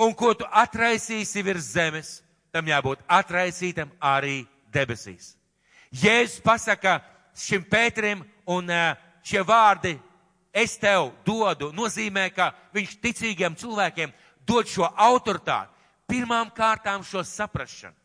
Un 0.00 0.14
ko 0.16 0.32
tu 0.34 0.48
atraisīsi 0.48 1.44
virs 1.44 1.68
zemes, 1.74 2.18
tam 2.50 2.66
jābūt 2.66 3.04
atraisītam 3.06 3.92
arī 4.00 4.46
debesīs. 4.72 5.34
Jēzus 5.92 6.40
pasaka 6.44 6.98
šim 7.36 7.64
Pēterim 7.68 8.24
un 8.48 8.72
šie 9.22 9.44
vārdi 9.44 9.98
es 10.52 10.78
tev 10.80 11.12
dodu, 11.26 11.70
nozīmē, 11.76 12.30
ka 12.32 12.54
viņš 12.74 12.96
ticīgiem 13.02 13.56
cilvēkiem 13.58 14.14
dod 14.48 14.68
šo 14.68 14.88
autoritāti 14.88 15.77
pirmām 16.08 16.50
kārtām 16.54 17.04
šo 17.06 17.22
saprašanu. 17.26 17.96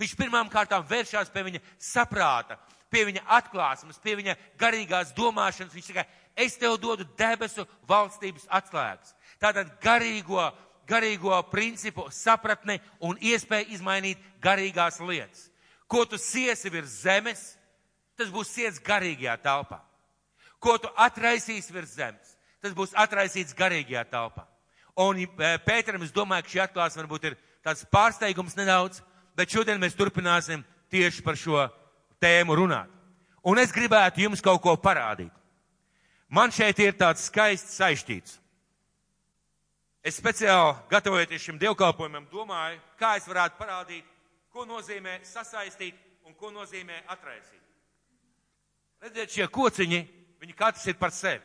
Viņš 0.00 0.16
pirmām 0.16 0.48
kārtām 0.48 0.84
vēršās 0.88 1.28
pie 1.32 1.42
viņa 1.44 1.60
saprāta, 1.76 2.56
pie 2.90 3.04
viņa 3.10 3.26
atklāsmes, 3.36 4.00
pie 4.00 4.16
viņa 4.16 4.36
garīgās 4.60 5.12
domāšanas. 5.16 5.74
Viņš 5.76 5.90
tikai, 5.90 6.06
es 6.36 6.56
tev 6.56 6.78
dodu 6.80 7.04
debesu 7.18 7.66
valstības 7.88 8.48
atslēgas. 8.48 9.12
Tātad 9.40 9.74
garīgo, 9.84 10.40
garīgo 10.88 11.36
principu 11.52 12.08
sapratni 12.14 12.78
un 13.04 13.20
iespēju 13.20 13.76
izmainīt 13.76 14.24
garīgās 14.42 15.00
lietas. 15.04 15.50
Ko 15.90 16.06
tu 16.06 16.18
siesi 16.18 16.70
virs 16.72 17.02
zemes, 17.02 17.44
tas 18.16 18.32
būs 18.32 18.52
siets 18.54 18.80
garīgajā 18.84 19.36
telpā. 19.44 19.80
Ko 20.60 20.76
tu 20.78 20.88
atraisīsi 20.96 21.72
virs 21.72 21.96
zemes, 21.96 22.36
tas 22.60 22.72
būs 22.76 22.96
atraisīts 22.96 23.56
garīgajā 23.56 24.04
telpā. 24.12 24.46
Un 25.00 25.20
eh, 25.20 25.56
Pēteram, 25.64 26.02
es 26.04 26.12
domāju, 26.12 26.44
ka 26.44 26.52
šī 26.52 26.62
atklāsme 26.64 27.02
varbūt 27.04 27.30
ir 27.30 27.38
tāds 27.64 27.84
pārsteigums 27.92 28.56
nedaudz, 28.58 29.02
bet 29.36 29.52
šodien 29.52 29.80
mēs 29.80 29.96
turpināsim 29.98 30.64
tieši 30.90 31.24
par 31.24 31.38
šo 31.38 31.66
tēmu 32.20 32.56
runāt. 32.58 32.90
Un 33.46 33.58
es 33.58 33.72
gribētu 33.72 34.24
jums 34.24 34.42
kaut 34.44 34.60
ko 34.62 34.74
parādīt. 34.76 35.32
Man 36.28 36.52
šeit 36.54 36.78
ir 36.78 36.94
tāds 36.94 37.24
skaists 37.26 37.78
saistīts. 37.80 38.36
Es 40.04 40.16
speciāli 40.16 40.76
gatavojoties 40.88 41.42
šim 41.42 41.58
dievkalpojumam 41.60 42.28
domāju, 42.30 42.78
kā 43.00 43.16
es 43.18 43.26
varētu 43.28 43.58
parādīt, 43.58 44.04
ko 44.52 44.64
nozīmē 44.68 45.18
sasaistīt 45.26 45.96
un 46.24 46.36
ko 46.38 46.52
nozīmē 46.54 47.02
atraisīt. 47.12 47.60
Redziet, 49.00 49.32
šie 49.32 49.48
kociņi, 49.48 50.00
viņi 50.40 50.56
katrs 50.56 50.86
ir 50.88 50.96
par 51.00 51.12
sevi. 51.12 51.42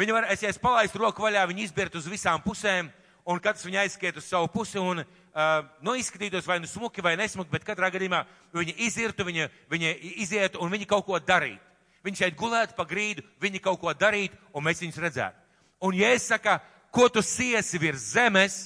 Viņi 0.00 0.14
var, 0.16 0.26
es, 0.32 0.40
ja 0.44 0.48
es 0.52 0.60
palaistu 0.60 1.00
roku 1.02 1.24
vaļā, 1.24 1.44
viņi 1.50 1.66
izbirt 1.66 1.96
uz 1.96 2.08
visām 2.08 2.40
pusēm, 2.44 2.88
un 3.24 3.40
katrs 3.42 3.66
viņa 3.66 3.84
aizskiet 3.84 4.16
uz 4.18 4.26
savu 4.26 4.48
pusi 4.52 4.80
un, 4.80 5.02
uh, 5.02 5.50
nu, 5.84 5.94
izskatītos 5.98 6.46
vai 6.48 6.58
nu 6.62 6.70
smuki 6.70 7.04
vai 7.04 7.14
nesmuki, 7.20 7.52
bet 7.52 7.66
katrā 7.66 7.90
gadījumā 7.94 8.24
viņa 8.56 8.74
izirtu, 8.86 9.26
viņa, 9.28 9.48
viņa 9.70 9.92
izietu 10.24 10.62
un 10.62 10.72
viņa 10.72 10.88
kaut 10.90 11.06
ko 11.06 11.20
darītu. 11.20 11.62
Viņi 12.02 12.18
šeit 12.18 12.38
gulētu 12.38 12.74
pa 12.74 12.86
grīdu, 12.88 13.22
viņi 13.40 13.62
kaut 13.62 13.78
ko 13.80 13.92
darītu, 13.94 14.38
un 14.52 14.64
mēs 14.66 14.82
viņus 14.82 14.98
redzētu. 15.04 15.38
Un, 15.86 15.94
ja 15.94 16.10
es 16.14 16.26
saku, 16.26 16.56
ko 16.94 17.06
tu 17.08 17.22
siesi 17.22 17.78
virs 17.78 18.10
zemes, 18.14 18.56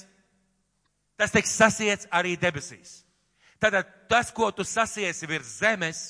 tas 1.17 1.33
tiks 1.33 1.53
sasiets 1.53 2.09
arī 2.13 2.33
debesīs. 2.37 3.03
Tātad 3.61 3.89
tas, 4.09 4.31
ko 4.33 4.49
tu 4.53 4.65
sasiesi 4.65 5.29
virs 5.29 5.57
zemes, 5.61 6.01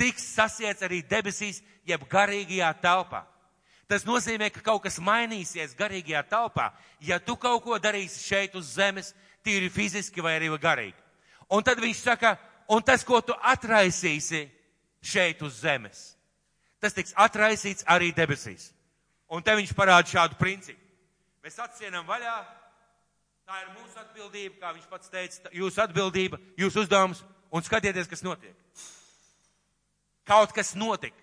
tiks 0.00 0.24
sasiets 0.34 0.84
arī 0.84 1.02
debesīs, 1.08 1.62
jeb 1.84 2.04
garīgajā 2.08 2.72
telpā. 2.80 3.24
Tas 3.88 4.06
nozīmē, 4.08 4.48
ka 4.52 4.62
kaut 4.64 4.82
kas 4.86 4.96
mainīsies 5.02 5.76
garīgajā 5.76 6.22
telpā, 6.30 6.70
ja 7.04 7.18
tu 7.20 7.36
kaut 7.36 7.62
ko 7.66 7.76
darīsi 7.78 8.22
šeit 8.24 8.54
uz 8.56 8.72
zemes, 8.78 9.12
tīri 9.44 9.68
fiziski 9.68 10.24
vai 10.24 10.38
arī 10.38 10.48
garīgi. 10.56 10.96
Un 11.52 11.62
tad 11.62 11.80
viņš 11.80 12.00
saka, 12.00 12.36
un 12.68 12.82
tas, 12.82 13.04
ko 13.04 13.20
tu 13.20 13.36
atraisīsi 13.42 14.46
šeit 15.04 15.42
uz 15.44 15.60
zemes, 15.60 16.14
tas 16.80 16.96
tiks 16.96 17.12
atraisīts 17.16 17.84
arī 17.84 18.12
debesīs. 18.16 18.72
Un 19.28 19.42
te 19.42 19.52
viņš 19.56 19.74
parāda 19.76 20.08
šādu 20.08 20.38
principu. 20.40 20.80
Mēs 21.44 21.58
atsienam 21.60 22.06
vaļā, 22.08 22.34
tā 23.44 23.60
ir 23.60 23.72
mūsu 23.76 24.00
atbildība, 24.00 24.56
kā 24.62 24.72
viņš 24.72 24.88
pats 24.88 25.12
teica, 25.12 25.50
jūsu 25.52 25.82
atbildība, 25.84 26.38
jūsu 26.56 26.86
uzdevums, 26.86 27.20
un 27.52 27.64
skatieties, 27.64 28.08
kas 28.08 28.24
notiek. 28.24 28.56
Kaut 30.24 30.54
kas 30.56 30.72
notika, 30.72 31.20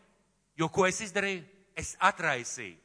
jo 0.57 0.69
ko 0.69 0.85
es 0.85 1.01
izdarīju? 1.01 1.41
Es 1.81 1.95
atraisīju. 1.99 2.77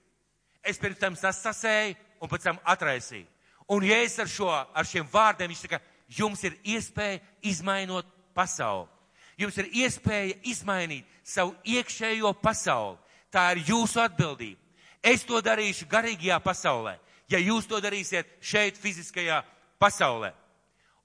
Es 0.66 0.80
pirms 0.82 0.98
tam 0.98 1.14
sasēju 1.14 1.94
un 2.20 2.30
pēc 2.32 2.48
tam 2.48 2.59
atraisīju. 2.64 3.28
Un 3.68 3.85
es 3.85 4.18
ar, 4.22 4.28
šo, 4.30 4.50
ar 4.50 4.87
šiem 4.87 5.06
vārdiem, 5.11 5.50
viņš 5.50 5.64
saka, 5.64 5.80
jums 6.09 6.42
ir 6.46 6.54
iespēja 6.64 7.20
izmainot 7.42 8.06
pasauli. 8.35 8.88
Jums 9.37 9.59
ir 9.61 9.68
iespēja 9.85 10.38
izmainīt 10.48 11.06
savu 11.26 11.54
iekšējo 11.66 12.32
pasauli. 12.40 12.96
Tā 13.30 13.50
ir 13.52 13.66
jūsu 13.68 14.00
atbildība. 14.00 14.61
Es 15.02 15.26
to 15.26 15.38
darīšu 15.44 15.87
garīgajā 15.90 16.38
pasaulē, 16.42 16.96
ja 17.30 17.38
jūs 17.38 17.68
to 17.68 17.78
darīsiet 17.82 18.30
šeit 18.40 18.78
fiziskajā 18.80 19.42
pasaulē. 19.78 20.32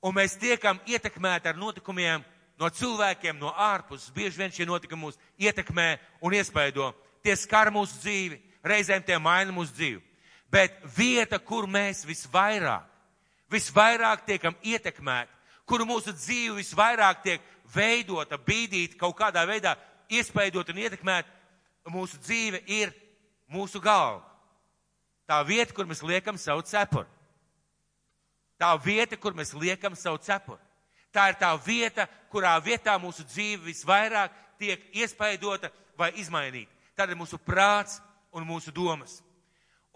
Un 0.02 0.16
mēs 0.18 0.38
tiekam 0.42 0.80
ietekmēti 0.90 1.52
ar 1.52 1.60
notikumiem 1.60 2.24
no 2.58 2.70
cilvēkiem, 2.70 3.38
no 3.38 3.52
ārpuses. 3.54 4.14
Bieži 4.16 4.42
vien 4.42 4.54
šie 4.54 4.66
notikumi 4.66 5.06
mūs 5.06 5.20
ietekmē 5.38 6.00
un 6.22 6.34
iespaido 6.34 6.92
tie 7.24 7.36
skar 7.38 7.72
mūsu 7.74 8.00
dzīvi, 8.02 8.40
reizēm 8.66 9.04
tie 9.06 9.18
maina 9.22 9.54
mūsu 9.54 9.74
dzīvi. 9.78 10.02
Bet 10.52 10.82
vieta, 10.98 11.40
kur 11.40 11.68
mēs 11.70 12.04
visvairāk, 12.08 12.88
visvairāk 13.52 14.26
tiekam 14.28 14.58
ietekmēti, 14.64 15.32
kur 15.66 15.86
mūsu 15.88 16.12
dzīve 16.16 16.58
visvairāk 16.60 17.22
tiek 17.24 17.46
veidota, 17.72 18.36
bīdīta, 18.36 18.98
kaut 19.00 19.16
kādā 19.20 19.46
veidā 19.48 19.78
iespaidot 20.12 20.74
un 20.74 20.82
ietekmēt, 20.84 21.30
mūsu 21.88 22.20
dzīve 22.20 22.60
ir 22.68 22.92
mūsu 23.52 23.80
galva. 23.82 24.26
Tā 25.28 25.40
vieta, 25.48 25.72
kur 25.72 25.88
mēs 25.88 26.04
liekam 26.04 26.36
savu 26.38 26.66
cepuri. 26.68 27.08
Tā 28.60 28.74
vieta, 28.84 29.16
kur 29.18 29.34
mēs 29.34 29.54
liekam 29.56 29.96
savu 29.96 30.20
cepuri. 30.22 30.60
Tā 31.16 31.30
ir 31.32 31.40
tā 31.40 31.54
vieta, 31.64 32.06
kurā 32.32 32.58
vietā 32.64 32.98
mūsu 33.00 33.24
dzīve 33.24 33.64
visvairāk 33.70 34.36
tiek 34.60 34.84
iespaidota 35.00 35.72
vai 35.98 36.12
izmainīta 36.20 36.81
tad 37.02 37.16
ir 37.16 37.18
mūsu 37.18 37.40
prāts 37.42 37.98
un 38.32 38.46
mūsu 38.46 38.74
domas. 38.74 39.22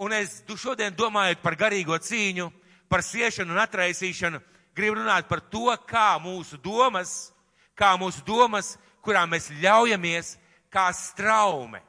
Un 0.01 0.13
es 0.15 0.41
šodien 0.57 0.95
domājot 0.97 1.43
par 1.43 1.55
garīgo 1.59 1.97
cīņu, 2.01 2.49
par 2.89 3.03
siešanu 3.05 3.53
un 3.53 3.61
atraisīšanu, 3.61 4.41
gribu 4.75 4.97
runāt 4.97 5.29
par 5.29 5.43
to, 5.53 5.69
kā 5.87 6.17
mūsu 6.21 6.57
domas, 6.61 7.31
kā 7.77 7.93
mūsu 8.01 8.25
domas, 8.25 8.73
kurām 9.05 9.29
mēs 9.35 9.51
ļaujamies, 9.61 10.35
kā 10.73 10.89
straume. 10.97 11.83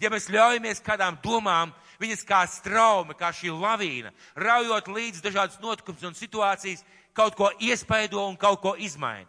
Ja 0.00 0.10
mēs 0.10 0.30
ļaujamies 0.32 0.82
kādām 0.84 1.20
domām, 1.22 1.74
viņas 2.00 2.24
kā 2.26 2.40
straume, 2.50 3.14
kā 3.14 3.30
šī 3.36 3.52
lavīna, 3.52 4.10
raujot 4.34 4.88
līdz 4.90 5.22
dažādas 5.22 5.60
notikums 5.62 6.02
un 6.08 6.16
situācijas, 6.16 6.82
kaut 7.14 7.36
ko 7.38 7.52
iespaido 7.60 8.24
un 8.24 8.40
kaut 8.40 8.64
ko 8.64 8.74
izmaina. 8.80 9.28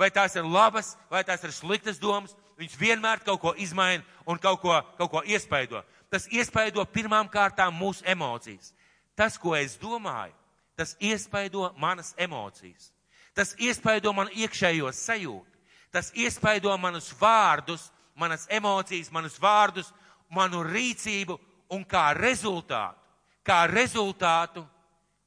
Vai 0.00 0.08
tās 0.10 0.34
ir 0.40 0.48
labas, 0.48 0.96
vai 1.12 1.20
tās 1.28 1.44
ir 1.44 1.52
sliktas 1.52 2.00
domas, 2.00 2.32
Viņš 2.60 2.76
vienmēr 2.76 3.22
kaut 3.24 3.40
ko 3.40 3.54
izmaina 3.56 4.04
un 4.28 4.38
kaut 4.38 4.60
ko, 4.60 4.74
kaut 4.98 5.10
ko 5.10 5.22
iespaido. 5.24 5.80
Tas 6.12 6.26
iespaido 6.28 6.84
pirmām 6.84 7.30
kārtām 7.32 7.72
mūsu 7.72 8.04
emocijas. 8.04 8.74
Tas, 9.16 9.38
ko 9.40 9.54
es 9.56 9.78
domāju, 9.80 10.34
tas 10.76 10.96
iespaido 11.00 11.70
manas 11.80 12.12
emocijas. 12.18 12.90
Tas 13.34 13.54
iespaido 13.58 14.12
manu 14.12 14.32
iekšējo 14.36 14.90
sajūtu. 14.92 15.58
Tas 15.90 16.12
iespaido 16.14 16.74
manus 16.78 17.10
vārdus, 17.18 17.88
manas 18.14 18.46
emocijas, 18.50 19.10
manus 19.10 19.38
vārdus, 19.40 19.88
manu 20.30 20.62
rīcību 20.66 21.38
un 21.74 21.84
kā 21.84 22.10
rezultātu, 22.14 22.98
kā 23.46 23.64
rezultātu 23.70 24.62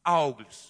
augļus. 0.03 0.61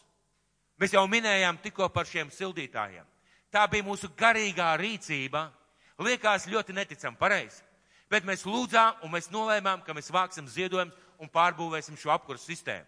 Mēs 0.80 0.95
jau 0.95 1.04
minējām 1.10 1.60
tikko 1.62 1.89
par 1.93 2.08
šiem 2.10 2.32
sildītājiem. 2.34 3.06
Tā 3.54 3.67
bija 3.69 3.86
mūsu 3.86 4.10
garīgā 4.17 4.71
rīcība, 4.80 5.45
Liekas 6.01 6.47
ļoti 6.49 6.73
neticami, 6.73 7.19
pareizi. 7.19 7.62
Bet 8.10 8.25
mēs 8.25 8.45
lūdzām 8.45 9.03
un 9.06 9.13
mēs 9.13 9.29
nolēmām, 9.34 9.84
ka 9.86 9.93
mēs 9.93 10.12
vāksim 10.13 10.47
ziedojumus 10.49 10.97
un 11.21 11.29
pārbūvēsim 11.29 11.97
šo 11.97 12.12
apkursu 12.13 12.49
sistēmu. 12.51 12.86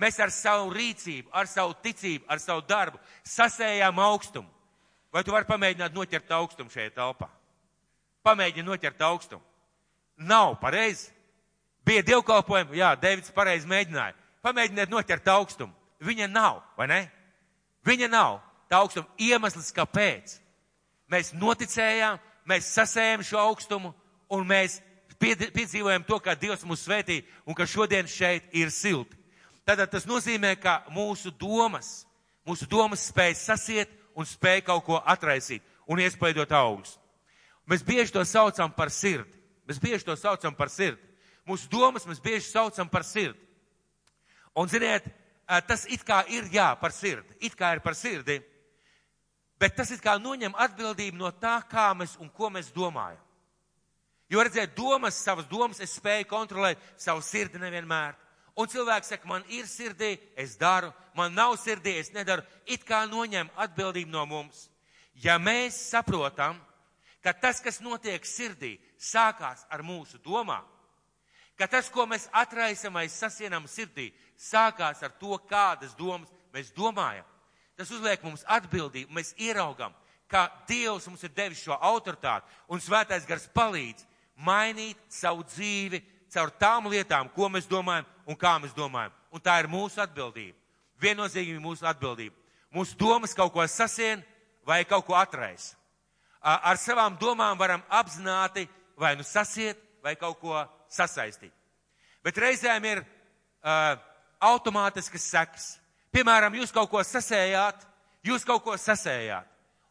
Mēs 0.00 0.18
ar 0.18 0.32
savu 0.34 0.72
rīcību, 0.74 1.30
ar 1.30 1.46
savu 1.46 1.76
ticību, 1.82 2.26
ar 2.26 2.40
savu 2.42 2.64
darbu 2.66 2.98
sasējām 3.22 3.98
augstumu. 4.02 4.50
Vai 5.14 5.22
tu 5.22 5.30
vari 5.30 5.46
pamēģināt 5.46 5.94
noķert 5.94 6.32
augstumu 6.34 6.72
šajā 6.74 6.90
telpā? 6.96 7.28
Pamēģini 8.26 8.66
noķert 8.66 9.04
augstumu. 9.06 9.42
Nav 10.16 10.56
pareizi. 10.58 11.12
Bija 11.86 12.02
dievkalpojumi, 12.02 12.78
jā, 12.80 12.94
Deivids 12.98 13.30
pareizi 13.34 13.68
mēģināja. 13.70 14.16
Pamēģiniet 14.42 14.90
noķert 14.90 15.28
augstumu. 15.30 15.74
Viņa 16.02 16.26
nav, 16.32 16.62
vai 16.78 16.88
ne? 16.90 17.00
Viņa 17.86 18.08
nav. 18.10 18.40
Tā 18.68 18.80
augstuma 18.80 19.06
iemesls, 19.20 19.70
kāpēc. 19.76 20.38
Mēs 21.10 21.32
noticējām, 21.36 22.18
mēs 22.48 22.70
sasējām 22.74 23.24
šo 23.26 23.40
augstumu 23.42 23.92
un 24.32 24.46
mēs 24.48 24.80
piedzīvojam 25.20 26.04
to, 26.08 26.18
kā 26.20 26.34
Dievs 26.38 26.64
mūs 26.66 26.84
svētī 26.86 27.22
un 27.46 27.56
ka 27.56 27.66
šodien 27.68 28.08
šeit 28.10 28.48
ir 28.56 28.72
silti. 28.72 29.16
Tātad 29.64 29.88
tas 29.92 30.04
nozīmē, 30.04 30.54
ka 30.60 30.82
mūsu 30.92 31.32
domas, 31.40 32.04
mūsu 32.44 32.68
domas 32.68 33.06
spēj 33.08 33.36
sasiet 33.40 33.92
un 34.16 34.28
spēj 34.28 34.64
kaut 34.66 34.84
ko 34.84 35.00
atraisīt 35.00 35.64
un 35.88 36.00
iespaidot 36.00 36.52
augļus. 36.52 36.98
Mēs 37.68 37.84
bieži 37.84 38.12
to 38.12 38.24
saucam 38.28 38.72
par 38.72 38.92
sirdi. 38.92 39.30
Mēs 39.64 39.80
bieži 39.80 40.04
to 40.04 40.16
saucam 40.20 40.52
par 40.54 40.68
sirdi. 40.68 41.00
Mūsu 41.48 41.68
domas 41.72 42.04
mēs 42.08 42.20
bieži 42.20 42.50
saucam 42.50 42.88
par 42.88 43.04
sirdi. 43.08 43.40
Un, 44.54 44.68
ziniet, 44.68 45.06
tas 45.68 45.86
it 45.88 46.04
kā 46.06 46.22
ir 46.30 46.46
jā 46.52 46.68
par 46.80 46.92
sirdi. 46.92 47.36
It 47.40 47.56
kā 47.56 47.72
ir 47.74 47.80
par 47.84 47.96
sirdi. 47.96 48.42
Bet 49.64 49.78
tas 49.78 49.88
ir 49.94 50.00
kā 50.04 50.18
noņem 50.20 50.52
atbildību 50.60 51.16
no 51.16 51.30
tā, 51.40 51.54
kā 51.64 51.86
mēs 51.96 52.18
un 52.20 52.28
ko 52.28 52.50
mēs 52.52 52.66
domājam. 52.74 53.22
Jo 54.28 54.42
redziet, 54.44 54.74
domas, 54.76 55.16
savas 55.16 55.48
domas 55.48 55.80
es 55.80 55.94
spēju 55.96 56.26
kontrolēt, 56.28 56.82
savu 57.00 57.24
sirdi 57.24 57.56
nevienmēr. 57.62 58.12
Un 58.60 58.68
cilvēks 58.68 59.14
saka, 59.14 59.28
man 59.30 59.46
ir 59.48 59.64
sirdī, 59.64 60.18
es 60.36 60.58
daru, 60.60 60.92
man 61.16 61.32
nav 61.32 61.56
sirdī, 61.56 61.96
es 61.96 62.12
nedaru. 62.12 62.44
It 62.68 62.84
kā 62.84 63.06
noņem 63.08 63.48
atbildību 63.64 64.12
no 64.12 64.26
mums. 64.28 64.66
Ja 65.16 65.38
mēs 65.40 65.80
saprotam, 65.88 66.60
ka 67.24 67.32
tas, 67.32 67.64
kas 67.64 67.80
notiek 67.80 68.28
sirdī, 68.28 68.76
sākās 69.00 69.64
ar 69.72 69.80
mūsu 69.80 70.20
domām, 70.20 70.68
ka 71.56 71.72
tas, 71.72 71.88
ko 71.88 72.04
mēs 72.04 72.28
atraisam 72.36 73.00
vai 73.00 73.08
sasienam 73.08 73.64
sirdī, 73.64 74.10
sākās 74.36 75.00
ar 75.00 75.16
to, 75.16 75.40
kādas 75.48 75.96
domas 75.96 76.28
mēs 76.52 76.68
domājam, 76.76 77.24
Tas 77.78 77.90
uzliek 77.90 78.22
mums 78.22 78.44
atbildību. 78.46 79.12
Mēs 79.14 79.34
ieraugam, 79.40 79.94
ka 80.30 80.46
Dievs 80.68 81.08
mums 81.10 81.24
ir 81.26 81.32
devis 81.34 81.62
šo 81.62 81.76
autoritāti 81.78 82.46
un 82.70 82.82
svētais 82.82 83.26
gars 83.26 83.48
palīdz 83.54 84.06
mainīt 84.34 84.98
savu 85.12 85.44
dzīvi 85.46 86.02
caur 86.34 86.50
tām 86.58 86.88
lietām, 86.90 87.30
ko 87.34 87.48
mēs 87.50 87.68
domājam 87.70 88.06
un 88.26 88.38
kā 88.38 88.56
mēs 88.62 88.74
domājam. 88.74 89.12
Un 89.34 89.42
tā 89.42 89.58
ir 89.60 89.70
mūsu 89.70 90.02
atbildība. 90.02 90.56
Viennozīmīgi 91.02 91.62
mūsu 91.62 91.86
atbildība. 91.90 92.36
Mūsu 92.74 92.96
domas 92.98 93.34
kaut 93.34 93.52
ko 93.54 93.66
sasien 93.70 94.22
vai 94.66 94.84
kaut 94.88 95.06
ko 95.06 95.16
atraisa. 95.18 95.76
Ar 96.44 96.76
savām 96.76 97.16
domām 97.20 97.58
varam 97.58 97.82
apzināti 97.88 98.66
vai 99.00 99.14
nu 99.16 99.24
sasiet 99.24 99.80
vai 100.02 100.14
kaut 100.16 100.38
ko 100.40 100.58
sasaistīt. 100.92 101.52
Bet 102.24 102.38
reizēm 102.40 102.84
ir 102.88 103.00
uh, 103.00 103.96
automātiskas 104.44 105.24
sekas. 105.30 105.66
Piemēram, 106.14 106.54
jūs 106.60 106.70
kaut 106.70 106.92
ko 106.92 107.00
sasējāt, 107.02 107.80
jūs 108.22 108.44
kaut 108.46 108.62
ko 108.62 108.76
sasējāt, 108.78 109.48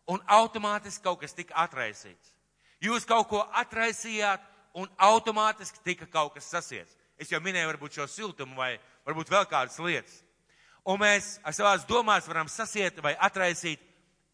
un 0.07 0.21
automātiski 0.31 1.03
kaut 1.03 1.19
kas 1.19 1.35
tika 1.35 1.57
atraisīts. 1.65 2.31
Jūs 2.83 3.03
kaut 3.07 3.27
ko 3.27 3.41
atraisījāt, 3.59 4.43
un 4.79 4.87
automātiski 4.97 5.83
tika 5.83 6.07
kaut 6.07 6.33
kas 6.37 6.47
sasiets. 6.49 6.95
Es 7.19 7.31
jau 7.31 7.41
minēju 7.43 7.69
varbūt 7.69 7.99
šo 7.99 8.07
siltumu 8.09 8.57
vai 8.57 8.77
varbūt 9.05 9.29
vēl 9.35 9.45
kādas 9.51 9.77
lietas. 9.83 10.21
Un 10.87 10.99
mēs 10.99 11.37
ar 11.43 11.55
savās 11.55 11.85
domās 11.87 12.27
varam 12.27 12.49
sasiet 12.51 12.97
vai 13.03 13.13
atraisīt 13.19 13.83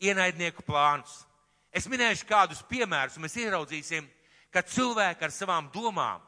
ienaidnieku 0.01 0.63
plānus. 0.65 1.25
Es 1.73 1.85
minēšu 1.89 2.25
kādus 2.29 2.63
piemērus, 2.69 3.17
un 3.17 3.27
mēs 3.27 3.37
ieraudzīsim, 3.37 4.07
ka 4.49 4.61
cilvēki 4.65 5.25
ar 5.25 5.33
savām 5.33 5.69
domām 5.73 6.23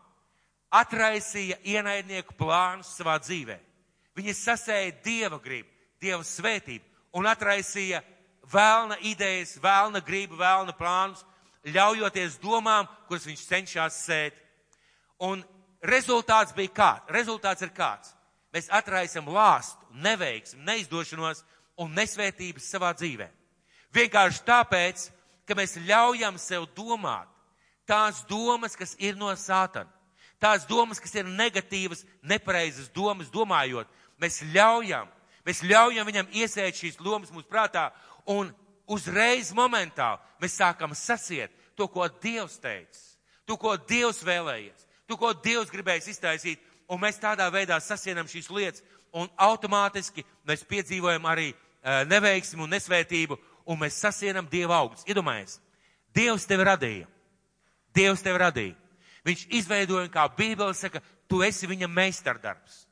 atraisīja 0.70 1.58
ienaidnieku 1.66 2.36
plānus 2.38 2.92
savā 2.98 3.18
dzīvē. 3.22 3.58
Viņi 4.18 4.34
sasēja 4.36 4.96
dieva 5.04 5.40
gribu, 5.40 5.70
dieva 6.02 6.24
svētību 6.28 7.18
un 7.18 7.28
atraisīja 7.30 8.02
vēlna 8.52 8.98
idejas, 9.08 9.56
vēlna 9.62 10.02
gribu, 10.04 10.40
vēlna 10.40 10.76
plānus, 10.76 11.24
ļaujoties 11.64 12.40
domām, 12.42 12.90
kuras 13.08 13.28
viņš 13.30 13.46
cenšas 13.48 14.00
sēt. 14.06 14.38
Un 15.22 15.44
rezultāts 15.86 16.56
bija 16.58 16.74
kāds? 16.76 17.14
Rezultāts 17.14 17.64
ir 17.64 17.72
kāds? 17.76 18.16
Mēs 18.52 18.68
atraisam 18.74 19.30
lāstu, 19.32 19.86
neveiksmi, 20.04 20.64
neizdošanos 20.68 21.46
un 21.80 21.94
nesvētības 21.96 22.68
savā 22.74 22.92
dzīvē. 22.98 23.30
Vienkārši 23.96 24.44
tāpēc, 24.48 25.08
ka 25.48 25.56
mēs 25.56 25.78
ļaujam 25.88 26.38
sev 26.40 26.68
domāt 26.76 27.30
tās 27.88 28.22
domas, 28.28 28.76
kas 28.76 28.96
ir 29.00 29.18
no 29.20 29.32
sātana. 29.36 29.90
Tās 30.42 30.66
domas, 30.66 31.00
kas 31.00 31.14
ir 31.20 31.28
negatīvas, 31.28 32.02
nepareizas 32.26 32.90
domas, 32.90 33.30
domājot, 33.30 33.88
mēs 34.22 34.42
ļaujam, 34.54 35.10
mēs 35.46 35.64
ļaujam 35.66 36.08
viņam 36.08 36.32
iesēt 36.42 36.78
šīs 36.78 37.00
domas 37.02 37.32
mūsu 37.34 37.50
prātā 37.50 37.90
un 38.30 38.52
uzreiz 38.92 39.52
momentāli 39.56 40.20
mēs 40.42 40.58
sākam 40.60 40.96
sasiet 40.98 41.54
to, 41.76 41.88
ko 41.88 42.08
Dievs 42.22 42.60
teica, 42.62 43.00
to, 43.46 43.58
ko 43.58 43.76
Dievs 43.78 44.22
vēlējies, 44.26 44.88
to, 45.08 45.18
ko 45.18 45.34
Dievs 45.34 45.72
gribējis 45.74 46.12
iztaisīt, 46.16 46.62
un 46.92 47.02
mēs 47.02 47.20
tādā 47.22 47.48
veidā 47.54 47.80
sasienam 47.82 48.30
šīs 48.30 48.52
lietas, 48.52 48.84
un 49.12 49.30
automātiski 49.40 50.24
mēs 50.48 50.64
piedzīvojam 50.68 51.26
arī 51.28 51.52
uh, 51.52 52.04
neveiksmi 52.08 52.64
un 52.64 52.72
nesvētību, 52.76 53.38
un 53.66 53.80
mēs 53.80 54.00
sasienam 54.04 54.48
Dieva 54.52 54.82
augsts. 54.82 55.08
Iedomājies, 55.10 55.60
Dievs 56.16 56.48
tevi 56.48 56.68
radīja. 56.68 57.08
Dievs 57.96 58.24
tevi 58.24 58.40
radīja. 58.40 58.78
Viņš 59.28 59.46
izveidoja, 59.54 60.10
kā 60.10 60.26
Bībele 60.34 60.74
saka, 60.76 61.02
tu 61.30 61.42
esi 61.46 61.70
viņa 61.70 61.90
meistardarbs. 61.92 62.86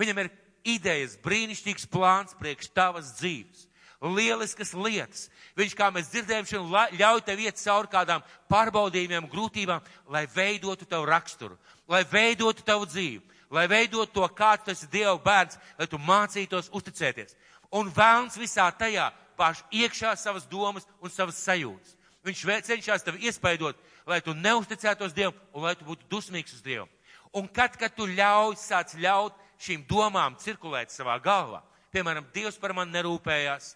Viņam 0.00 0.22
ir 0.22 0.30
idejas, 0.66 1.16
brīnišķīgs 1.22 1.88
plāns 1.92 2.36
priekš 2.38 2.70
tavas 2.74 3.14
dzīves. 3.20 3.66
Lieliskas 4.02 4.74
lietas. 4.76 5.28
Viņš, 5.56 5.72
kā 5.78 5.88
mēs 5.94 6.10
dzirdējām, 6.12 6.46
šodien 6.48 6.98
ļauj 7.00 7.22
tev 7.24 7.40
iet 7.40 7.60
cauri 7.62 7.88
kādām 7.90 8.24
pārbaudījumiem, 8.52 9.28
grūtībām, 9.32 9.84
lai 10.12 10.26
veidotu 10.28 10.84
tavu 10.84 11.08
raksturu, 11.08 11.56
lai 11.88 12.02
veidotu 12.10 12.64
tavu 12.66 12.84
dzīvi, 12.90 13.22
lai 13.50 13.64
veidotu 13.70 14.18
to, 14.18 14.28
kāds 14.36 14.66
tu 14.66 14.74
esi 14.74 14.88
Dieva 14.92 15.16
bērns, 15.16 15.56
lai 15.78 15.88
tu 15.88 15.98
mācītos 15.98 16.68
uzticēties. 16.76 17.32
Un 17.72 17.88
vēlns 17.94 18.36
visā 18.38 18.68
tajā 18.76 19.08
paši 19.36 19.64
iekšā 19.84 20.12
savas 20.20 20.44
domas 20.50 20.86
un 21.00 21.10
savas 21.10 21.40
sajūtas. 21.40 21.96
Viņš 22.26 22.44
cenšas 22.66 23.06
tevi 23.06 23.28
iespaidot, 23.30 23.78
lai 24.06 24.20
tu 24.20 24.34
neusticētos 24.34 25.14
Dievam 25.14 25.34
un 25.54 25.62
lai 25.62 25.74
tu 25.78 25.86
būtu 25.86 26.08
dusmīgs 26.10 26.58
uz 26.58 26.62
Dievu. 26.62 26.88
Un 27.36 27.48
kad, 27.48 27.76
kad 27.76 27.92
tu 27.94 28.06
ļauj, 28.08 28.56
sāc 28.58 28.94
ļaut 28.98 29.34
šīm 29.62 29.86
domām 29.88 30.36
cirkulēt 30.40 30.92
savā 30.92 31.16
galvā, 31.22 31.62
piemēram, 31.94 32.26
Dievs 32.34 32.58
par 32.60 32.74
mani 32.76 32.94
nerūpējās, 32.94 33.74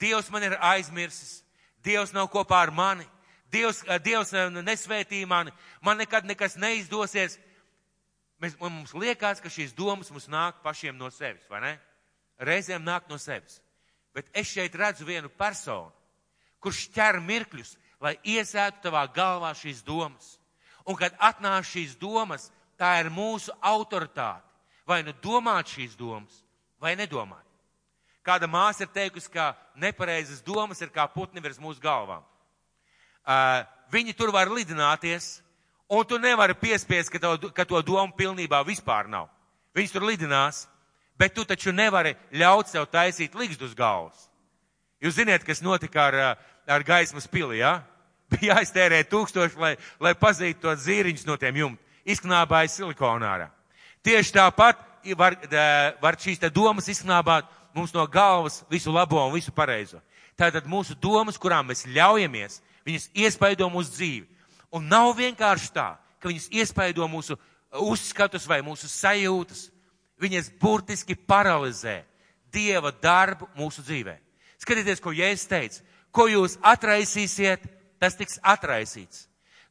Dievs 0.00 0.30
man 0.30 0.44
ir 0.44 0.56
aizmirsis, 0.60 1.42
Dievs 1.84 2.12
nav 2.12 2.28
kopā 2.32 2.60
ar 2.66 2.72
mani, 2.74 3.06
Dievs, 3.52 3.82
eh, 3.86 3.98
Dievs 4.02 4.32
eh, 4.34 4.50
nesvētīja 4.50 5.26
mani, 5.26 5.52
man 5.80 5.98
nekad 5.98 6.26
nekas 6.26 6.56
neizdosies. 6.60 7.38
Mēs, 8.42 8.56
mums 8.60 8.92
liekas, 8.92 9.40
ka 9.40 9.48
šīs 9.48 9.72
domas 9.72 10.10
mums 10.12 10.26
nāk 10.28 10.60
pašiem 10.64 10.96
no 10.98 11.08
sevis, 11.10 11.46
vai 11.48 11.62
ne? 11.62 11.72
Reizēm 12.36 12.84
nāk 12.84 13.06
no 13.08 13.16
sevis. 13.16 13.62
Bet 14.12 14.28
es 14.36 14.50
šeit 14.50 14.74
redzu 14.76 15.06
vienu 15.08 15.30
personu, 15.32 15.92
kurš 16.60 16.88
ķer 16.92 17.20
mirkļus, 17.24 17.76
lai 18.00 18.16
iesētu 18.28 18.82
tavā 18.84 19.06
galvā 19.14 19.54
šīs 19.56 19.80
domas. 19.86 20.36
Un 20.84 20.98
kad 21.00 21.16
atnāk 21.16 21.64
šīs 21.64 21.96
domas, 22.00 22.50
tā 22.76 22.98
ir 23.00 23.08
mūsu 23.10 23.54
autoritāte. 23.64 24.45
Vai 24.86 25.02
nu 25.02 25.14
domāt 25.22 25.72
šīs 25.72 25.96
domas, 25.98 26.42
vai 26.80 26.94
nedomāt. 26.98 27.42
Kāda 28.26 28.48
māsa 28.50 28.84
ir 28.84 28.90
teikusi, 28.94 29.30
ka 29.30 29.54
nepareizas 29.78 30.42
domas 30.42 30.80
ir 30.82 30.90
kā 30.94 31.06
putni 31.10 31.42
virs 31.42 31.60
mūsu 31.62 31.82
galvām. 31.82 32.24
Uh, 33.26 33.62
viņi 33.90 34.14
tur 34.18 34.32
var 34.34 34.50
lidināties, 34.50 35.40
un 35.90 36.06
tu 36.06 36.18
nevari 36.18 36.54
piespiest, 36.58 37.10
ka, 37.10 37.18
to, 37.22 37.50
ka 37.54 37.66
to 37.66 37.82
domu 37.86 38.14
pilnībā 38.18 38.62
vispār 38.66 39.10
nav. 39.10 39.28
Viņas 39.74 39.94
tur 39.94 40.06
lidinās, 40.06 40.64
bet 41.18 41.34
tu 41.34 41.44
taču 41.44 41.74
nevari 41.74 42.16
ļaut 42.34 42.70
sev 42.70 42.86
taisīt 42.90 43.34
ligzdu 43.34 43.66
uz 43.66 43.74
galvas. 43.78 44.28
Jūs 45.02 45.18
ziniet, 45.18 45.44
kas 45.44 45.62
notika 45.62 46.06
ar, 46.08 46.38
ar 46.66 46.86
gaismas 46.86 47.28
pili, 47.30 47.60
jā? 47.60 47.76
Ja? 47.78 47.92
Bija 48.32 48.56
jāiztērē 48.56 49.04
tūkstoši, 49.06 49.58
lai, 49.62 49.76
lai 50.02 50.14
pazītu 50.18 50.64
to 50.64 50.72
zīriņus 50.82 51.28
no 51.28 51.36
tiem 51.38 51.60
jumtiem. 51.60 51.82
Izknābāja 52.06 52.72
silikonārā. 52.72 53.46
Tieši 54.06 54.36
tāpat 54.36 54.78
var, 55.18 55.34
var 55.98 56.18
šīs 56.22 56.38
domas 56.54 56.86
izknābāt 56.92 57.48
mums 57.74 57.92
no 57.94 58.06
galvas 58.06 58.62
visu 58.70 58.92
labo 58.94 59.18
un 59.18 59.34
visu 59.34 59.50
pareizo. 59.50 59.98
Tātad 60.38 60.68
mūsu 60.68 60.94
domas, 60.94 61.38
kurām 61.40 61.66
mēs 61.66 61.86
ļaujamies, 61.90 62.60
viņas 62.86 63.08
iespaido 63.16 63.66
mūsu 63.72 63.96
dzīvi. 63.96 64.26
Un 64.70 64.86
nav 64.86 65.10
vienkārši 65.18 65.72
tā, 65.74 65.88
ka 66.20 66.30
viņas 66.30 66.50
iespaido 66.54 67.06
mūsu 67.10 67.34
uzskatus 67.82 68.46
vai 68.46 68.60
mūsu 68.62 68.88
sajūtas, 68.90 69.70
viņas 70.22 70.52
burtiski 70.60 71.16
paralizē 71.16 72.04
Dieva 72.52 72.92
darbu 73.02 73.48
mūsu 73.58 73.82
dzīvē. 73.84 74.14
Skatieties, 74.62 75.02
ko 75.02 75.10
Jēzus 75.12 75.48
teica. 75.50 75.82
Ko 76.14 76.24
jūs 76.30 76.54
atraisīsiet, 76.64 77.66
tas 78.00 78.14
tiks 78.16 78.38
atraisīts. 78.40 79.26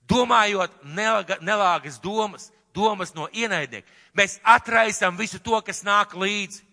Domājot 0.06 0.76
nelāgas 0.86 1.98
domas, 2.04 2.52
domas 2.76 3.14
no 3.16 3.30
ienaidnieka, 3.34 3.88
mēs 4.14 4.40
atraisam 4.44 5.18
visu 5.18 5.40
to, 5.40 5.58
kas 5.66 5.84
nāk 5.88 6.14
līdzi. 6.20 6.64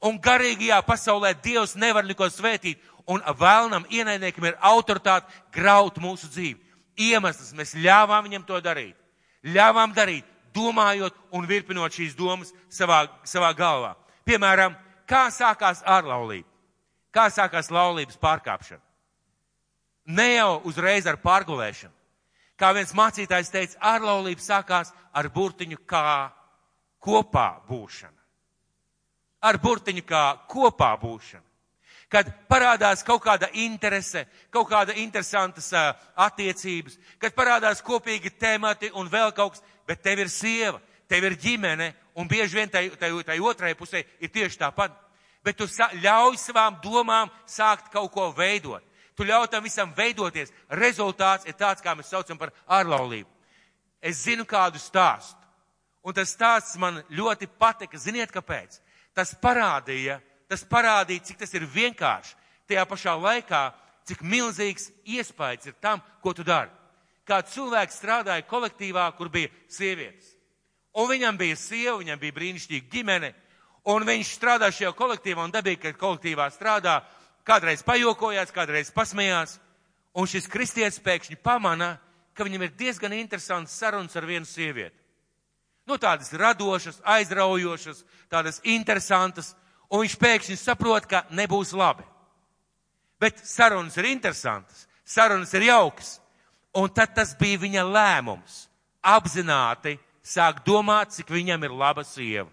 Un 0.00 0.16
garīgajā 0.16 0.78
pasaulē 0.86 1.34
Dievs 1.44 1.74
nevar 1.76 2.06
neko 2.08 2.30
svētīt, 2.32 2.78
un 3.10 3.20
vēlnam 3.20 3.84
ienaidniekam 3.90 4.46
ir 4.48 4.58
autoritāte 4.64 5.28
graut 5.52 5.98
mūsu 6.00 6.30
dzīvi. 6.30 6.60
Iemesls 7.00 7.52
mēs 7.56 7.74
ļāvām 7.76 8.24
viņam 8.28 8.46
to 8.48 8.60
darīt. 8.64 8.96
Ļāvām 9.44 9.92
darīt 9.96 10.24
domājot 10.54 11.16
un 11.36 11.46
virpinot 11.48 11.92
šīs 11.94 12.16
domas 12.16 12.52
savā, 12.72 13.06
savā 13.24 13.52
galvā. 13.56 13.94
Piemēram, 14.24 14.76
kā 15.08 15.28
sākās 15.34 15.82
ārlaulība? 15.86 16.48
Kā 17.10 17.26
sākās 17.32 17.70
laulības 17.74 18.18
pārkāpšana? 18.22 18.82
Ne 20.10 20.28
jau 20.36 20.60
uzreiz 20.70 21.06
ar 21.06 21.18
pārgulēšanu. 21.22 21.92
Kā 22.60 22.74
viens 22.76 22.92
mācītājs 22.92 23.52
teica, 23.52 23.78
ārlaulība 23.94 24.44
sākās 24.44 24.90
ar 25.16 25.28
burtiņu 25.32 25.78
kā 25.88 26.28
kopā 27.00 27.48
būšana. 27.68 28.18
Ar 29.48 29.56
burtiņu 29.56 30.04
kā 30.04 30.24
kopā 30.50 30.90
būšana. 31.00 31.46
Kad 32.10 32.28
parādās 32.50 33.04
kaut 33.06 33.22
kāda 33.22 33.48
interese, 33.62 34.24
kaut 34.50 34.68
kāda 34.68 34.96
interesantas 34.98 35.70
attiecības, 36.18 36.98
kad 37.22 37.36
parādās 37.38 37.80
kopīgi 37.86 38.32
temati 38.34 38.90
un 38.98 39.08
vēl 39.08 39.30
kaut 39.32 39.54
kas, 39.54 39.62
bet 39.86 40.02
tev 40.02 40.24
ir 40.24 40.28
sieva, 40.28 40.80
tev 41.08 41.24
ir 41.28 41.38
ģimene, 41.38 41.92
un 42.18 42.28
bieži 42.28 42.58
vien 42.58 42.68
tai, 42.68 42.88
tai, 42.98 43.12
tai 43.24 43.38
otrai 43.38 43.76
pusē 43.78 44.02
ir 44.20 44.34
tieši 44.34 44.58
tāpat. 44.58 44.92
Bet 45.46 45.56
tu 45.56 45.64
ļauj 46.02 46.36
savām 46.36 46.80
domām 46.82 47.30
sākt 47.48 47.88
kaut 47.94 48.10
ko 48.12 48.28
veidot. 48.36 48.84
Tu 49.20 49.26
ļauj 49.28 49.50
tam 49.52 49.66
visam 49.66 49.92
veidoties. 49.92 50.48
Rezultāts 50.80 51.44
ir 51.44 51.58
tāds, 51.60 51.84
kā 51.84 51.92
mēs 51.92 52.08
saucam 52.08 52.40
par 52.40 52.54
ārlaulību. 52.64 53.28
Es 54.00 54.24
zinu 54.24 54.46
kādu 54.48 54.80
stāstu. 54.80 55.36
Un 56.00 56.16
tas 56.16 56.32
stāsts 56.32 56.80
man 56.80 57.02
ļoti 57.12 57.50
patika. 57.60 58.00
Ziniet, 58.00 58.32
kāpēc? 58.32 58.78
Tas 59.12 59.34
parādīja, 59.36 60.22
tas 60.48 60.64
parādīja, 60.64 61.26
cik 61.28 61.44
tas 61.44 61.52
ir 61.52 61.68
vienkārši. 61.68 62.32
Tajā 62.70 62.88
pašā 62.88 63.12
laikā, 63.20 63.62
cik 64.08 64.24
milzīgs 64.24 64.88
iespējas 65.04 65.68
ir 65.68 65.76
tam, 65.84 66.00
ko 66.24 66.32
tu 66.32 66.46
dari 66.46 66.72
kā 67.30 67.40
cilvēks 67.46 68.00
strādāja 68.00 68.46
kolektīvā, 68.48 69.06
kur 69.14 69.30
bija 69.30 69.50
sievietes. 69.70 70.34
Un 70.98 71.06
viņam 71.10 71.38
bija 71.38 71.58
sieva, 71.58 71.98
viņam 72.00 72.18
bija 72.18 72.34
brīnišķīga 72.34 72.90
ģimene, 72.90 73.30
un 73.92 74.06
viņš 74.06 74.32
strādā 74.34 74.70
šajā 74.74 74.90
kolektīvā 74.98 75.46
un 75.46 75.54
dabīgi, 75.54 75.82
ka 75.84 76.00
kolektīvā 76.00 76.48
strādā, 76.50 76.98
kādreiz 77.50 77.82
pajokojās, 77.86 78.54
kādreiz 78.54 78.92
pasmējās, 78.94 79.58
un 80.14 80.30
šis 80.30 80.46
kristietis 80.50 81.02
pēkšņi 81.02 81.40
pamana, 81.42 81.96
ka 82.34 82.46
viņam 82.46 82.68
ir 82.68 82.76
diezgan 82.78 83.14
interesants 83.18 83.74
sarunas 83.74 84.14
ar 84.16 84.28
vienu 84.28 84.46
sievieti. 84.46 84.96
Nu, 85.90 85.98
tādas 85.98 86.30
radošas, 86.30 87.00
aizraujošas, 87.02 88.04
tādas 88.30 88.62
interesantas, 88.62 89.56
un 89.90 90.04
viņš 90.04 90.16
pēkšņi 90.22 90.56
saprot, 90.60 91.10
ka 91.10 91.24
nebūs 91.34 91.74
labi. 91.74 92.06
Bet 93.20 93.42
sarunas 93.44 93.98
ir 93.98 94.06
interesantas, 94.12 94.86
sarunas 95.04 95.52
ir 95.58 95.66
jaukas, 95.66 96.20
Un 96.74 96.90
tad 96.94 97.14
tas 97.16 97.32
bija 97.38 97.58
viņa 97.58 97.82
lēmums 97.82 98.64
apzināti 99.02 99.96
sāk 100.22 100.62
domāt, 100.66 101.10
cik 101.16 101.30
viņam 101.32 101.64
ir 101.66 101.74
laba 101.74 102.04
sieva. 102.06 102.50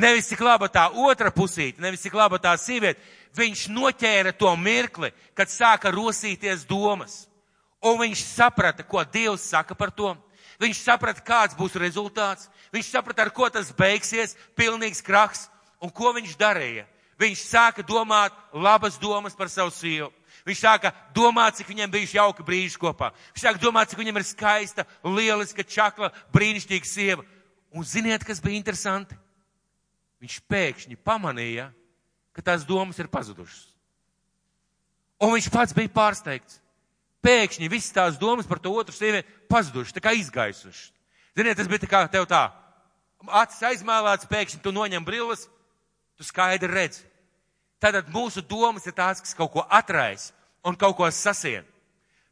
Nevis 0.00 0.30
cik 0.30 0.40
laba 0.42 0.66
tā 0.72 0.88
otra 0.90 1.30
pusīte, 1.30 1.82
nevis 1.82 2.02
cik 2.02 2.14
laba 2.18 2.40
tā 2.42 2.56
sieviete. 2.58 3.02
Viņš 3.36 3.68
noķēra 3.70 4.32
to 4.34 4.50
mirkli, 4.58 5.12
kad 5.38 5.50
sāka 5.52 5.92
rosīties 5.94 6.64
domas. 6.66 7.26
Un 7.80 7.96
viņš 8.00 8.24
saprata, 8.34 8.84
ko 8.84 9.04
Dievs 9.04 9.46
saka 9.52 9.74
par 9.74 9.92
to. 9.94 10.12
Viņš 10.60 10.82
saprata, 10.82 11.22
kāds 11.24 11.56
būs 11.56 11.78
rezultāts. 11.80 12.50
Viņš 12.74 12.90
saprata, 12.92 13.24
ar 13.24 13.30
ko 13.32 13.48
tas 13.48 13.70
beigsies, 13.72 14.36
pilnīgs 14.58 15.00
kraks. 15.04 15.46
Un 15.80 15.88
ko 15.94 16.12
viņš 16.12 16.36
darīja? 16.36 16.84
Viņš 17.20 17.44
sāka 17.48 17.84
domāt 17.84 18.36
labas 18.52 18.98
domas 19.00 19.36
par 19.36 19.48
savu 19.52 19.72
sievu. 19.72 20.10
Viņš 20.44 20.60
sāka 20.60 20.92
domāt, 21.16 21.58
cik 21.58 21.68
viņiem 21.68 21.90
bijuši 21.92 22.16
jauki 22.16 22.44
brīži 22.44 22.78
kopā. 22.80 23.10
Viņš 23.34 23.44
sāka 23.44 23.60
domāt, 23.60 23.90
cik 23.90 24.00
viņam 24.00 24.20
ir 24.20 24.26
skaista, 24.28 24.86
lieliska, 25.04 25.64
čakla, 25.64 26.10
brīnišķīga 26.32 26.88
sieva. 26.88 27.24
Un 27.76 27.84
ziniet, 27.84 28.24
kas 28.24 28.40
bija 28.42 28.56
interesanti? 28.56 29.16
Viņš 30.20 30.40
pēkšņi 30.48 30.96
pamanīja, 31.04 31.70
ka 32.36 32.42
tās 32.42 32.64
domas 32.66 32.98
ir 32.98 33.10
pazudušas. 33.10 33.68
Un 35.20 35.34
viņš 35.34 35.50
pats 35.52 35.76
bija 35.76 35.92
pārsteigts. 35.92 36.60
Pēkšņi 37.20 37.68
visas 37.68 37.92
tās 37.92 38.16
domas 38.16 38.48
par 38.48 38.58
to 38.62 38.72
otru 38.72 38.94
sievieti 38.96 39.28
pazudušas, 39.50 39.92
tā 39.92 40.00
kā 40.00 40.14
izgaisušas. 40.16 40.88
Ziniet, 41.36 41.58
tas 41.58 41.68
bija 41.68 41.84
tā 41.84 41.90
kā 41.90 42.00
tev 42.08 42.24
tā, 42.28 42.46
acis 43.28 43.60
aizmēlēts, 43.68 44.28
pēkšņi 44.30 44.62
tu 44.64 44.72
noņem 44.72 45.04
brilles, 45.04 45.44
tu 46.16 46.24
skaidri 46.24 46.70
redzi. 46.72 47.04
Tātad 47.80 48.08
mūsu 48.12 48.42
domas 48.44 48.86
ir 48.88 48.96
tās, 48.96 49.20
kas 49.20 49.36
kaut 49.36 49.52
ko 49.52 49.64
atraisa 49.68 50.32
un 50.64 50.76
kaut 50.76 50.96
ko 50.96 51.08
sasien. 51.12 51.64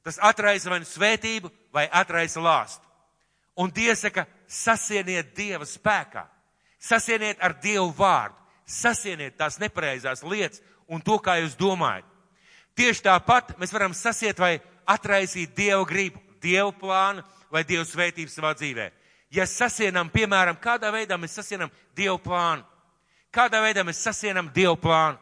Tas 0.05 0.19
atraisa 0.25 0.71
vai 0.71 0.81
nu 0.81 0.89
svētību, 0.89 1.51
vai 1.73 1.87
atraisa 1.93 2.41
lāstu. 2.41 2.85
Un 3.59 3.73
Dievs 3.75 4.05
saka, 4.05 4.27
sasieniet 4.47 5.35
Dieva 5.37 5.67
spēkā. 5.67 6.25
Sasieniet 6.79 7.41
ar 7.43 7.57
Dievu 7.59 7.91
vārdu. 7.97 8.37
Sasieniet 8.69 9.39
tās 9.41 9.57
nepareizās 9.59 10.23
lietas 10.23 10.61
un 10.89 11.01
to, 11.01 11.17
kā 11.19 11.39
jūs 11.41 11.57
domājat. 11.57 12.05
Tieši 12.77 13.07
tāpat 13.09 13.57
mēs 13.59 13.73
varam 13.75 13.95
sasiet 13.97 14.39
vai 14.39 14.59
atraisīt 14.87 15.57
Dievu 15.57 15.87
gribu, 15.89 16.21
Dievu 16.43 16.73
plānu 16.79 17.25
vai 17.51 17.65
Dievu 17.67 17.87
svētību 17.89 18.31
savā 18.31 18.53
dzīvē. 18.55 18.91
Ja 19.35 19.45
sasienam, 19.49 20.09
piemēram, 20.13 20.57
kādā 20.61 20.93
veidā 20.93 21.19
mēs 21.21 21.35
sasienam 21.41 21.73
Dievu 21.97 22.21
plānu, 22.25 22.65
kādā 23.35 23.61
veidā 23.65 23.85
mēs 23.85 24.01
sasienam 24.05 24.49
Dievu 24.55 24.77
plānu, 24.81 25.19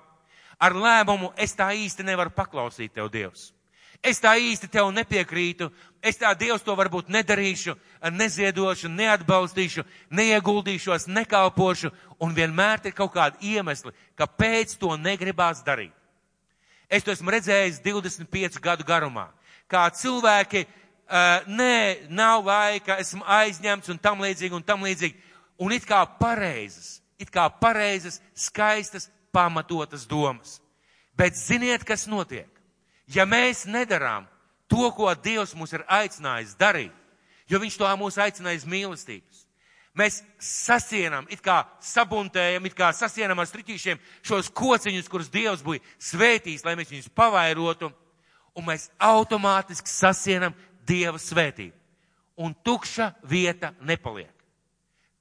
ar 0.59 0.77
lēmumu 0.77 1.33
es 1.39 1.55
tā 1.57 1.71
īsti 1.75 2.07
nevaru 2.07 2.35
paklausīt 2.35 2.95
tev, 2.95 3.11
Dievs. 3.11 3.51
Es 4.07 4.21
tā 4.23 4.37
īsti 4.39 4.69
tev 4.71 4.93
nepiekrītu, 4.95 5.67
es 5.99 6.19
tā 6.21 6.31
Dievs 6.39 6.63
to 6.63 6.77
varbūt 6.79 7.09
nedarīšu, 7.11 7.75
neziedošu, 8.15 8.91
neatbalstīšu, 8.93 9.83
neieguldīšos, 10.15 11.09
nekalpošu, 11.11 11.91
un 12.23 12.35
vienmēr 12.37 12.87
ir 12.87 12.95
kaut 12.95 13.17
kādi 13.17 13.57
iemesli, 13.57 13.91
kāpēc 14.15 14.77
to 14.79 14.95
negribās 15.01 15.65
darīt. 15.67 15.95
Es 16.87 17.03
to 17.03 17.11
esmu 17.11 17.35
redzējis 17.35 17.83
25 17.83 18.61
gadu 18.63 18.87
garumā, 18.87 19.27
kā 19.67 19.89
cilvēki, 19.91 20.63
uh, 20.63 21.43
nē, 21.51 22.07
nav 22.07 22.47
laika, 22.47 23.01
esmu 23.03 23.27
aizņemts 23.27 23.91
un 23.91 23.99
tam 23.99 24.23
līdzīgi 24.23 24.55
un 24.55 24.63
tam 24.63 24.87
līdzīgi, 24.87 25.19
un 25.59 25.75
it 25.75 25.89
kā 25.89 26.05
pareizas, 26.21 27.01
it 27.19 27.33
kā 27.35 27.49
pareizas, 27.51 28.21
skaistas, 28.39 29.11
pamatotas 29.35 30.07
domas. 30.07 30.61
Bet 31.19 31.35
ziniet, 31.35 31.83
kas 31.83 32.07
notiek? 32.07 32.56
Ja 33.07 33.27
mēs 33.27 33.65
nedarām 33.71 34.27
to, 34.71 34.91
ko 34.95 35.13
Dievs 35.15 35.55
mūs 35.55 35.75
ir 35.77 35.85
aicinājis 35.87 36.57
darīt, 36.59 36.95
jo 37.47 37.61
Viņš 37.63 37.77
to 37.79 37.91
mūs 37.99 38.19
aicinājis 38.19 38.67
mīlestības, 38.67 39.45
mēs 39.97 40.21
sasienam, 40.43 41.27
it 41.31 41.41
kā 41.41 41.63
sabuntējam, 41.81 42.67
it 42.67 42.75
kā 42.77 42.91
sasienam 42.93 43.39
ar 43.39 43.49
striķīšiem 43.49 44.01
šos 44.27 44.51
kociņus, 44.51 45.09
kurus 45.09 45.31
Dievs 45.33 45.63
bija 45.65 45.85
svētījis, 46.03 46.65
lai 46.67 46.75
mēs 46.77 46.91
viņus 46.91 47.13
pavairotu, 47.15 47.93
un 48.57 48.67
mēs 48.67 48.91
automātiski 48.99 49.91
sasienam 49.91 50.57
Dieva 50.87 51.19
svētību. 51.19 51.75
Un 52.37 52.53
tukša 52.65 53.15
vieta 53.25 53.73
nepaliek. 53.81 54.33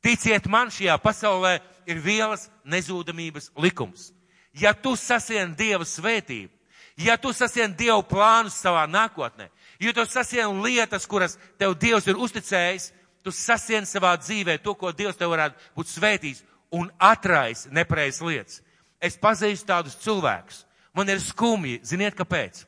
Ticiet 0.03 0.45
man, 0.51 0.69
šajā 0.69 0.97
pasaulē 1.01 1.55
ir 1.89 2.01
vielas 2.03 2.49
nezūdamības 2.67 3.49
likums. 3.57 4.11
Ja 4.53 4.75
tu 4.75 4.93
sasien 4.99 5.55
Dieva 5.57 5.88
svētību, 5.88 6.51
ja 6.97 7.17
tu 7.17 7.33
sasien 7.33 7.73
Dievu 7.75 8.03
plānus 8.07 8.57
savā 8.59 8.85
nākotnē, 8.87 9.49
ja 9.79 9.93
tu 9.93 10.05
sasien 10.09 10.61
lietas, 10.63 11.07
kuras 11.07 11.37
tev 11.59 11.75
Dievs 11.79 12.07
ir 12.07 12.19
uzticējis, 12.19 12.91
tu 13.23 13.33
sasien 13.33 13.87
savā 13.89 14.13
dzīvē 14.21 14.59
to, 14.63 14.75
ko 14.75 14.91
Dievs 14.91 15.17
tev 15.17 15.33
varētu 15.33 15.73
būt 15.75 15.91
svētījis 15.91 16.43
un 16.75 16.91
atrais 16.99 17.65
nepareizas 17.71 18.21
lietas. 18.21 18.61
Es 19.01 19.17
pazīstu 19.19 19.67
tādus 19.69 19.97
cilvēkus. 20.01 20.63
Man 20.95 21.09
ir 21.11 21.19
skumji. 21.19 21.81
Ziniet, 21.83 22.15
kāpēc? 22.15 22.63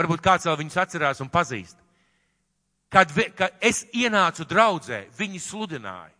Varbūt 0.00 0.22
kāds 0.24 0.48
vēl 0.48 0.56
viņus 0.62 0.78
atcerās 0.80 1.20
un 1.20 1.28
pazīst. 1.28 1.76
Kad, 2.90 3.12
kad 3.36 3.54
es 3.62 3.84
ienācu 3.94 4.46
draudzē, 4.48 5.04
viņi 5.18 5.42
sludināja. 5.44 6.14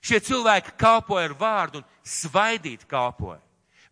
Šie 0.00 0.20
cilvēki 0.24 0.78
kalpoja 0.80 1.28
ar 1.28 1.34
vārdu 1.36 1.82
un 1.82 1.88
svaidīt 2.06 2.86
kalpoja. 2.88 3.40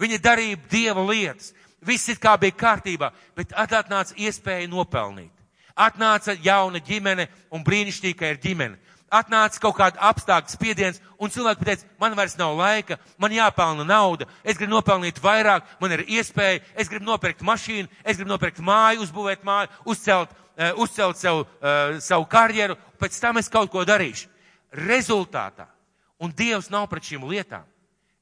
Viņi 0.00 0.20
darīja 0.24 0.60
dieva 0.70 1.02
lietas. 1.04 1.50
Viss 1.84 2.08
it 2.10 2.18
kā 2.22 2.34
bija 2.40 2.56
kārtībā, 2.58 3.12
bet 3.36 3.54
atnāca 3.54 4.16
iespēja 4.18 4.68
nopelnīt. 4.70 5.32
Atnāca 5.78 6.34
jauna 6.42 6.80
ģimene 6.82 7.28
un 7.54 7.62
brīnišķīgi, 7.64 8.16
ka 8.18 8.32
ir 8.32 8.40
ģimene. 8.42 8.78
Atnāca 9.14 9.62
kaut 9.62 9.76
kāda 9.78 10.02
apstākļa 10.10 10.52
spiediens, 10.52 10.98
un 11.16 11.30
cilvēki 11.32 11.62
pateica, 11.62 11.86
man 12.00 12.16
vairs 12.18 12.36
nav 12.36 12.58
laika, 12.58 12.98
man 13.16 13.32
jāpelna 13.32 13.86
nauda, 13.88 14.26
es 14.44 14.58
gribu 14.58 14.74
nopelnīt 14.74 15.22
vairāk, 15.22 15.64
man 15.80 15.94
ir 15.96 16.04
iespēja, 16.04 16.60
es 16.76 16.90
gribu 16.90 17.08
nopirkt 17.08 17.40
mašīnu, 17.46 17.88
es 18.04 18.18
gribu 18.18 18.34
nopirkt 18.34 18.60
māju, 18.60 19.06
uzbūvēt 19.06 19.48
māju, 19.48 19.72
uzcelt, 19.88 20.34
uh, 20.58 20.74
uzcelt 20.82 21.16
savu, 21.16 21.46
uh, 21.62 21.96
savu 22.04 22.28
karjeru, 22.28 22.76
pēc 23.00 23.16
tam 23.22 23.40
es 23.40 23.48
kaut 23.48 23.72
ko 23.72 23.86
darīšu. 23.88 24.28
Rezultātā 24.76 25.70
Un 26.18 26.32
Dievs 26.34 26.70
nav 26.70 26.88
pret 26.90 27.06
šīm 27.06 27.26
lietām. 27.30 27.66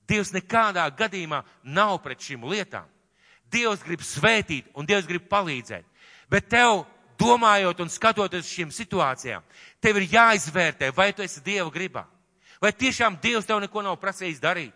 Dievs 0.06 0.32
nekādā 0.34 0.84
gadījumā 0.96 1.40
nav 1.64 1.96
pret 2.04 2.20
šīm 2.22 2.44
lietām. 2.44 2.84
Dievs 3.52 3.84
grib 3.84 4.02
svētīt 4.02 4.68
un 4.74 4.86
Dievs 4.86 5.06
grib 5.06 5.28
palīdzēt. 5.30 5.84
Bet 6.30 6.48
tev, 6.50 6.84
domājot 7.18 7.80
un 7.80 7.90
skatoties 7.92 8.48
šīm 8.50 8.72
situācijām, 8.74 9.44
tev 9.80 10.00
ir 10.00 10.08
jāizvērtē, 10.12 10.90
vai 10.96 11.12
tu 11.12 11.24
esi 11.24 11.42
Dieva 11.44 11.70
gribā. 11.72 12.04
Vai 12.60 12.72
tiešām 12.72 13.18
Dievs 13.22 13.46
tev 13.46 13.60
neko 13.60 13.82
nav 13.84 13.98
prasījis 14.00 14.42
darīt? 14.42 14.74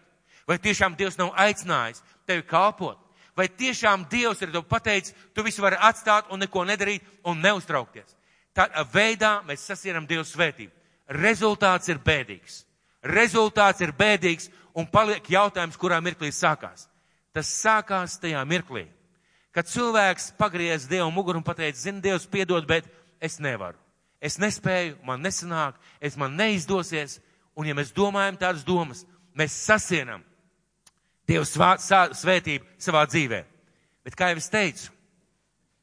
Vai 0.49 0.59
tiešām 0.59 0.97
Dievs 0.97 1.19
nav 1.19 1.33
aicinājis 1.39 2.03
tevi 2.27 2.45
kalpot? 2.47 2.99
Vai 3.37 3.49
tiešām 3.49 4.05
Dievs 4.11 4.43
ir 4.43 4.53
tev 4.53 4.67
pateicis, 4.69 5.15
tu 5.35 5.45
visu 5.47 5.63
vari 5.63 5.79
atstāt 5.81 6.31
un 6.31 6.43
neko 6.43 6.65
nedarīt 6.69 7.07
un 7.25 7.41
neuztraukties? 7.41 8.17
Tādā 8.57 8.85
veidā 8.93 9.39
mēs 9.47 9.65
sasienam 9.65 10.07
Dievu 10.07 10.27
svētību. 10.27 10.73
Rezultāts 11.11 11.89
ir 11.91 12.01
bēdīgs. 12.03 12.65
Rezultāts 13.07 13.81
ir 13.81 13.95
bēdīgs 13.97 14.51
un 14.77 14.87
paliek 14.87 15.25
jautājums, 15.31 15.79
kurā 15.79 16.01
mirklī 16.03 16.31
sākās. 16.35 16.90
Tas 17.35 17.51
sākās 17.63 18.19
tajā 18.21 18.41
mirklī, 18.49 18.87
kad 19.55 19.69
cilvēks 19.71 20.33
pagriez 20.39 20.89
Dievu 20.91 21.11
muguru 21.15 21.39
un 21.39 21.47
pateica, 21.47 21.79
zini, 21.79 22.03
Dievs 22.03 22.27
piedod, 22.31 22.67
bet 22.67 22.89
es 23.23 23.39
nevaru. 23.39 23.79
Es 24.21 24.37
nespēju, 24.39 24.99
man 25.07 25.23
nesanāk, 25.25 25.79
es 26.01 26.17
man 26.21 26.35
neizdosies, 26.37 27.21
un 27.57 27.71
ja 27.71 27.77
mēs 27.77 27.95
domājam 27.97 28.37
tādas 28.41 28.67
domas, 28.67 29.05
mēs 29.35 29.55
sasienam 29.65 30.25
Dievu 31.29 31.47
svētību 31.47 32.67
savā 32.83 33.07
dzīvē. 33.07 33.45
Bet 34.05 34.17
kā 34.19 34.33
jau 34.33 34.41
es 34.41 34.51
teicu, 34.51 34.91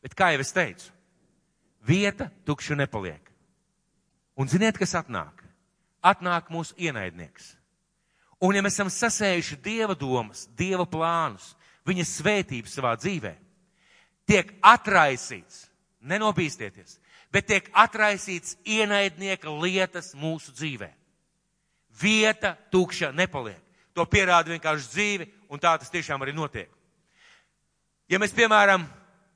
bet 0.03 0.15
kā 0.17 0.33
jau 0.33 0.43
es 0.43 0.53
teicu, 0.53 0.91
vieta 1.87 2.29
tukša 2.45 2.75
nepaliek. 2.75 3.23
Un 4.37 4.49
ziniet, 4.51 4.77
kas 4.77 4.93
atnāk? 4.99 5.47
atnāk 6.07 6.51
mūsu 6.53 6.75
ienaidnieks. 6.79 7.55
Un 8.41 8.53
ja 8.53 8.61
mēs 8.61 8.77
esam 8.77 8.89
sasējuši 8.93 9.57
Dieva 9.65 9.95
domas, 9.97 10.45
Dieva 10.57 10.85
plānus, 10.85 11.55
viņa 11.87 12.05
svētības 12.05 12.75
savā 12.77 12.93
dzīvē, 12.99 13.33
tiek 14.29 14.51
atraisīts, 14.61 15.65
nenobīstieties, 16.05 16.99
bet 17.33 17.47
tiek 17.49 17.69
atraisīts 17.73 18.57
ienaidnieka 18.67 19.49
lietas 19.49 20.13
mūsu 20.17 20.53
dzīvē. 20.53 20.91
Vieta 21.97 22.53
tukša 22.71 23.09
nepaliek. 23.15 23.63
To 23.97 24.05
pierāda 24.05 24.53
vienkārši 24.53 24.91
dzīve, 24.93 25.25
un 25.49 25.57
tā 25.57 25.71
tas 25.81 25.89
tiešām 25.89 26.21
arī 26.21 26.35
notiek. 26.37 26.69
Ja 28.05 28.19
mēs, 28.21 28.35
piemēram, 28.37 28.85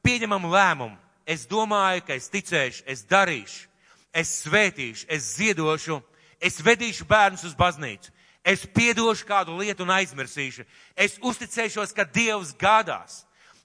pieņemam 0.06 0.46
lēmumu, 0.52 1.00
es 1.26 1.48
domāju, 1.50 2.06
ka 2.06 2.14
es 2.14 2.30
ticēšu, 2.30 2.86
es 2.86 3.02
darīšu, 3.10 3.66
es 4.14 4.36
svētīšu, 4.44 5.08
es 5.10 5.32
ziedošu, 5.40 5.98
Es 6.42 6.58
vedīšu 6.66 7.06
bērnus 7.06 7.46
uz 7.46 7.54
baznīcu. 7.58 8.10
Es 8.44 8.66
piedošu 8.66 9.28
kādu 9.30 9.54
lietu 9.60 9.86
un 9.86 9.94
aizmirsīšu. 9.94 10.66
Es 10.98 11.20
uzticēšos, 11.22 11.94
ka 11.94 12.08
Dievs 12.10 12.56
gādās. 12.58 13.22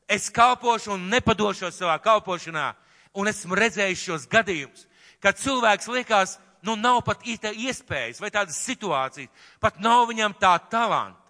Es 0.09 0.29
kalpošu 0.31 0.93
un 0.95 1.09
nepadošos 1.11 1.79
savā 1.81 1.97
kalpošanā. 2.03 2.75
Un 3.17 3.31
esmu 3.31 3.57
redzējis 3.57 4.03
šos 4.05 4.27
gadījumus, 4.29 4.85
kad 5.25 5.39
cilvēks 5.41 5.89
liekas, 5.89 6.35
nu 6.61 6.75
nav 6.77 7.01
pat 7.07 7.25
īsta 7.25 7.49
iespējas 7.49 8.21
vai 8.21 8.29
tādas 8.35 8.59
situācijas, 8.61 9.33
pat 9.61 9.81
nav 9.81 10.05
viņam 10.11 10.37
tā 10.37 10.53
talanta. 10.71 11.23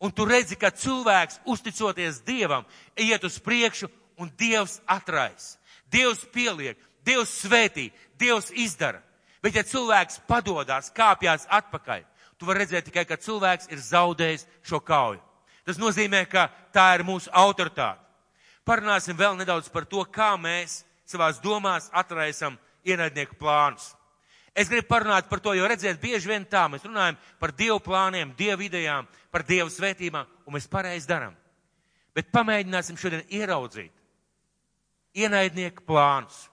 Un 0.00 0.12
tu 0.16 0.24
redzi, 0.24 0.56
ka 0.56 0.70
cilvēks, 0.72 1.42
uzticoties 1.44 2.22
Dievam, 2.24 2.64
iet 2.96 3.24
uz 3.28 3.36
priekšu 3.36 3.90
un 4.16 4.30
Dievs 4.40 4.78
atrais. 4.88 5.58
Dievs 5.92 6.24
pieliek, 6.32 6.78
Dievs 7.04 7.34
svētī, 7.42 7.90
Dievs 8.16 8.48
izdara. 8.56 9.02
Bet 9.44 9.56
ja 9.56 9.64
cilvēks 9.64 10.22
padodās, 10.28 10.88
kāpjās 10.96 11.44
atpakaļ, 11.48 12.04
tu 12.40 12.48
vari 12.48 12.64
redzēt 12.64 12.88
tikai, 12.88 13.04
ka 13.04 13.20
cilvēks 13.20 13.68
ir 13.68 13.82
zaudējis 13.84 14.46
šo 14.64 14.80
kauju. 14.80 15.20
Tas 15.68 15.78
nozīmē, 15.78 16.24
ka 16.24 16.48
tā 16.72 16.86
ir 16.96 17.04
mūsu 17.04 17.28
autoritāte. 17.36 18.00
Parunāsim 18.64 19.16
vēl 19.16 19.36
nedaudz 19.36 19.68
par 19.72 19.84
to, 19.84 20.02
kā 20.08 20.32
mēs 20.40 20.80
savās 21.08 21.40
domās 21.42 21.90
atraisam 21.92 22.56
ienaidnieku 22.86 23.36
plānus. 23.36 23.92
Es 24.56 24.68
gribu 24.68 24.88
parunāt 24.88 25.28
par 25.30 25.40
to, 25.40 25.52
jo 25.54 25.68
redziet, 25.68 26.00
bieži 26.02 26.32
vien 26.32 26.44
tā 26.48 26.64
mēs 26.70 26.82
runājam 26.86 27.18
par 27.38 27.52
Dievu 27.54 27.78
plāniem, 27.84 28.32
Dievu 28.38 28.66
idejām, 28.66 29.06
par 29.30 29.44
Dievu 29.46 29.70
svētībām, 29.70 30.26
un 30.46 30.56
mēs 30.56 30.66
pareizi 30.70 31.08
darām. 31.08 31.36
Bet 32.16 32.32
pamēģināsim 32.34 32.98
šodien 32.98 33.22
ieraudzīt 33.30 33.92
ienaidnieku 35.14 35.84
plānus. 35.86 36.48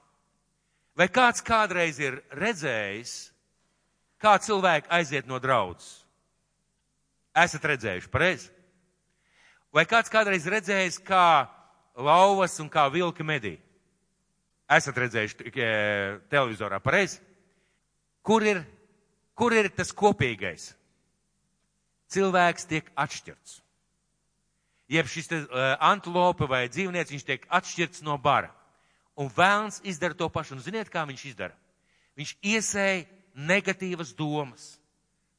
Vai 0.97 1.09
kāds 1.13 1.43
kādreiz 1.45 1.99
ir 2.01 2.19
redzējis, 2.33 3.31
kā 4.21 4.37
cilvēki 4.41 4.91
aiziet 4.93 5.27
no 5.29 5.39
draudzes? 5.41 6.03
Esat 7.37 7.65
redzējuši, 7.69 8.09
pareizi? 8.09 8.49
Vai 9.73 9.85
kāds 9.85 10.09
kādreiz 10.09 10.47
redzējis, 10.49 10.97
kā 11.05 11.45
lauvas 11.93 12.55
un 12.63 12.69
kā 12.71 12.87
vilki 12.89 13.25
medī? 13.25 13.57
Esat 14.67 14.97
redzējuši 14.97 15.51
televizorā, 16.31 16.79
pareizi? 16.83 17.21
Kur 18.25 18.43
ir, 18.43 18.63
kur 19.37 19.53
ir 19.55 19.69
tas 19.71 19.93
kopīgais? 19.95 20.73
Cilvēks 22.11 22.67
tiek 22.67 22.89
atšķirts. 22.95 23.61
Jeb 24.91 25.09
šis 25.11 25.27
te, 25.27 25.41
uh, 25.43 25.75
antilope 25.83 26.47
vai 26.47 26.65
dzīvnieks, 26.71 27.11
viņš 27.11 27.25
tiek 27.27 27.47
atšķirts 27.51 28.03
no 28.07 28.15
bara. 28.17 28.53
Un 29.19 29.27
vēlns 29.33 29.81
izdara 29.83 30.15
to 30.15 30.29
pašu. 30.31 30.55
Un 30.55 30.63
ziniet, 30.63 30.91
kā 30.91 31.03
viņš 31.07 31.23
izdara? 31.27 31.55
Viņš 32.17 32.33
iesēja 32.41 33.03
negatīvas 33.37 34.15
domas 34.17 34.75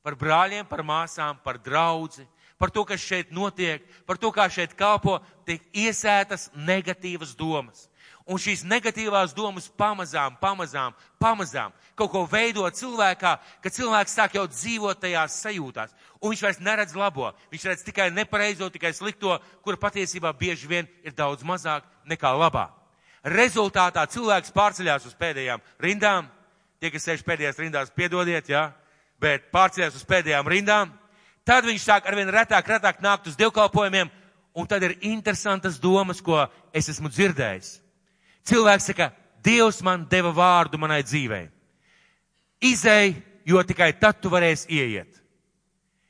par 0.02 0.16
brāļiem, 0.16 0.64
par 0.64 0.80
māsām, 0.86 1.36
par 1.44 1.58
draudzi, 1.60 2.24
par 2.58 2.70
to, 2.72 2.84
kas 2.86 3.02
šeit 3.02 3.32
notiek, 3.34 3.84
par 4.06 4.16
to, 4.16 4.30
kā 4.32 4.46
šeit 4.50 4.72
kalpo, 4.78 5.18
tiek 5.44 5.62
iesētas 5.76 6.48
negatīvas 6.54 7.34
domas. 7.36 7.88
Un 8.28 8.40
šīs 8.40 8.62
negatīvās 8.68 9.32
domas 9.36 9.70
pamazām, 9.72 10.34
pamazām, 10.40 10.96
pamazām 11.20 11.72
kaut 11.98 12.12
ko 12.12 12.24
veido 12.30 12.66
cilvēkā, 12.70 13.32
ka 13.64 13.72
cilvēks 13.72 14.14
sāk 14.14 14.36
jau 14.36 14.44
dzīvot 14.50 15.00
tajās 15.02 15.38
sajūtās. 15.42 15.94
Un 16.20 16.34
viņš 16.34 16.42
vairs 16.44 16.60
neredz 16.62 16.94
labo, 16.98 17.32
viņš 17.52 17.68
redz 17.70 17.84
tikai 17.86 18.10
nepareizo, 18.14 18.68
tikai 18.70 18.92
slikto, 18.94 19.38
kur 19.64 19.80
patiesībā 19.80 20.32
bieži 20.36 20.70
vien 20.70 20.90
ir 21.02 21.16
daudz 21.16 21.44
mazāk 21.46 21.86
nekā 22.08 22.32
labā. 22.36 22.68
Rezultātā 23.24 24.04
cilvēks 24.08 24.54
pārceļās 24.54 25.08
uz 25.08 25.16
pēdējām 25.18 25.64
rindām. 25.82 26.28
Tie, 26.78 26.92
kas 26.94 27.08
sēž 27.08 27.24
pēdējās 27.26 27.58
rindās, 27.58 27.90
piedodiet, 27.94 28.48
jā, 28.48 28.68
bet 29.20 29.50
pārceļās 29.54 29.98
uz 29.98 30.06
pēdējām 30.06 30.48
rindām. 30.48 30.94
Tad 31.48 31.66
viņš 31.66 31.82
sāk 31.82 32.06
arvien 32.06 32.30
retāk, 32.30 32.68
retāk 32.68 33.02
nākt 33.02 33.26
uz 33.30 33.36
dievkalpojumiem, 33.38 34.10
un 34.54 34.66
tad 34.70 34.84
ir 34.86 34.98
interesantas 35.10 35.78
domas, 35.80 36.20
ko 36.22 36.44
es 36.76 36.90
esmu 36.92 37.10
dzirdējis 37.10 37.78
Cilvēks 38.48 38.90
saka, 38.90 39.12
Dievs 39.44 39.80
man 39.86 40.06
deva 40.10 40.32
vārdu 40.34 40.80
manai 40.80 41.02
dzīvei. 41.06 41.46
Izēj, 42.64 43.12
jo 43.46 43.62
tikai 43.64 43.92
tad 44.00 44.18
tu 44.22 44.32
varēsi 44.32 44.66
ieiet. 44.74 45.20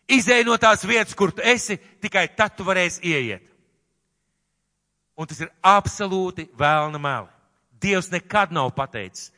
Izēj 0.08 0.46
no 0.48 0.56
tās 0.56 0.86
vietas, 0.88 1.14
kur 1.14 1.34
tu 1.34 1.44
esi, 1.44 1.76
tikai 2.00 2.24
tad 2.36 2.56
tu 2.56 2.64
varēsi 2.64 3.04
ieiet. 3.04 3.44
Un 5.18 5.28
tas 5.28 5.42
ir 5.44 5.50
absolūti 5.66 6.46
vēlna 6.56 7.00
meli. 7.02 7.28
Dievs 7.78 8.08
nekad 8.10 8.54
nav 8.54 8.70
pateicis, 8.74 9.28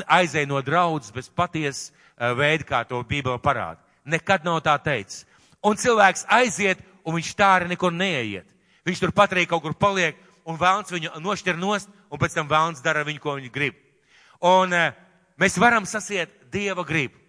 aizēj 0.00 0.46
no 0.48 0.60
draudzes 0.64 1.12
bez 1.12 1.28
patiesas 1.28 1.90
eh, 1.90 2.32
veida, 2.38 2.64
kā 2.64 2.82
to 2.88 3.02
Bībele 3.04 3.40
parāda. 3.42 3.80
Nekad 4.04 4.44
nav 4.44 4.62
tā 4.64 4.78
teicis. 4.82 5.26
Un 5.62 5.76
cilvēks 5.78 6.26
aiziet, 6.32 6.80
un 7.04 7.16
viņš 7.18 7.34
tā 7.38 7.52
arī 7.58 7.70
nekur 7.70 7.92
neieiet. 7.94 8.48
Viņš 8.86 9.02
tur 9.02 9.12
pat 9.14 9.34
arī 9.34 9.44
kaut 9.46 9.62
kur 9.62 9.76
paliek, 9.78 10.16
un 10.48 10.58
vēlns 10.58 10.90
viņu 10.90 11.20
nošķir 11.22 11.58
nost, 11.58 11.90
un 12.10 12.18
pēc 12.18 12.34
tam 12.34 12.48
vēlns 12.50 12.82
dara 12.82 13.04
viņu, 13.06 13.20
ko 13.22 13.36
viņš 13.38 13.52
grib. 13.54 13.76
Un 14.42 14.74
e, 14.74 14.88
mēs 15.38 15.58
varam 15.62 15.86
sasiet 15.86 16.32
Dieva 16.52 16.82
gribu 16.84 17.20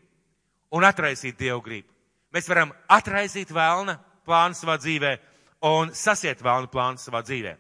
un 0.74 0.86
atraisīt 0.88 1.38
Dieva 1.38 1.60
gribu. 1.62 1.88
Mēs 2.34 2.50
varam 2.50 2.74
atraisīt 2.90 3.54
vēlna 3.54 4.00
plānu 4.26 4.58
savā 4.58 4.80
dzīvē 4.82 5.14
un 5.70 5.94
sasiet 5.94 6.42
vēlna 6.42 6.72
plānu 6.74 6.98
savā 6.98 7.22
dzīvē. 7.22 7.54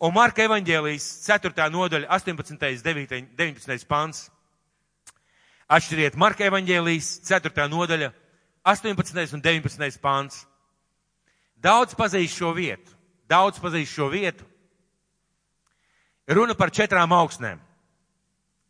Un 0.00 0.14
Marka 0.16 0.46
evaņģēlijas 0.46 1.06
4. 1.26 1.66
nodaļa 1.74 2.08
18. 2.16 2.56
9, 2.56 3.10
19. 3.36 3.84
pants. 3.88 4.30
Atšķiriet 5.68 6.16
Marka 6.16 6.46
evaņģēlijas 6.48 7.10
4. 7.28 7.66
nodaļa 7.68 8.08
18. 8.64 9.36
un 9.36 9.44
19. 9.44 10.00
pants. 10.00 10.46
Daudz 11.60 11.92
pazīst 11.98 12.40
šo 12.40 12.54
vietu. 12.56 12.96
Daudz 13.28 13.60
pazīst 13.60 13.92
šo 13.92 14.08
vietu. 14.08 14.48
Runa 16.30 16.56
par 16.56 16.72
četrām 16.72 17.12
augstnēm. 17.12 17.60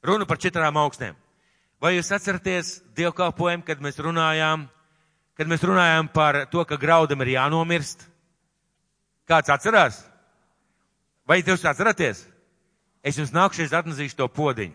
Runa 0.03 0.27
par 0.27 0.43
četrām 0.43 0.83
augstnēm. 0.83 1.15
Vai 1.81 1.95
jūs 1.95 2.11
atceraties 2.13 2.81
dievkalpojumu, 2.99 3.63
kad 3.65 3.79
mēs 3.81 4.03
runājām, 4.03 4.67
kad 5.39 5.49
mēs 5.49 5.63
runājām 5.63 6.11
par 6.13 6.43
to, 6.51 6.67
ka 6.67 6.77
graudam 6.77 7.23
ir 7.23 7.37
jānomirst? 7.39 8.03
Kāds 9.31 9.53
atcerās? 9.55 10.10
Vai 11.31 11.45
jūs 11.47 11.63
atceraties? 11.63 12.25
Es 13.07 13.15
jums 13.21 13.31
nākšies 13.31 13.75
atnezīšu 13.77 14.19
to 14.19 14.27
podiņu. 14.35 14.75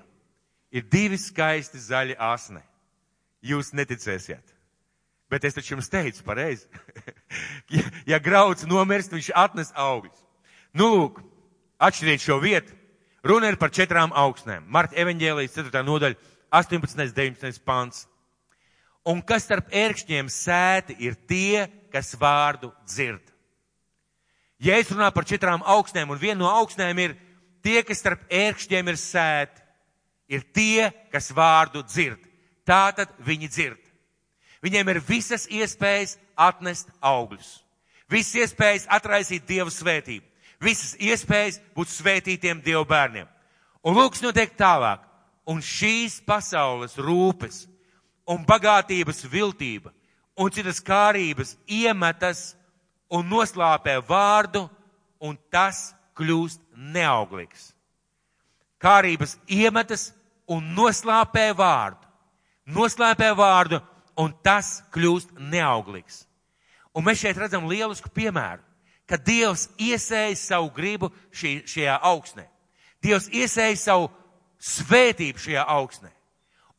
Ir 0.71 0.85
divi 0.87 1.17
skaisti 1.19 1.81
zaļi 1.83 2.15
asni. 2.15 2.61
Jūs 3.43 3.73
neticēsiet. 3.75 4.55
Bet 5.29 5.43
es 5.43 5.57
taču 5.57 5.73
jums 5.73 5.91
teicu 5.91 6.23
pareizi. 6.23 6.63
ja, 7.75 7.83
ja 8.07 8.21
grauds 8.23 8.63
nomirst, 8.69 9.11
viņš 9.11 9.33
atnes 9.35 9.73
augļus. 9.75 10.23
Nu, 10.79 10.87
lūk, 10.93 11.19
atšķiriet 11.83 12.23
šo 12.23 12.39
vietu. 12.39 12.71
Runa 13.25 13.51
ir 13.51 13.59
par 13.59 13.73
četrām 13.75 14.15
augstnēm. 14.15 14.63
Marta 14.71 14.95
evaņģēlijas 15.01 15.59
4. 15.59 15.83
nodaļa, 15.83 16.19
18. 16.55 17.11
19. 17.19 17.63
pants. 17.67 18.05
Un 19.05 19.19
kas 19.25 19.43
starp 19.43 19.75
ērkšķiem 19.75 20.31
sēti 20.31 20.95
ir 21.03 21.19
tie, 21.27 21.65
kas 21.91 22.15
vārdu 22.21 22.71
dzird. 22.87 23.34
Ja 24.65 24.79
es 24.81 24.89
runāju 24.89 25.13
par 25.13 25.27
četrām 25.29 25.61
augstnēm, 25.61 26.09
un 26.09 26.21
viena 26.21 26.39
no 26.41 26.49
augstnēm 26.49 27.01
ir 27.03 27.15
tie, 27.65 27.83
kas 27.85 28.01
starp 28.01 28.25
ērkšķiem 28.33 28.89
ir 28.89 28.97
sēti, 28.97 29.61
ir 30.33 30.45
tie, 30.55 30.91
kas 31.13 31.29
vārdu 31.35 31.83
dzird. 31.85 32.21
Tātad 32.65 33.11
viņi 33.21 33.49
dzird. 33.51 33.81
Viņiem 34.65 34.89
ir 34.89 35.03
visas 35.05 35.45
iespējas 35.53 36.17
atnest 36.33 36.89
augļus. 37.05 37.59
Visas 38.09 38.41
iespējas 38.41 38.87
atraisīt 38.89 39.45
Dievu 39.45 39.69
svētību 39.73 40.25
visas 40.65 40.95
iespējas 40.99 41.59
būt 41.75 41.91
svētītiem 41.91 42.61
Dievu 42.63 42.85
bērniem. 42.89 43.27
Un 43.85 43.97
lūks 43.97 44.23
notiek 44.25 44.55
tālāk. 44.57 45.03
Un 45.45 45.61
šīs 45.61 46.21
pasaules 46.25 46.95
rūpes 46.97 47.65
un 48.25 48.41
bagātības 48.47 49.27
viltība 49.29 49.91
un 50.41 50.49
citas 50.49 50.81
kārības 50.81 51.53
iemetas 51.69 52.55
un 53.09 53.27
noslāpē 53.29 53.99
vārdu, 54.07 54.65
un 55.19 55.37
tas 55.51 55.93
kļūst 56.17 56.61
neauglīgs. 56.75 57.71
Kārības 58.81 59.37
iemetas 59.47 60.11
un 60.51 60.73
noslāpē 60.75 61.49
vārdu. 61.57 62.01
Noslēpē 62.65 63.31
vārdu, 63.37 63.79
un 64.17 64.33
tas 64.43 64.79
kļūst 64.93 65.35
neauglīgs. 65.37 66.23
Un 66.95 67.05
mēs 67.05 67.21
šeit 67.21 67.37
redzam 67.37 67.67
lielisku 67.69 68.09
piemēru 68.09 68.63
ka 69.09 69.17
Dievs 69.21 69.69
iesēja 69.77 70.35
savu 70.37 70.71
gribu 70.73 71.11
šī, 71.33 71.61
šajā 71.69 71.97
augsnē. 72.09 72.45
Dievs 73.03 73.29
iesēja 73.29 73.77
savu 73.77 74.09
svētību 74.61 75.41
šajā 75.41 75.65
augsnē. 75.75 76.09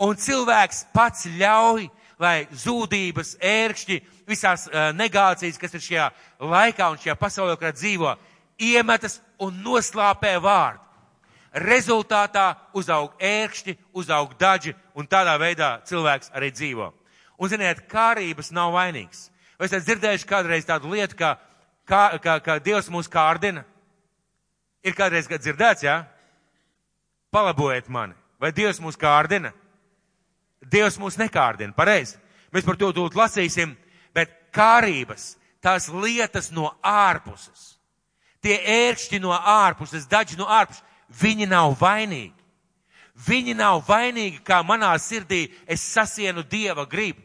Un 0.02 0.18
cilvēks 0.20 0.84
pats 0.94 1.26
ļauj, 1.38 1.86
lai 2.22 2.46
zūdības, 2.52 3.36
ērkšķi, 3.42 4.00
visās 4.28 4.66
uh, 4.68 4.90
negācijas, 4.96 5.58
kas 5.60 5.76
ir 5.76 5.84
šajā 5.84 6.08
laikā 6.40 6.88
un 6.92 7.00
šajā 7.00 7.16
pasaulē, 7.20 7.56
kurā 7.60 7.72
dzīvo, 7.76 8.16
iemetas 8.58 9.20
un 9.42 9.56
noslāpē 9.64 10.36
vārdu. 10.42 10.82
Rezultātā 11.56 12.50
uzaug 12.76 13.14
ērkšķi, 13.22 13.76
uzaug 13.96 14.34
daži, 14.40 14.74
un 14.96 15.08
tādā 15.08 15.38
veidā 15.40 15.78
cilvēks 15.88 16.32
arī 16.36 16.50
dzīvo. 16.52 16.90
Un, 17.36 17.48
ziniet, 17.52 17.86
kārības 17.88 18.52
nav 18.52 18.74
vainīgs. 18.76 19.30
Vai 19.56 19.68
esat 19.68 19.86
dzirdējuši 19.86 20.28
kādreiz 20.28 20.68
tādu 20.68 20.92
lietu, 20.92 21.16
ka 21.16 21.36
kā, 21.88 22.18
kā, 22.20 22.36
kā 22.44 22.58
Dievs 22.60 22.90
mūs 22.92 23.08
kārdina. 23.08 23.64
Ir 24.84 24.96
kādreiz 24.96 25.28
kad 25.28 25.40
dzirdēts, 25.40 25.84
jā? 25.86 25.96
Ja? 26.02 26.16
Palabojiet 27.32 27.88
mani. 27.92 28.14
Vai 28.40 28.52
Dievs 28.52 28.80
mūs 28.84 28.98
kārdina? 29.00 29.52
Dievs 30.64 30.98
mūs 30.98 31.18
nekārdina, 31.20 31.74
pareizi. 31.76 32.16
Mēs 32.54 32.64
par 32.64 32.78
to 32.80 32.92
tūlīt 32.94 33.16
lasīsim, 33.18 33.74
bet 34.14 34.32
kārības, 34.54 35.34
tās 35.60 35.88
lietas 35.90 36.50
no 36.54 36.70
ārpuses, 36.80 37.76
tie 38.40 38.56
ērkšķi 38.62 39.20
no 39.20 39.34
ārpuses, 39.36 40.06
daži 40.08 40.38
no 40.38 40.46
ārpuses, 40.48 40.84
viņi 41.20 41.48
nav 41.50 41.76
vainīgi. 41.80 42.34
Viņi 43.26 43.54
nav 43.56 43.80
vainīgi, 43.86 44.42
kā 44.44 44.60
manā 44.60 44.90
sirdī 45.00 45.46
es 45.66 45.80
sasienu 45.80 46.44
Dieva 46.44 46.84
gribu. 46.84 47.22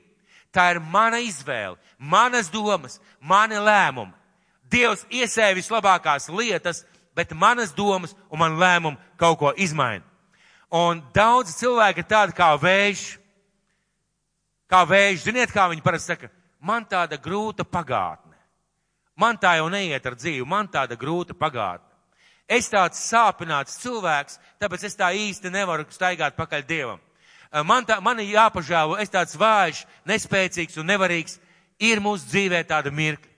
Tā 0.51 0.69
ir 0.71 0.79
mana 0.79 1.19
izvēle, 1.23 1.77
manas 1.97 2.49
domas, 2.51 2.99
mani 3.19 3.59
lēmumi. 3.59 4.15
Dievs 4.71 5.03
iesēja 5.11 5.55
vislabākās 5.55 6.29
lietas, 6.31 6.85
bet 7.15 7.31
manas 7.35 7.73
domas 7.75 8.15
un 8.31 8.39
man 8.39 8.55
lēmumi 8.59 8.99
kaut 9.19 9.39
ko 9.39 9.51
izmaina. 9.55 10.03
Un 10.71 11.01
daudz 11.15 11.57
cilvēki 11.59 12.03
ir 12.03 12.07
tādi 12.07 12.35
kā 12.35 12.53
vējš. 12.55 13.20
Kā 14.71 14.85
vējš, 14.87 15.25
ziniet, 15.27 15.51
kā 15.51 15.67
viņi 15.67 15.83
parasti 15.83 16.13
saka, 16.13 16.29
man 16.63 16.85
tāda 16.87 17.19
grūta 17.19 17.65
pagātne. 17.67 18.37
Man 19.19 19.35
tā 19.37 19.57
jau 19.59 19.67
neiet 19.69 20.05
ar 20.07 20.15
dzīvi, 20.15 20.47
man 20.47 20.69
tāda 20.71 20.95
grūta 20.95 21.35
pagātne. 21.35 21.91
Es 22.47 22.69
tāds 22.71 22.99
sāpināts 23.03 23.77
cilvēks, 23.83 24.39
tāpēc 24.59 24.85
es 24.87 24.95
tā 24.99 25.11
īsti 25.15 25.51
nevaru 25.51 25.85
staigāt 25.91 26.35
pakaļ 26.39 26.63
Dievam. 26.67 27.03
Man, 27.67 27.83
tā, 27.83 27.99
man 27.99 28.19
ir 28.23 28.31
jāpažēlo, 28.31 28.95
es 29.03 29.11
tāds 29.11 29.35
vājš, 29.35 29.83
nespēcīgs 30.07 30.79
un 30.79 30.87
nevarīgs. 30.87 31.37
Ir 31.81 31.99
mūsu 31.99 32.29
dzīvē 32.29 32.63
tāda 32.69 32.91
mirkļa. 32.93 33.31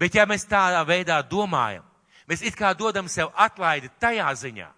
Bet 0.00 0.16
ja 0.16 0.24
mēs 0.26 0.46
tādā 0.48 0.80
veidā 0.86 1.20
domājam, 1.28 1.84
mēs 2.30 2.42
it 2.46 2.56
kā 2.56 2.72
dodam 2.74 3.08
sev 3.10 3.32
atlaidi 3.36 3.90
tajā 4.00 4.30
ziņā, 4.40 4.68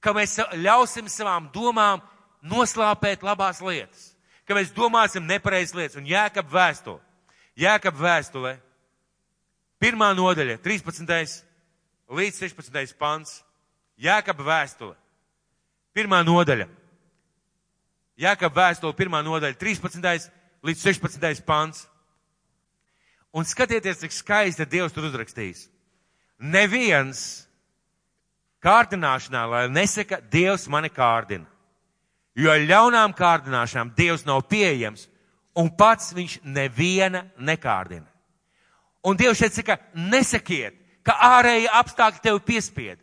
ka 0.00 0.14
mēs 0.16 0.38
ļausim 0.62 1.08
savām 1.10 1.50
domām 1.52 2.02
noslāpēt 2.44 3.24
labās 3.24 3.60
lietas, 3.64 4.13
ka 4.44 4.56
mēs 4.56 4.72
domāsim 4.74 5.24
nepareizas 5.26 5.76
lietas 5.76 5.98
un 6.00 6.06
jēkab 6.08 6.50
vēstule. 6.52 7.00
Jēkab 7.54 7.98
vēstulē, 8.00 8.56
pirmā 9.78 10.10
nodaļa, 10.16 10.58
13. 10.62 11.42
līdz 12.10 12.40
16. 12.42 12.96
pants. 12.98 13.42
Jēkab 13.94 14.40
vēstule, 14.42 14.96
pirmā 15.94 16.24
nodaļa. 16.26 16.66
Jēkab 18.18 18.56
vēstule, 18.58 18.94
pirmā 18.98 19.20
nodaļa, 19.22 19.54
13. 19.58 20.30
līdz 20.66 20.82
16. 20.82 21.44
pants. 21.46 21.86
Un 23.34 23.46
skatieties, 23.46 24.02
cik 24.02 24.14
skaisti 24.14 24.66
Dievs 24.70 24.94
tur 24.94 25.06
uzrakstījis. 25.08 25.68
Neviens 26.38 27.44
kārdināšanā, 28.62 29.42
lai 29.50 29.64
nesaka, 29.70 30.20
Dievs 30.30 30.66
mani 30.70 30.90
kārdina. 30.90 31.46
Jo 32.34 32.54
ļaunām 32.58 33.14
kārdināšanām 33.14 33.92
Dievs 33.94 34.24
nav 34.26 34.42
pieejams, 34.50 35.06
un 35.54 35.70
pats 35.70 36.12
viņš 36.16 36.40
neviena 36.42 37.24
nekārdina. 37.38 38.06
Un 39.04 39.16
Dievs 39.16 39.38
šeit 39.38 39.54
saka, 39.54 39.78
nesakiet, 39.94 40.74
ka 41.04 41.14
ārēji 41.36 41.70
apstākļi 41.70 42.22
tevi 42.24 42.40
piespied. 42.48 43.00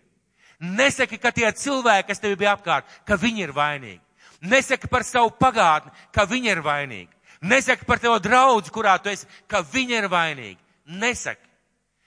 Nesaki, 0.61 1.17
ka 1.17 1.31
tie 1.33 1.49
cilvēki, 1.57 2.07
kas 2.09 2.21
tevi 2.21 2.37
bija 2.37 2.55
apkārt, 2.57 2.89
ka 3.07 3.17
viņi 3.17 3.47
ir 3.47 3.53
vainīgi. 3.55 4.01
Nesaki 4.41 4.89
par 4.89 5.05
savu 5.05 5.31
pagātni, 5.37 5.93
ka 6.13 6.25
viņi 6.29 6.51
ir 6.51 6.61
vainīgi. 6.65 7.13
Nesaki 7.41 7.85
par 7.85 8.01
tevo 8.01 8.19
draudz, 8.21 8.69
kurā 8.73 8.97
tu 9.01 9.09
esi, 9.09 9.25
ka 9.49 9.61
viņi 9.65 9.97
ir 9.97 10.09
vainīgi. 10.09 10.59
Nesaki. 11.01 11.47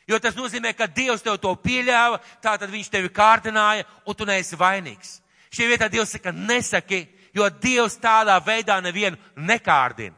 Jo 0.06 0.18
tas 0.20 0.36
nozīmē, 0.36 0.74
ka 0.76 0.86
Dievs 0.86 1.22
tev 1.24 1.38
to 1.40 1.54
pieļāva, 1.56 2.20
tā 2.42 2.58
tad 2.60 2.70
viņš 2.70 2.90
tevi 2.92 3.08
kārtināja, 3.08 3.86
un 4.06 4.14
tu 4.14 4.26
neesi 4.28 4.58
vainīgs. 4.60 5.18
Šī 5.54 5.70
vietā 5.70 5.88
Dievs 5.88 6.12
saka, 6.12 6.32
nesaki, 6.34 7.06
jo 7.34 7.48
Dievs 7.62 7.98
tādā 8.00 8.36
veidā 8.44 8.78
nevienu 8.82 9.18
nekārdina. 9.36 10.16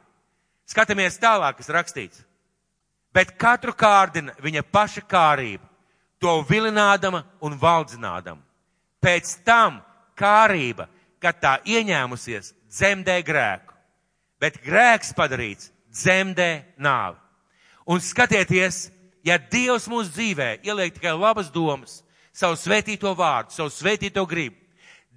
Skatāmies 0.66 1.18
tālāk, 1.22 1.60
kas 1.60 1.70
rakstīts. 1.72 2.24
Bet 3.14 3.36
katru 3.40 3.72
kārdina 3.72 4.34
viņa 4.42 4.62
paša 4.72 5.02
kārība, 5.08 5.64
to 6.20 6.42
vilinādama 6.48 7.22
un 7.40 7.56
valdzinādama. 7.60 8.42
Pēc 9.00 9.38
tam 9.46 9.80
kārība, 10.18 10.88
kad 11.22 11.38
tā 11.40 11.54
ieņēmusies, 11.64 12.52
dzemdē 12.68 13.20
grēku, 13.24 13.72
bet 14.40 14.58
grēks 14.64 15.14
padarīts 15.16 15.70
dzemdē 15.92 16.50
nāvi. 16.82 17.16
Un 17.86 18.02
skatieties, 18.02 18.88
ja 19.24 19.38
Dievs 19.38 19.86
mūsu 19.88 20.10
dzīvē 20.12 20.50
ieliek 20.66 20.96
tikai 20.96 21.14
labas 21.16 21.48
domas, 21.54 22.00
savu 22.34 22.58
svētīto 22.58 23.14
vārdu, 23.16 23.54
savu 23.54 23.70
svētīto 23.72 24.26
gribu, 24.28 24.58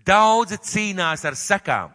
daudzi 0.10 0.58
cīnās 0.58 1.24
ar 1.28 1.38
sekām. 1.38 1.94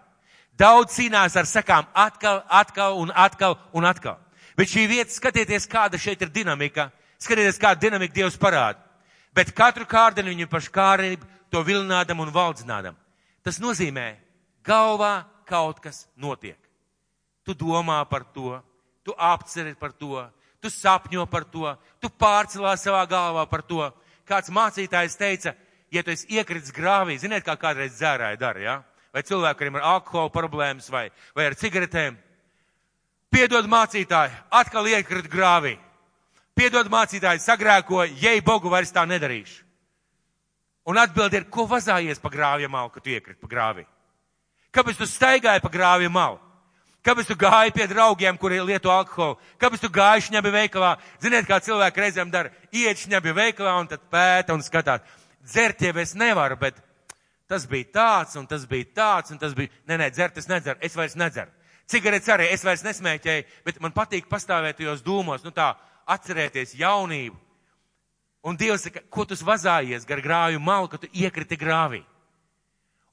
Daudz 0.54 0.94
cīnās 0.94 1.34
ar 1.36 1.48
sekām 1.50 1.86
atkal, 1.98 2.44
atkal 2.48 2.98
un 3.02 3.10
atkal 3.10 3.58
un 3.74 3.86
atkal. 3.88 4.20
Bet 4.54 4.70
šī 4.70 4.86
vieta, 4.86 5.10
skatieties, 5.10 5.66
kāda 5.66 5.98
šeit 5.98 6.22
ir 6.22 6.30
dinamika. 6.30 6.92
Skatieties, 7.18 7.58
kāda 7.58 7.80
dinamika 7.88 8.14
Dievs 8.14 8.38
parāda. 8.38 8.78
Bet 9.34 9.50
katru 9.56 9.86
kārdinu 9.90 10.30
viņu 10.30 10.46
pašu 10.50 10.70
kārību, 10.74 11.26
to 11.50 11.62
vilinādam 11.66 12.22
un 12.22 12.30
valdzinādam. 12.34 12.94
Tas 13.42 13.58
nozīmē, 13.62 14.14
galvā 14.66 15.24
kaut 15.48 15.80
kas 15.82 16.04
notiek. 16.16 16.58
Tu 17.44 17.54
domā 17.58 17.98
par 18.08 18.22
to, 18.34 18.60
tu 19.04 19.14
apceri 19.18 19.74
par 19.74 19.92
to, 19.92 20.22
tu 20.62 20.70
sapņo 20.70 21.26
par 21.28 21.44
to, 21.44 21.74
tu 22.00 22.08
pārcelā 22.08 22.76
savā 22.80 23.02
galvā 23.10 23.44
par 23.50 23.62
to. 23.66 23.90
Kāds 24.24 24.48
mācītājs 24.54 25.18
teica, 25.20 25.52
ja 25.94 26.02
tu 26.02 26.12
esi 26.14 26.28
iekritis 26.34 26.74
grāvī, 26.74 27.16
ziniet, 27.22 27.44
kā 27.46 27.56
kādreiz 27.60 27.94
dzērāji 27.96 28.40
dara, 28.40 28.60
ja? 28.60 28.76
vai 29.14 29.22
cilvēki, 29.22 29.58
kuriem 29.58 29.78
ir 29.78 29.86
alkohola 29.86 30.30
problēmas 30.34 30.88
vai, 30.90 31.06
vai 31.36 31.46
ar 31.46 31.54
cigaretēm. 31.58 32.16
Piedod 33.34 33.66
mācītāji, 33.70 34.34
atkal 34.50 34.88
iekrit 34.90 35.28
grāvī. 35.30 35.76
Piedod 36.54 36.90
mācītāji, 36.90 37.42
sagrēko, 37.42 38.04
jei 38.22 38.42
Bogu 38.42 38.70
vairs 38.70 38.92
tā 38.94 39.06
nedarīšu. 39.06 39.62
Un 40.90 40.98
atbildi 41.00 41.40
ir, 41.40 41.46
ko 41.50 41.64
vazājies 41.70 42.20
pa 42.20 42.30
grāvja 42.30 42.68
malu, 42.68 42.90
ka 42.92 43.00
tu 43.00 43.14
iekrit 43.14 43.38
pa 43.40 43.48
grāvī? 43.50 43.86
Kāpēc 44.74 44.98
tu 44.98 45.06
staigāji 45.08 45.62
pa 45.62 45.70
grāvja 45.72 46.10
malu? 46.12 46.40
Kāpēc 47.04 47.28
tu 47.28 47.36
gāji 47.36 47.72
pie 47.76 47.86
draugiem, 47.88 48.36
kuri 48.40 48.62
lieto 48.64 48.90
alkoholu? 48.90 49.36
Kāpēc 49.60 49.82
tu 49.82 49.90
gāji 49.92 50.28
šņabi 50.28 50.52
veikalā? 50.54 50.94
Ziniet, 51.20 51.46
kā 51.48 51.58
cilvēki 51.60 52.00
reizēm 52.00 52.30
dara, 52.32 52.52
iet 52.72 53.02
šņabi 53.02 53.34
veikalā 53.36 53.74
un 53.80 53.90
tad 53.90 54.06
pēta 54.12 54.56
un 54.56 54.64
skatās. 54.64 55.04
Dzert 55.44 55.82
jau 55.84 55.92
es 56.00 56.14
nevaru, 56.16 56.56
bet 56.60 56.78
tas 57.48 57.66
bija 57.68 57.90
tāds, 57.92 58.36
un 58.40 58.46
tas 58.48 58.64
bija 58.68 58.88
tāds, 58.96 59.34
un 59.34 59.40
tas 59.40 59.52
bija, 59.56 59.70
nē, 59.88 59.98
nē, 60.00 60.10
dzert 60.14 60.38
es 60.40 60.48
nedzeru, 60.48 60.80
es 60.80 60.96
vairs 60.96 61.16
nedzeru. 61.20 61.52
Cigaretes 61.90 62.30
arī 62.32 62.48
es 62.52 62.64
vairs 62.64 62.84
nesmēķēju, 62.86 63.44
bet 63.66 63.80
man 63.84 63.92
patīk 63.92 64.28
pastāvēt 64.30 64.78
tajos 64.80 65.04
dūmos, 65.04 65.44
nu 65.44 65.52
tā, 65.52 65.74
atcerēties 66.08 66.72
jaunību. 66.80 67.36
Un 68.44 68.56
Dievs 68.60 68.86
saka, 68.86 69.00
ko 69.08 69.24
tu 69.24 69.36
vazājies 69.40 70.04
gar 70.08 70.20
grāju 70.24 70.60
malu, 70.60 70.88
ka 70.88 71.00
tu 71.00 71.08
iekriti 71.12 71.56
grāvī. 71.60 72.02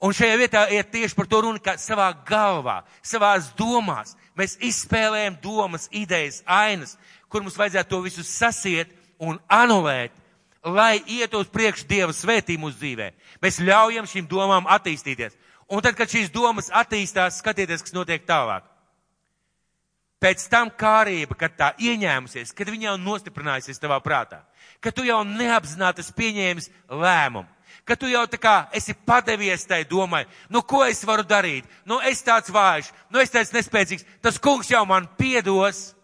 Un 0.01 0.15
šajā 0.17 0.37
vietā 0.39 0.63
iet 0.73 0.89
tieši 0.91 1.15
par 1.15 1.27
to 1.29 1.43
runu, 1.45 1.59
ka 1.61 1.75
savā 1.77 2.07
galvā, 2.25 2.79
savās 3.05 3.51
domās 3.53 4.15
mēs 4.39 4.57
izspēlējam 4.63 5.37
domas, 5.43 5.85
idejas, 5.93 6.41
ainas, 6.47 6.95
kur 7.29 7.43
mums 7.43 7.59
vajadzētu 7.59 7.91
to 7.91 7.99
visu 8.07 8.25
sasiet 8.25 8.95
un 9.21 9.37
anulēt, 9.45 10.15
lai 10.63 11.01
iet 11.07 11.33
uz 11.33 11.49
priekšu 11.49 11.87
Dieva 11.89 12.13
svētī 12.13 12.57
mūsu 12.59 12.77
dzīvē. 12.77 13.11
Mēs 13.41 13.61
ļaujam 13.61 14.09
šīm 14.09 14.27
domām 14.29 14.67
attīstīties. 14.69 15.37
Un 15.71 15.81
tad, 15.81 15.95
kad 15.95 16.11
šīs 16.11 16.29
domas 16.33 16.69
attīstās, 16.73 17.39
skatieties, 17.39 17.81
kas 17.85 17.95
notiek 17.95 18.25
tālāk. 18.27 18.67
Pēc 20.21 20.43
tam 20.51 20.69
kārība, 20.69 21.33
kad 21.33 21.55
tā 21.57 21.71
ieņēmusies, 21.81 22.51
kad 22.53 22.69
viņa 22.69 22.91
jau 22.91 22.97
nostiprinājusies 23.01 23.81
tavā 23.81 23.97
prātā, 24.05 24.43
ka 24.83 24.91
tu 24.93 25.05
jau 25.07 25.23
neapzināti 25.25 26.05
pieņēmis 26.13 26.69
lēmumu, 26.91 27.49
ka 27.89 27.97
tu 27.97 28.05
jau 28.11 28.21
tā 28.29 28.37
kā 28.37 28.55
esi 28.77 28.93
padevies 28.93 29.65
tai 29.65 29.81
domai, 29.89 30.27
nu 30.49 30.61
ko 30.61 30.83
es 30.85 31.01
varu 31.07 31.25
darīt, 31.25 31.65
nu 31.89 31.97
es 32.05 32.21
tāds 32.21 32.53
vājš, 32.53 32.91
nu 33.09 33.23
es 33.23 33.33
tāds 33.33 33.49
nespēcīgs, 33.55 34.05
tas 34.21 34.37
kungs 34.37 34.69
jau 34.69 34.83
man 34.85 35.09
piedos, 35.17 35.95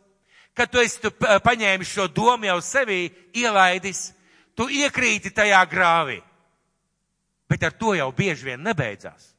ka 0.57 0.65
tu 0.65 0.81
esi 0.81 0.97
tu 1.03 1.11
paņēmis 1.13 1.93
šo 1.93 2.07
domu 2.09 2.49
jau 2.49 2.57
sevī, 2.65 3.11
ielaidis, 3.37 4.16
tu 4.57 4.67
iekrīti 4.73 5.31
tajā 5.35 5.61
grāvī. 5.69 6.17
Bet 7.47 7.63
ar 7.63 7.75
to 7.79 7.93
jau 7.95 8.09
bieži 8.11 8.49
vien 8.49 8.63
nebeidzās. 8.63 9.33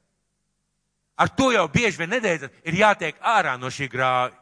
Ar 1.19 1.33
to 1.35 1.51
jau 1.53 1.67
bieži 1.69 1.99
vien 1.99 2.13
nebeidzās, 2.15 2.55
ir 2.65 2.79
jātiek 2.79 3.19
ārā 3.21 3.57
no 3.59 3.69
šī 3.75 3.89
grāvi. 3.91 4.37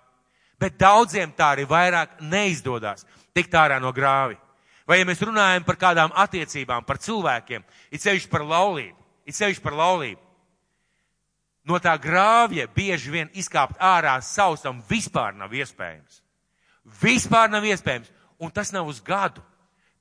Bet 0.60 0.76
daudziem 0.80 1.32
tā 1.36 1.54
arī 1.54 1.64
vairāk 1.68 2.20
neizdodas 2.20 3.04
tikt 3.36 3.56
ārā 3.56 3.80
no 3.80 3.92
grāvi. 3.92 4.36
Vai 4.86 5.00
ja 5.00 5.08
mēs 5.08 5.24
runājam 5.24 5.64
par 5.66 5.76
kādām 5.80 6.12
attiecībām, 6.14 6.84
par 6.86 7.00
cilvēkiem, 7.02 7.64
it 7.90 8.04
sevišķi 8.04 8.30
par 8.30 8.44
laulību, 8.46 8.96
it 9.26 9.34
sevišķi 9.34 9.64
par 9.64 9.74
laulību. 9.74 10.22
No 11.66 11.80
tā 11.82 11.96
grāvja 11.98 12.68
bieži 12.70 13.10
vien 13.10 13.30
izkāpt 13.34 13.80
ārā 13.82 14.14
sausam 14.22 14.78
vispār 14.86 15.34
nav 15.34 15.50
iespējams. 15.50 16.20
Vispār 17.02 17.50
nav 17.50 17.66
iespējams. 17.66 18.12
Un 18.38 18.52
tas 18.54 18.70
nav 18.70 18.86
uz 18.86 19.00
gadu. 19.02 19.42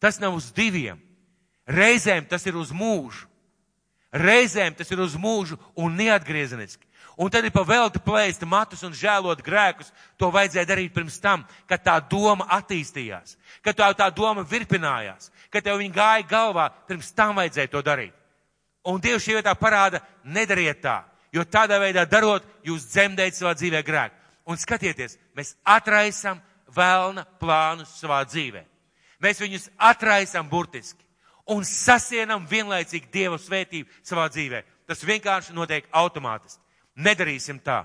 Tas 0.05 0.19
nav 0.21 0.35
uz 0.37 0.51
diviem. 0.53 0.99
Reizēm 1.65 2.27
tas 2.29 2.43
ir 2.45 2.53
uz 2.61 2.69
mūžu. 2.69 3.25
Reizēm 4.13 4.75
tas 4.77 4.91
ir 4.93 4.99
uz 5.01 5.15
mūžu 5.17 5.57
un 5.73 5.95
neatgriezeniski. 5.97 6.85
Un 7.17 7.31
tad 7.33 7.47
ir 7.47 7.53
pa 7.55 7.63
velti 7.65 7.97
plēst 8.05 8.45
matus 8.45 8.83
un 8.85 8.93
žēlot 8.93 9.41
grēkus. 9.41 9.89
To 10.21 10.29
vajadzēja 10.29 10.67
darīt 10.69 10.93
pirms 10.93 11.17
tam, 11.23 11.41
kad 11.65 11.81
tā 11.81 11.95
doma 12.11 12.45
attīstījās, 12.53 13.33
kad 13.65 13.79
tā, 13.79 13.87
tā 13.97 14.11
doma 14.13 14.43
virpinājās, 14.45 15.31
kad 15.49 15.65
tev 15.65 15.81
viņa 15.81 15.97
gāja 15.97 16.27
galvā, 16.29 16.67
pirms 16.85 17.09
tam 17.17 17.33
vajadzēja 17.41 17.73
to 17.73 17.81
darīt. 17.81 18.13
Un 18.85 19.01
Dievs 19.01 19.25
šī 19.25 19.39
vietā 19.39 19.55
parāda, 19.57 20.03
nedariet 20.21 20.83
tā, 20.85 20.99
jo 21.33 21.47
tādā 21.49 21.81
veidā 21.81 22.05
darot, 22.05 22.45
jūs 22.61 22.85
dzemdējat 22.93 23.41
savā 23.41 23.57
dzīvē 23.57 23.81
grēku. 23.89 24.21
Un 24.45 24.61
skatieties, 24.61 25.17
mēs 25.33 25.55
atraisam 25.65 26.37
vēlna 26.69 27.25
plānus 27.41 27.97
savā 27.97 28.21
dzīvē. 28.29 28.67
Mēs 29.23 29.39
viņus 29.41 29.69
atraisam 29.77 30.49
burtiski 30.49 31.05
un 31.51 31.63
sasienam 31.65 32.45
vienlaicīgi 32.49 33.11
Dieva 33.13 33.37
svētību 33.39 33.89
savā 34.03 34.27
dzīvē. 34.33 34.63
Tas 34.89 35.03
vienkārši 35.05 35.53
notiek 35.53 35.87
automātiski. 35.93 36.61
Nedarīsim 36.95 37.59
tā. 37.63 37.83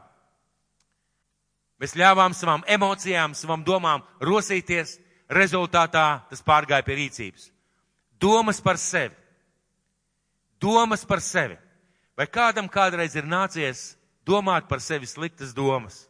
Mēs 1.80 1.96
ļāvām 1.96 2.34
savām 2.36 2.64
emocijām, 2.68 3.34
savām 3.34 3.64
domām 3.64 4.04
rosīties, 4.20 4.98
rezultātā 5.32 6.20
tas 6.28 6.44
pārgāja 6.44 6.84
pie 6.84 6.98
rīcības. 6.98 7.48
Domas 8.20 8.60
par 8.60 8.76
sevi. 8.78 9.16
Domas 10.60 11.06
par 11.08 11.22
sevi. 11.24 11.56
Vai 12.16 12.26
kādam 12.28 12.68
kādreiz 12.68 13.16
ir 13.16 13.24
nācies 13.24 13.94
domāt 14.28 14.68
par 14.68 14.82
sevi 14.84 15.08
sliktas 15.08 15.54
domas? 15.56 16.04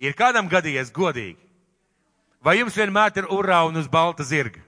Ir 0.00 0.16
kādam 0.16 0.48
gadījies 0.48 0.92
godīgi? 0.92 1.45
Vai 2.46 2.60
jums 2.60 2.76
vienmēr 2.78 3.16
ir 3.18 3.26
urā 3.34 3.64
un 3.66 3.74
uz 3.80 3.88
balta 3.90 4.22
zirga? 4.22 4.60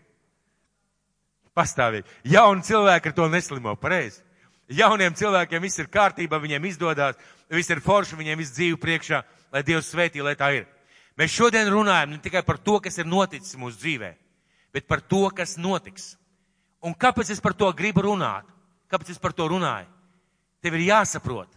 Pastāvīgi. 1.54 2.08
Jauni 2.26 2.66
cilvēki 2.66 3.10
ar 3.10 3.14
to 3.14 3.28
neslimo, 3.30 3.76
pareizi. 3.78 4.24
Jauniem 4.68 5.14
cilvēkiem 5.16 5.62
viss 5.62 5.78
ir 5.78 5.86
kārtībā, 5.88 6.40
viņiem 6.42 6.66
izdodas, 6.68 7.16
viss 7.48 7.70
ir 7.70 7.80
forši, 7.80 8.18
viņiem 8.18 8.42
viss 8.42 8.52
dzīve 8.56 8.80
priekšā, 8.82 9.22
lai 9.54 9.62
Dievs 9.64 9.92
svētī, 9.94 10.20
lai 10.22 10.34
tā 10.36 10.50
ir. 10.58 10.66
Mēs 11.18 11.32
šodien 11.32 11.70
runājam 11.72 12.12
ne 12.12 12.20
tikai 12.22 12.42
par 12.46 12.58
to, 12.58 12.76
kas 12.82 12.98
ir 12.98 13.08
noticis 13.08 13.56
mūsu 13.58 13.78
dzīvē, 13.80 14.10
bet 14.74 14.90
par 14.90 15.00
to, 15.00 15.24
kas 15.34 15.56
notiks. 15.56 16.12
Un 16.84 16.94
kāpēc 16.94 17.32
es 17.32 17.40
par 17.40 17.56
to 17.58 17.70
gribu 17.72 18.04
runāt? 18.10 18.46
Kāpēc 18.90 19.14
es 19.14 19.22
par 19.22 19.32
to 19.32 19.48
runāju? 19.48 19.88
Tev 20.62 20.76
ir 20.76 20.88
jāsaprot, 20.90 21.48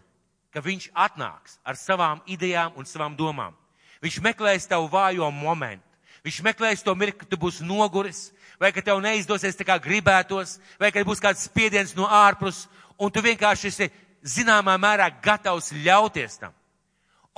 ka 0.54 0.64
viņš 0.64 0.92
atnāks 0.94 1.60
ar 1.66 1.78
savām 1.78 2.24
idejām 2.30 2.78
un 2.78 2.88
savām 2.88 3.18
domām. 3.18 3.58
Viņš 4.02 4.22
meklēs 4.24 4.70
tavu 4.70 4.88
vājo 4.90 5.28
momentu. 5.34 5.91
Viņš 6.22 6.42
meklēs 6.46 6.84
to 6.86 6.94
mirkli, 6.96 7.24
ka 7.24 7.30
tu 7.30 7.38
būsi 7.42 7.66
noguris, 7.66 8.30
vai 8.62 8.70
ka 8.74 8.84
tev 8.86 9.00
neizdosies 9.02 9.58
tā 9.58 9.66
kā 9.66 9.80
gribētos, 9.82 10.60
vai 10.80 10.92
ka 10.94 11.02
būs 11.06 11.22
kāds 11.22 11.48
spiediens 11.48 11.96
no 11.98 12.06
ārpus, 12.06 12.68
un 13.02 13.10
tu 13.10 13.24
vienkārši 13.26 13.72
esi 13.72 13.88
zināmā 14.22 14.76
mērā 14.78 15.10
gatavs 15.24 15.72
ļauties 15.74 16.38
tam. 16.44 16.54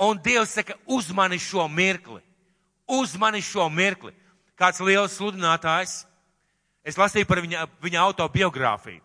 Un 0.04 0.18
Dievs 0.20 0.52
saka, 0.52 0.76
uzmani 0.90 1.38
šo 1.40 1.68
mirkli, 1.68 2.20
uzmani 2.90 3.40
šo 3.42 3.70
mirkli. 3.70 4.12
Kāds 4.58 4.82
liels 4.84 5.16
sludinātājs, 5.16 6.04
es 6.84 6.98
lasīju 6.98 7.26
par 7.26 7.40
viņa, 7.42 7.64
viņa 7.82 8.02
autobiogrāfiju. 8.04 9.00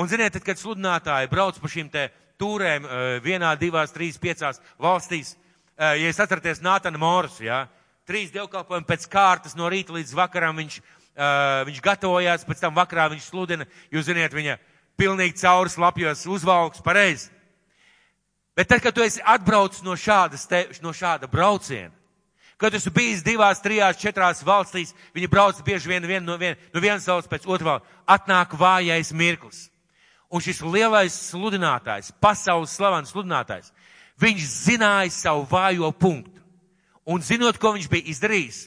Un 0.00 0.08
ziniet, 0.08 0.32
tad, 0.32 0.46
kad 0.46 0.58
sludinātāji 0.58 1.28
brauc 1.30 1.58
pa 1.60 1.68
šīm 1.70 1.90
te 1.92 2.08
tūrēm 2.40 2.86
eh, 2.86 3.18
vienā, 3.22 3.52
divās, 3.60 3.92
trīs, 3.92 4.18
piecās 4.18 4.62
valstīs, 4.80 5.34
eh, 5.76 5.98
ja 6.00 6.10
es 6.10 6.20
atcerieties 6.22 6.62
Nātana 6.64 6.98
Morus, 6.98 7.40
jā, 7.42 7.66
trīs 8.10 8.32
dievkalpojumi 8.34 8.88
pēc 8.88 9.06
kārtas 9.10 9.54
no 9.58 9.70
rīta 9.70 9.94
līdz 9.94 10.16
vakaram 10.18 10.58
viņš, 10.58 10.80
uh, 10.80 11.62
viņš 11.68 11.82
gatavojās, 11.84 12.46
pēc 12.48 12.64
tam 12.64 12.74
vakarā 12.74 13.06
viņš 13.12 13.28
sludina, 13.30 13.68
jūs 13.94 14.08
ziniet, 14.08 14.34
viņa 14.34 14.58
pilnīgi 14.98 15.38
cauri 15.40 15.70
slapjos 15.70 16.26
uzvalks 16.26 16.82
pareizi. 16.84 17.30
Bet 18.58 18.68
tad, 18.68 18.82
kad 18.82 18.92
tu 18.96 19.04
esi 19.04 19.22
atbraucis 19.24 19.84
no, 19.86 19.94
te, 20.50 20.64
no 20.82 20.92
šāda 20.92 21.30
brauciena, 21.30 21.94
kad 22.60 22.74
esmu 22.76 22.92
bijis 22.92 23.22
divās, 23.24 23.62
trijās, 23.64 23.96
četrās 23.96 24.42
valstīs, 24.44 24.90
viņi 25.16 25.30
brauc 25.32 25.62
bieži 25.64 25.88
vien, 25.88 26.04
vien 26.04 26.26
no, 26.26 26.36
vien, 26.36 26.58
no 26.74 26.82
vienas 26.82 27.06
valsts 27.08 27.30
pēc 27.30 27.46
otrā, 27.48 27.78
atnāk 28.04 28.52
vājais 28.58 29.14
mirklis. 29.16 29.68
Un 30.30 30.42
šis 30.44 30.60
lielais 30.62 31.14
sludinātājs, 31.30 32.12
pasaules 32.20 32.74
slavens 32.76 33.14
sludinātājs, 33.14 33.72
viņš 34.20 34.50
zināja 34.66 35.14
savu 35.14 35.46
vājo 35.48 35.88
punktu. 35.96 36.39
Un 37.10 37.24
zinot, 37.26 37.58
ko 37.58 37.74
viņš 37.74 37.88
bija 37.90 38.12
izdarījis, 38.12 38.64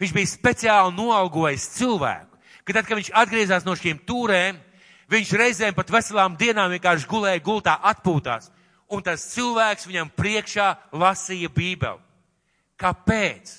viņš 0.00 0.14
bija 0.16 0.30
speciāli 0.32 0.94
noalgojis 0.96 1.68
cilvēku, 1.76 2.40
ka 2.66 2.74
tad, 2.74 2.86
kad 2.88 2.98
viņš 2.98 3.12
atgriezās 3.14 3.66
no 3.66 3.76
šīm 3.78 4.00
tūrēm, 4.08 4.58
Viņš 5.06 5.32
reizēm 5.38 5.74
pat 5.74 5.90
veselām 5.94 6.34
dienām 6.38 6.72
vienkārši 6.74 7.06
gulēja 7.06 7.42
gultā 7.44 7.76
atpūtās. 7.92 8.50
Un 8.90 9.02
tas 9.06 9.22
cilvēks 9.32 9.86
viņam 9.86 10.10
priekšā 10.18 10.66
lasīja 10.94 11.50
Bībeli. 11.54 12.02
Kāpēc? 12.78 13.52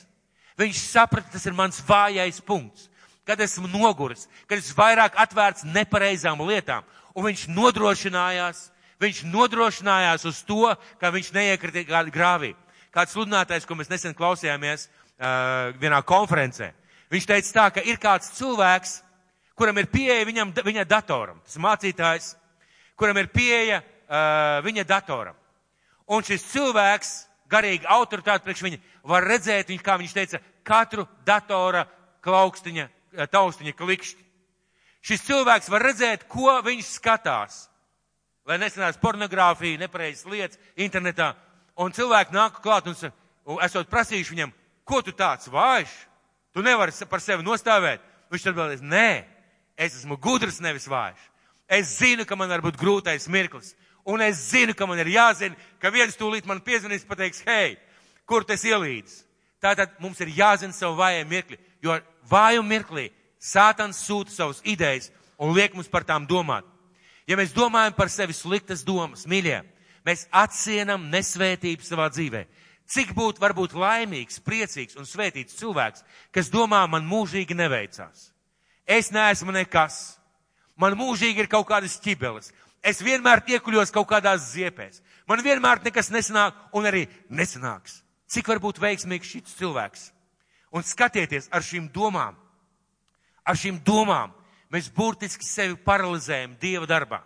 Viņš 0.59 0.81
saprata, 0.91 1.31
tas 1.31 1.45
ir 1.47 1.55
mans 1.55 1.79
vājais 1.87 2.41
punkts. 2.43 2.89
Kad 3.27 3.39
esmu 3.43 3.67
noguris, 3.71 4.27
kad 4.47 4.59
esmu 4.59 4.75
vairāk 4.77 5.15
atvērts 5.19 5.65
nepareizām 5.67 6.43
lietām. 6.47 6.83
Un 7.15 7.27
viņš 7.27 7.47
nodrošinājās, 7.51 8.67
viņš 9.03 9.23
nodrošinājās 9.31 10.27
uz 10.27 10.43
to, 10.47 10.75
ka 10.99 11.11
viņš 11.15 11.31
neiekrita 11.35 12.03
grāvī. 12.11 12.53
Kāds 12.97 13.13
sludinātājs, 13.13 13.67
ko 13.69 13.75
mēs 13.77 13.91
nesen 13.91 14.15
klausījāmies 14.17 14.87
uh, 14.87 15.69
vienā 15.77 15.99
konferencē, 16.01 16.71
viņš 17.13 17.27
teica 17.29 17.51
tā, 17.53 17.65
ka 17.75 17.83
ir 17.85 17.99
kāds 18.01 18.31
cilvēks, 18.39 18.95
kuram 19.53 19.77
ir 19.77 19.89
pieeja 19.91 20.25
viņam, 20.25 20.55
viņa 20.65 20.85
datoram. 20.89 21.37
Tas 21.45 21.59
mācītājs, 21.61 22.31
kuram 22.97 23.21
ir 23.21 23.29
pieeja 23.29 23.83
uh, 23.83 24.57
viņa 24.65 24.87
datoram. 24.89 25.37
Un 26.09 26.25
šis 26.25 26.49
cilvēks, 26.49 27.13
garīgi 27.53 27.85
autoritāte 27.85 28.47
priekš 28.47 28.65
viņa, 28.65 28.81
var 29.13 29.29
redzēt, 29.29 29.69
viņš, 29.69 29.85
kā 29.85 30.01
viņš 30.01 30.17
teica, 30.17 30.41
katru 30.65 31.05
datora 31.27 31.85
klaukstiņa, 32.25 32.89
taustiņa 33.29 33.77
klikšķi. 33.77 34.25
Šis 35.05 35.21
cilvēks 35.29 35.69
var 35.69 35.85
redzēt, 35.85 36.25
ko 36.31 36.57
viņš 36.65 36.95
skatās. 36.97 37.67
Lai 38.47 38.57
nesanās 38.57 38.97
pornogrāfija, 38.97 39.77
nepareizas 39.85 40.25
lietas 40.25 40.57
internetā. 40.79 41.35
Un 41.77 41.93
cilvēki 41.93 42.33
nāk 42.33 42.61
klāt 42.63 42.87
un, 42.89 42.97
esot 43.63 43.89
prasījuši 43.89 44.33
viņam, 44.33 44.53
ko 44.87 45.01
tu 45.05 45.13
tāds 45.13 45.49
vājš? 45.51 45.93
Tu 46.53 46.63
nevari 46.65 46.93
par 47.09 47.21
sevi 47.21 47.45
nostāvēt. 47.45 48.01
Viņš 48.33 48.47
atbildēs, 48.49 48.81
nē, 48.81 49.09
Es 49.77 49.93
esmu 49.93 50.17
gudrs, 50.17 50.57
nevis 50.59 50.87
vājš. 50.89 51.19
Es 51.69 51.99
zinu, 51.99 52.25
ka 52.25 52.35
man 52.35 52.49
var 52.49 52.63
būt 52.65 52.79
grūtais 52.81 53.27
mirklis. 53.29 53.75
Un 54.07 54.23
es 54.25 54.39
zinu, 54.49 54.73
ka 54.73 54.87
man 54.89 54.97
ir 55.03 55.11
jāzina, 55.13 55.57
ka 55.77 55.91
viens 55.93 56.17
tūlīt 56.17 56.47
man 56.49 56.63
piezvanīs, 56.65 57.05
pateiks, 57.05 57.43
hei, 57.45 57.75
kur 58.25 58.47
tas 58.47 58.63
ielīdz. 58.65 59.19
Tātad 59.61 59.93
mums 60.01 60.19
ir 60.23 60.31
jāzina 60.33 60.73
savu 60.73 60.97
vājai 60.97 61.27
mirkli, 61.29 61.59
jo 61.83 61.93
vāju 62.29 62.63
mirklī 62.65 63.09
sātans 63.37 63.99
sūta 64.01 64.33
savus 64.33 64.63
idejas 64.65 65.11
un 65.37 65.53
liek 65.53 65.75
mums 65.75 65.91
par 65.91 66.07
tām 66.07 66.25
domāt. 66.29 66.65
Ja 67.27 67.37
mēs 67.37 67.53
domājam 67.53 67.93
par 67.93 68.09
sevi 68.09 68.33
sliktas 68.33 68.85
domas, 68.87 69.27
mīļie, 69.29 69.59
mēs 70.07 70.27
atsienam 70.31 71.09
nesvētību 71.11 71.83
savā 71.83 72.07
dzīvē. 72.13 72.45
Cik 72.87 73.11
būtu 73.17 73.43
varbūt 73.43 73.75
laimīgs, 73.75 74.39
priecīgs 74.39 74.95
un 74.95 75.07
svētīts 75.07 75.57
cilvēks, 75.59 76.05
kas 76.31 76.51
domā, 76.53 76.85
man 76.87 77.03
mūžīgi 77.07 77.57
neveicās. 77.57 78.29
Es 78.87 79.11
neesmu 79.11 79.51
nekas. 79.51 80.15
Man 80.79 80.95
mūžīgi 80.95 81.43
ir 81.43 81.51
kaut 81.51 81.67
kādas 81.67 81.97
ķibeles. 81.99 82.53
Es 82.79 83.01
vienmēr 83.03 83.41
iekuļos 83.43 83.91
kaut 83.91 84.07
kādās 84.07 84.53
ziepēs. 84.53 85.01
Man 85.27 85.43
vienmēr 85.43 85.81
nekas 85.83 86.11
nesanāk 86.13 86.55
un 86.71 86.87
arī 86.87 87.07
nesanāks. 87.27 87.99
Cik 88.31 88.47
var 88.47 88.61
būt 88.63 88.79
veiksmīgs 88.79 89.33
šis 89.33 89.57
cilvēks? 89.59 90.11
Un 90.71 90.83
skatieties 90.83 91.49
ar 91.51 91.65
šīm 91.65 91.89
domām. 91.91 92.37
Ar 93.43 93.59
šīm 93.59 93.81
domām 93.83 94.31
mēs 94.71 94.87
burtiski 94.93 95.43
sevi 95.47 95.75
paralizējam 95.83 96.55
Dieva 96.61 96.87
darbā. 96.87 97.21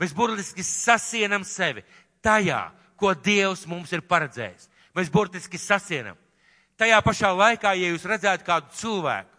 Mēs 0.00 0.14
burtiski 0.14 0.64
sasienam 0.66 1.44
sevi 1.46 1.84
tajā, 2.24 2.62
ko 2.96 3.12
Dievs 3.14 3.66
mums 3.68 3.92
ir 3.92 4.04
paredzējis. 4.08 4.68
Mēs 4.96 5.10
burtiski 5.12 5.58
sasienam. 5.60 6.16
Tajā 6.78 6.98
pašā 7.04 7.30
laikā, 7.34 7.74
ja 7.78 7.92
jūs 7.92 8.06
redzētu 8.08 8.46
kādu 8.46 8.72
cilvēku, 8.78 9.30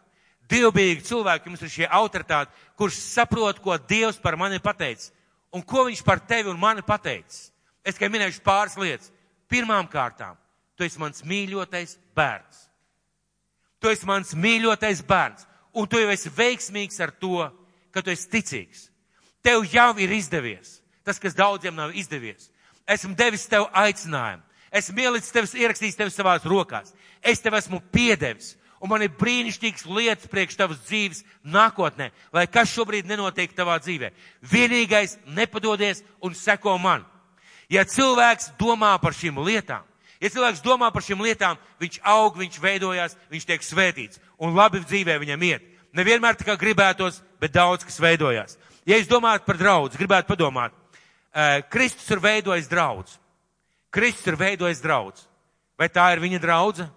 dievbijīgi 0.52 1.04
cilvēki, 1.10 1.50
jums 1.50 1.64
ir 1.66 1.74
šie 1.74 1.88
autoritāti, 1.90 2.54
kurš 2.80 3.00
saprot, 3.02 3.60
ko 3.64 3.76
Dievs 3.78 4.22
par 4.22 4.38
mani 4.40 4.62
pateicis 4.64 5.12
un 5.56 5.64
ko 5.64 5.86
viņš 5.88 6.04
par 6.04 6.20
tevi 6.20 6.52
un 6.52 6.60
mani 6.60 6.84
pateicis. 6.84 7.50
Es 7.86 7.96
tikai 7.96 8.10
minēšu 8.12 8.44
pāris 8.44 8.76
lietas. 8.80 9.12
Pirmām 9.48 9.88
kārtām, 9.88 10.36
tu 10.76 10.84
esi 10.84 11.00
mans 11.00 11.22
mīļotais 11.24 11.96
bērns. 12.18 12.64
Tu 13.80 13.92
esi 13.94 14.08
mans 14.10 14.34
mīļotais 14.36 15.04
bērns, 15.08 15.46
un 15.78 15.88
tu 15.88 16.02
jau 16.02 16.10
esi 16.12 16.32
veiksmīgs 16.34 17.00
ar 17.04 17.14
to, 17.22 17.46
ka 17.94 18.04
tu 18.04 18.12
esi 18.12 18.28
ticīgs. 18.34 18.90
Tev 19.46 19.64
jau 19.72 19.94
ir 20.02 20.12
izdevies 20.18 20.80
tas, 21.06 21.22
kas 21.22 21.38
daudziem 21.38 21.76
nav 21.78 21.94
izdevies. 21.94 22.50
Esmu 22.88 23.16
devis 23.18 23.48
tev 23.50 23.66
aicinājumu. 23.74 24.44
Esmu 24.76 25.02
ielicis 25.02 25.32
tevis, 25.32 25.56
ierakstījis 25.56 25.98
tevi 25.98 26.12
savās 26.14 26.46
rokās. 26.46 26.94
Es 27.24 27.42
tev 27.42 27.56
esmu 27.58 27.80
piedevis 27.94 28.56
un 28.86 28.92
man 28.92 29.02
ir 29.02 29.14
brīnišķīgs 29.18 29.88
lietas 29.90 30.30
priekš 30.30 30.58
tavas 30.60 30.82
dzīves 30.86 31.24
nākotnē, 31.42 32.12
lai 32.36 32.46
kas 32.52 32.70
šobrīd 32.70 33.08
nenotiek 33.10 33.54
tavā 33.58 33.80
dzīvē. 33.82 34.12
Vienīgais 34.46 35.18
nepadodies 35.26 36.04
un 36.22 36.36
seko 36.38 36.78
man. 36.82 37.06
Ja 37.72 37.86
cilvēks 37.90 38.52
domā 38.60 38.94
par 39.02 39.16
šīm 39.18 39.40
lietām, 39.42 39.82
ja 40.22 40.30
cilvēks 40.30 40.62
domā 40.62 40.92
par 40.94 41.02
šīm 41.02 41.24
lietām, 41.26 41.58
viņš 41.82 41.98
aug, 42.06 42.38
viņš 42.38 42.60
veidojās, 42.62 43.18
viņš 43.32 43.48
tiek 43.50 43.66
svētīts 43.66 44.22
un 44.38 44.54
labi 44.54 44.84
dzīvē 44.86 45.18
viņam 45.24 45.48
iet. 45.50 45.66
Nevienmēr 45.96 46.38
tā 46.38 46.46
kā 46.46 46.58
gribētos, 46.60 47.22
bet 47.42 47.56
daudz 47.56 47.88
kas 47.88 47.98
veidojās. 48.04 48.60
Ja 48.86 49.00
jūs 49.00 49.10
domājat 49.10 49.48
par 49.48 49.58
draudz, 49.58 49.98
gribētu 49.98 50.30
padomāt, 50.30 50.76
Kristus 51.70 52.08
ir 52.16 52.22
veidojis 52.24 52.70
draudz. 52.72 53.18
Kristus 53.92 54.28
ir 54.28 54.38
veidojis 54.40 54.82
draudz. 54.84 55.26
Vai 55.76 55.90
tā 55.92 56.08
ir 56.14 56.22
viņa 56.24 56.40
draudze? 56.40 56.88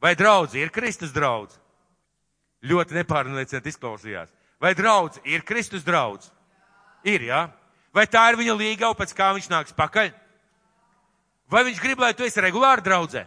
Vai 0.00 0.14
draudze 0.16 0.60
ir 0.60 0.72
Kristus 0.72 1.12
draudze? 1.12 1.58
Ļoti 2.64 2.96
nepārliecināti 2.96 3.72
izklausījās. 3.72 4.30
Vai 4.60 4.72
draudze 4.74 5.20
ir 5.28 5.44
Kristus 5.46 5.84
draudze? 5.84 6.32
Ir, 7.04 7.28
jā. 7.28 7.44
Vai 7.94 8.06
tā 8.10 8.24
ir 8.32 8.38
viņa 8.40 8.56
līga, 8.56 8.90
pēc 8.96 9.12
kā 9.16 9.30
viņš 9.36 9.50
nāks 9.52 9.76
pakaļ? 9.76 10.10
Vai 11.48 11.64
viņš 11.68 11.82
grib, 11.82 12.00
lai 12.00 12.14
tu 12.16 12.24
esi 12.24 12.42
regulāri 12.42 12.84
draudzē? 12.84 13.26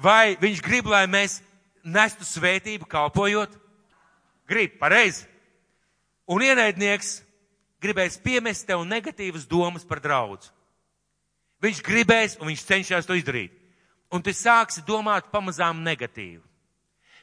Vai 0.00 0.36
viņš 0.40 0.62
grib, 0.64 0.88
lai 0.88 1.06
mēs 1.10 1.40
nestu 1.84 2.24
svētību 2.24 2.88
kalpojot? 2.88 3.56
Grib, 4.48 4.78
pareizi. 4.80 5.26
Un 6.30 6.44
ienaidnieks 6.46 7.20
gribēs 7.82 8.20
piemest 8.22 8.66
tev 8.68 8.84
negatīvas 8.86 9.48
domas 9.48 9.86
par 9.88 10.00
draudz. 10.00 10.50
Viņš 11.60 11.80
gribēs 11.84 12.38
un 12.40 12.48
viņš 12.50 12.66
cenšas 12.68 13.08
to 13.08 13.16
izdarīt. 13.18 13.52
Un 14.10 14.22
tu 14.22 14.32
sāksi 14.34 14.82
domāt 14.86 15.28
pamazām 15.30 15.82
negatīvi. 15.84 16.42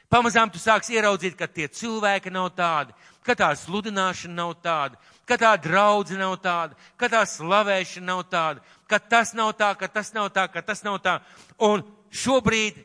Pamazām 0.08 0.48
tu 0.48 0.56
sāksi 0.56 0.94
ieraudzīt, 0.96 1.34
ka 1.36 1.44
tie 1.46 1.66
cilvēki 1.68 2.30
nav 2.32 2.48
tādi, 2.56 2.94
ka 3.20 3.34
tā 3.36 3.50
sludināšana 3.60 4.38
nav 4.38 4.54
tāda, 4.64 4.96
ka 5.28 5.36
tā 5.36 5.50
draudze 5.60 6.16
nav 6.16 6.38
tāda, 6.40 6.78
ka 6.96 7.10
tā 7.12 7.20
slavēšana 7.28 8.08
nav 8.08 8.22
tāda, 8.32 8.64
ka 8.88 8.98
tas 8.98 9.34
nav 9.36 9.52
tā, 9.58 9.74
ka 9.76 9.88
tas 9.92 10.14
nav 10.16 10.30
tā, 10.32 10.46
ka 10.48 10.62
tas 10.64 10.80
nav 10.86 10.96
tā. 11.04 11.18
Un 11.60 11.84
šobrīd 12.08 12.78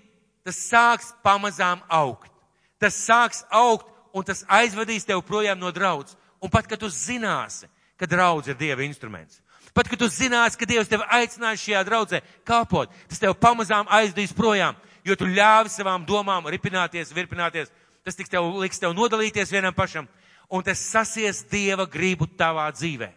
tas 0.43 0.59
sāks 0.67 1.13
pamazām 1.23 1.79
augt. 1.87 2.27
Tas 2.75 2.99
sāks 2.99 3.45
augt 3.47 3.87
un 4.11 4.27
tas 4.27 4.43
aizvedīs 4.51 5.07
tev 5.07 5.23
projām 5.23 5.63
no 5.63 5.71
draudzes. 5.71 6.17
Un 6.43 6.51
pat, 6.51 6.67
kad 6.67 6.81
tu 6.81 6.89
zināsi, 6.91 7.69
ka 7.97 8.09
draudz 8.09 8.51
ir 8.51 8.57
Dieva 8.59 8.83
instruments, 8.83 9.39
pat, 9.73 9.87
kad 9.87 10.01
tu 10.01 10.09
zināsi, 10.11 10.59
ka 10.59 10.67
Dievs 10.67 10.91
tevi 10.91 11.07
aicinās 11.07 11.61
šajā 11.63 11.85
draudzē 11.87 12.19
kalpot, 12.47 12.91
tas 13.07 13.21
tev 13.21 13.37
pamazām 13.39 13.87
aizdīs 13.87 14.35
projām, 14.35 14.75
jo 15.07 15.15
tu 15.15 15.29
ļāvi 15.29 15.71
savām 15.71 16.03
domām 16.05 16.51
ripināties, 16.51 17.15
virpināties. 17.15 17.71
Tas 18.03 18.19
tiks 18.19 18.27
tev, 18.27 18.43
liks 18.59 18.81
tev 18.83 18.91
nodalīties 18.91 19.51
vienam 19.53 19.71
pašam 19.71 20.09
un 20.53 20.61
tas 20.61 20.77
sasies 20.77 21.41
Dieva 21.49 21.87
gribu 21.89 22.27
tavā 22.27 22.67
dzīvē. 22.69 23.09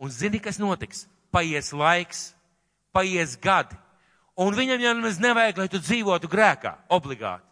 Un 0.00 0.10
zini, 0.10 0.40
kas 0.40 0.56
notiks? 0.56 1.06
Paies 1.32 1.68
laiks, 1.72 2.32
paies 2.92 3.36
gadi, 3.40 3.76
un 4.36 4.56
viņam 4.56 4.80
jau 4.80 4.92
nemaz 4.96 5.20
nevajag, 5.20 5.60
lai 5.60 5.68
tu 5.72 5.80
dzīvotu 5.80 6.28
grēkā, 6.32 6.74
obligāti. 6.92 7.44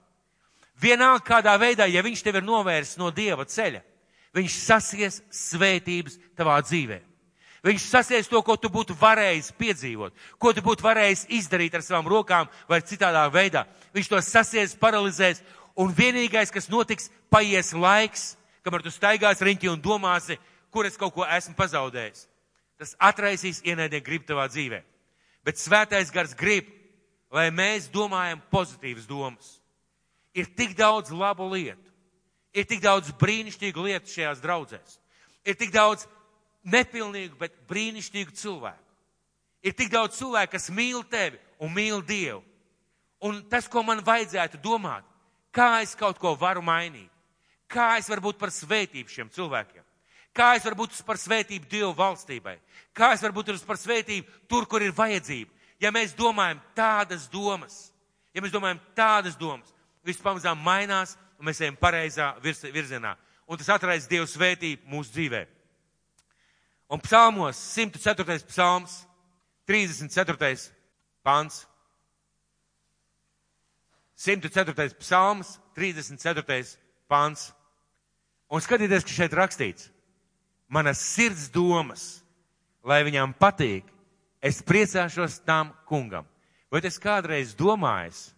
Vienalga 0.81 1.25
kādā 1.25 1.55
veidā, 1.61 1.87
ja 1.89 2.03
viņš 2.05 2.23
tev 2.25 2.41
ir 2.41 2.47
novērsis 2.49 2.97
no 3.01 3.11
Dieva 3.13 3.45
ceļa, 3.49 3.81
viņš 4.37 4.57
sasies 4.63 5.21
svētības 5.35 6.19
tavā 6.39 6.59
dzīvē. 6.65 7.01
Viņš 7.67 7.87
sasies 7.91 8.29
to, 8.31 8.41
ko 8.41 8.57
tu 8.57 8.71
būtu 8.73 8.95
varējis 8.97 9.51
piedzīvot, 9.59 10.15
ko 10.41 10.53
tu 10.57 10.63
būtu 10.65 10.85
varējis 10.85 11.27
izdarīt 11.37 11.75
ar 11.77 11.85
savām 11.85 12.09
rokām 12.09 12.49
vai 12.69 12.81
citādā 12.81 13.27
veidā. 13.33 13.67
Viņš 13.93 14.09
to 14.09 14.21
sasies, 14.25 14.77
paralizēs, 14.81 15.43
un 15.77 15.93
vienīgais, 15.93 16.53
kas 16.53 16.71
notiks, 16.73 17.11
paies 17.29 17.75
laiks, 17.77 18.31
kamēr 18.65 18.87
tu 18.87 18.93
staigās 18.95 19.45
riņķī 19.45 19.69
un 19.75 19.83
domāsi, 19.85 20.39
kur 20.73 20.89
es 20.89 20.97
kaut 20.97 21.13
ko 21.13 21.27
esmu 21.29 21.53
pazaudējis. 21.59 22.25
Tas 22.81 22.97
atraisīs 22.97 23.61
ienaidnieku 23.67 24.07
gribu 24.07 24.31
tavā 24.31 24.47
dzīvē. 24.49 24.81
Bet 25.45 25.61
svētais 25.61 26.13
gars 26.15 26.33
grib, 26.37 26.69
lai 27.29 27.51
mēs 27.53 27.91
domājam 27.93 28.41
pozitīvas 28.53 29.05
domas. 29.09 29.59
Ir 30.33 30.49
tik 30.57 30.73
daudz 30.79 31.13
labu 31.13 31.45
lietu, 31.53 31.90
ir 32.55 32.67
tik 32.69 32.83
daudz 32.83 33.13
brīnišķīgu 33.21 33.87
lietu 33.87 34.15
šajās 34.15 34.43
draudzēs, 34.43 34.99
ir 35.45 35.59
tik 35.59 35.73
daudz 35.75 36.07
nepilnīgu, 36.65 37.39
bet 37.41 37.57
brīnišķīgu 37.71 38.37
cilvēku. 38.37 38.87
Ir 39.63 39.77
tik 39.77 39.91
daudz 39.93 40.17
cilvēku, 40.17 40.55
kas 40.57 40.71
mīl 40.73 41.03
tevi 41.05 41.39
un 41.61 41.73
mīl 41.75 42.01
Dievu. 42.05 42.41
Un 43.21 43.43
tas, 43.53 43.67
ko 43.69 43.83
man 43.85 44.01
vajadzētu 44.01 44.57
domāt, 44.65 45.05
kā 45.53 45.83
es 45.85 45.93
kaut 45.99 46.17
ko 46.17 46.33
varu 46.41 46.63
mainīt, 46.65 47.11
Kā 47.71 47.95
es 48.01 48.09
varu 48.11 48.27
būt 48.27 48.41
par 48.41 48.51
svētību 48.51 49.13
šiem 49.13 49.31
cilvēkiem? 49.31 49.85
Kā 50.35 50.55
es 50.59 50.65
varu 50.67 50.83
būt 50.83 50.99
par 51.07 51.19
svētību 51.19 51.69
Dievu 51.71 51.93
valstībai? 51.99 52.57
Kā 52.95 53.13
es 53.15 53.23
varu 53.23 53.39
būt 53.39 53.53
par 53.67 53.79
svētību 53.79 54.27
tur, 54.51 54.67
kur 54.67 54.83
ir 54.83 54.95
vajadzība? 54.95 55.51
Ja 55.81 55.93
mēs 55.95 56.17
domājam 56.19 56.59
tādas 56.77 57.29
domas, 57.31 57.93
ja 58.35 58.43
mēs 58.43 58.53
domājam 58.53 58.81
tādas 58.99 59.39
domas, 59.39 59.71
viss 60.05 60.23
pamazām 60.23 60.59
mainās 60.61 61.15
un 61.41 61.49
mēs 61.49 61.63
ejam 61.65 61.79
pareizā 61.81 62.35
virzienā. 62.45 63.15
Un 63.49 63.59
tas 63.59 63.71
atraisa 63.73 64.09
Dievu 64.11 64.29
svētību 64.29 64.93
mūsu 64.93 65.15
dzīvē. 65.17 65.41
Un 66.93 67.01
psalmos 67.01 67.57
104. 67.57 68.45
psalms, 68.51 69.07
34. 69.67 70.71
pants. 71.25 71.65
104. 74.21 74.91
psalms, 75.01 75.59
34. 75.75 76.77
pants. 77.09 77.53
Un 78.51 78.61
skatieties, 78.61 79.07
ka 79.07 79.15
šeit 79.15 79.35
rakstīts, 79.39 79.89
manas 80.69 81.01
sirds 81.01 81.49
domas, 81.55 82.25
lai 82.83 83.05
viņām 83.07 83.33
patīk, 83.39 83.87
es 84.43 84.59
priecāšos 84.67 85.39
tam 85.47 85.71
kungam. 85.87 86.27
Vai 86.71 86.83
tas 86.83 86.99
kādreiz 86.99 87.55
domājis, 87.55 88.33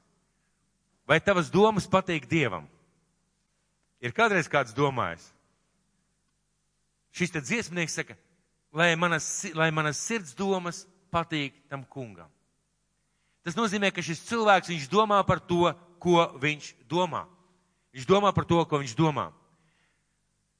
vai 1.08 1.18
tavas 1.20 1.50
domas 1.52 1.88
patīk 1.88 2.28
Dievam? 2.28 2.68
Ir 4.02 4.14
kādreiz 4.16 4.48
kāds 4.50 4.74
domājis? 4.74 5.24
Šis 7.12 7.30
te 7.30 7.42
dziesmnieks 7.44 7.94
saka, 8.00 8.16
lai 8.74 8.94
manas, 8.96 9.26
lai 9.54 9.70
manas 9.70 10.00
sirds 10.00 10.32
domas 10.34 10.82
patīk 11.12 11.54
tam 11.70 11.84
kungam. 11.84 12.30
Tas 13.44 13.58
nozīmē, 13.58 13.90
ka 13.92 14.02
šis 14.02 14.22
cilvēks, 14.28 14.70
viņš 14.72 14.88
domā 14.90 15.20
par 15.26 15.42
to, 15.44 15.70
ko 16.02 16.24
viņš 16.40 16.72
domā. 16.90 17.26
Viņš 17.92 18.08
domā 18.08 18.32
par 18.34 18.46
to, 18.48 18.62
ko 18.66 18.80
viņš 18.80 18.94
domā. 18.98 19.28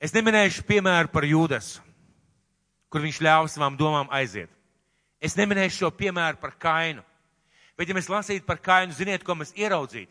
Es 0.03 0.15
neminēšu 0.15 0.67
piemēru 0.67 1.11
par 1.13 1.25
Jūdas, 1.25 1.77
kur 2.91 3.05
viņš 3.05 3.21
ļāva 3.23 3.49
savām 3.49 3.79
domām 3.79 4.11
aiziet. 4.11 4.51
Es 5.23 5.39
neminēšu 5.39 5.85
šo 5.85 5.93
piemēru 5.95 6.41
par 6.43 6.57
Kainu. 6.59 7.05
Bet, 7.79 7.89
ja 7.89 7.95
mēs 7.97 8.11
lasītu 8.11 8.45
par 8.45 8.59
Kainu, 8.61 8.93
ziniet, 8.93 9.23
ko 9.25 9.39
mēs 9.39 9.55
ieraudzītu? 9.57 10.11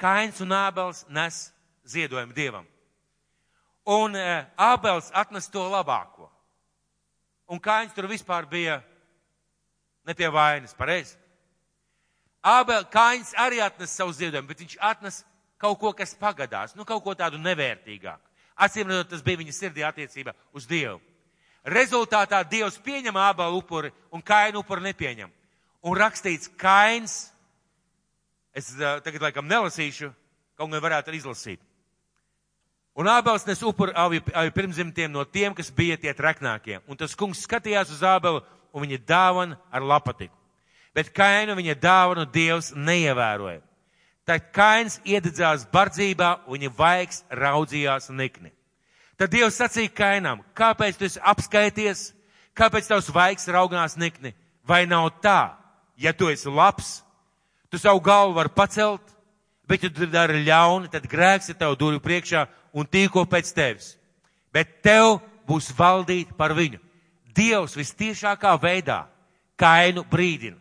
Kains 0.00 0.40
un 0.44 0.52
Ābels 0.54 1.02
nes 1.08 1.48
ziedojumu 1.84 2.34
Dievam. 2.36 2.66
Un 3.86 4.14
Ābels 4.58 5.10
atnes 5.16 5.48
to 5.50 5.62
labāko. 5.70 6.28
Un 7.50 7.58
Kains 7.58 7.94
tur 7.94 8.06
vispār 8.06 8.46
bija 8.46 8.78
ne 10.06 10.14
pie 10.14 10.28
vainas, 10.30 10.74
pareizi? 10.76 11.16
Ābel, 12.40 12.86
Kains 12.92 13.34
arī 13.36 13.60
atnes 13.60 13.92
savu 13.92 14.12
ziedojumu, 14.16 14.48
bet 14.48 14.62
viņš 14.62 14.76
atnes 14.80 15.22
kaut 15.60 15.78
ko, 15.80 15.92
kas 15.92 16.14
pagadās, 16.16 16.72
nu 16.76 16.86
kaut 16.88 17.02
ko 17.04 17.14
tādu 17.14 17.40
nevērtīgāku. 17.42 18.24
Acīm 18.60 18.88
redzot, 18.88 19.10
tas 19.12 19.24
bija 19.24 19.40
viņa 19.40 19.56
sirdī 19.56 19.84
attiecība 19.84 20.34
uz 20.56 20.66
Dievu. 20.68 21.00
Rezultātā 21.64 22.40
Dievs 22.48 22.78
pieņem 22.80 23.16
abalu 23.20 23.60
upuri 23.60 23.90
un 24.12 24.22
kainu 24.24 24.62
upuri 24.62 24.86
nepieņem. 24.88 25.28
Un 25.84 25.96
rakstīts 25.96 26.48
kains, 26.60 27.30
es 28.56 28.72
tagad 28.76 29.26
laikam 29.26 29.48
nelasīšu, 29.48 30.10
kaut 30.56 30.72
gan 30.72 30.84
varētu 30.84 31.12
arī 31.12 31.20
izlasīt. 31.20 31.60
Un 32.98 33.08
ābels 33.08 33.46
nes 33.46 33.62
upuri 33.62 33.94
avju, 33.94 34.22
avju 34.34 34.52
pirmzimtiem 34.54 35.12
no 35.12 35.24
tiem, 35.24 35.54
kas 35.54 35.70
bija 35.70 35.96
tie 36.00 36.12
traknākie. 36.16 36.80
Un 36.90 36.98
tas 36.98 37.14
kungs 37.16 37.42
skatījās 37.46 37.92
uz 37.94 38.02
ābelu 38.02 38.42
un 38.72 38.84
viņa 38.84 38.98
dāvana 39.06 39.58
ar 39.70 39.86
lapatiku. 39.86 40.34
Bet 40.94 41.12
kainu 41.14 41.54
viņa 41.54 41.76
dāvanu 41.78 42.26
Dievs 42.26 42.72
neievēroja. 42.74 43.60
Tad 44.26 44.50
kains 44.54 44.98
iededzās 45.06 45.64
bardzībā, 45.72 46.40
un 46.46 46.58
viņa 46.58 46.72
vaigs 46.76 47.22
raudzījās 47.30 48.10
nikni. 48.10 48.50
Tad 49.18 49.30
Dievs 49.32 49.58
sacīja 49.58 49.92
kainam, 49.94 50.42
kāpēc 50.56 50.98
tu 50.98 51.06
esi 51.06 51.22
apskaities, 51.22 52.10
kāpēc 52.58 52.90
tavs 52.90 53.10
vaigs 53.14 53.48
raugās 53.50 53.96
nikni? 54.00 54.34
Vai 54.66 54.84
nav 54.86 55.08
tā, 55.22 55.54
ja 55.98 56.12
tu 56.12 56.28
esi 56.30 56.50
labs, 56.50 57.00
tu 57.70 57.78
savu 57.78 58.02
galvu 58.02 58.36
vari 58.36 58.52
pacelt, 58.54 59.02
bet 59.70 59.86
ja 59.86 59.90
tu 59.94 60.06
dari 60.10 60.42
ļauni, 60.42 60.90
tad 60.90 61.06
grēks 61.06 61.52
ir 61.52 61.58
tev 61.60 61.76
durvju 61.78 62.02
priekšā 62.02 62.44
un 62.74 62.88
tīko 62.90 63.22
pēc 63.30 63.52
tevis. 63.54 63.92
Bet 64.50 64.80
tev 64.82 65.20
būs 65.46 65.70
valdīt 65.78 66.34
par 66.38 66.56
viņu. 66.58 66.80
Dievs 67.30 67.76
vistiešākā 67.78 68.56
veidā 68.58 69.04
kainu 69.60 70.02
brīdina. 70.10 70.58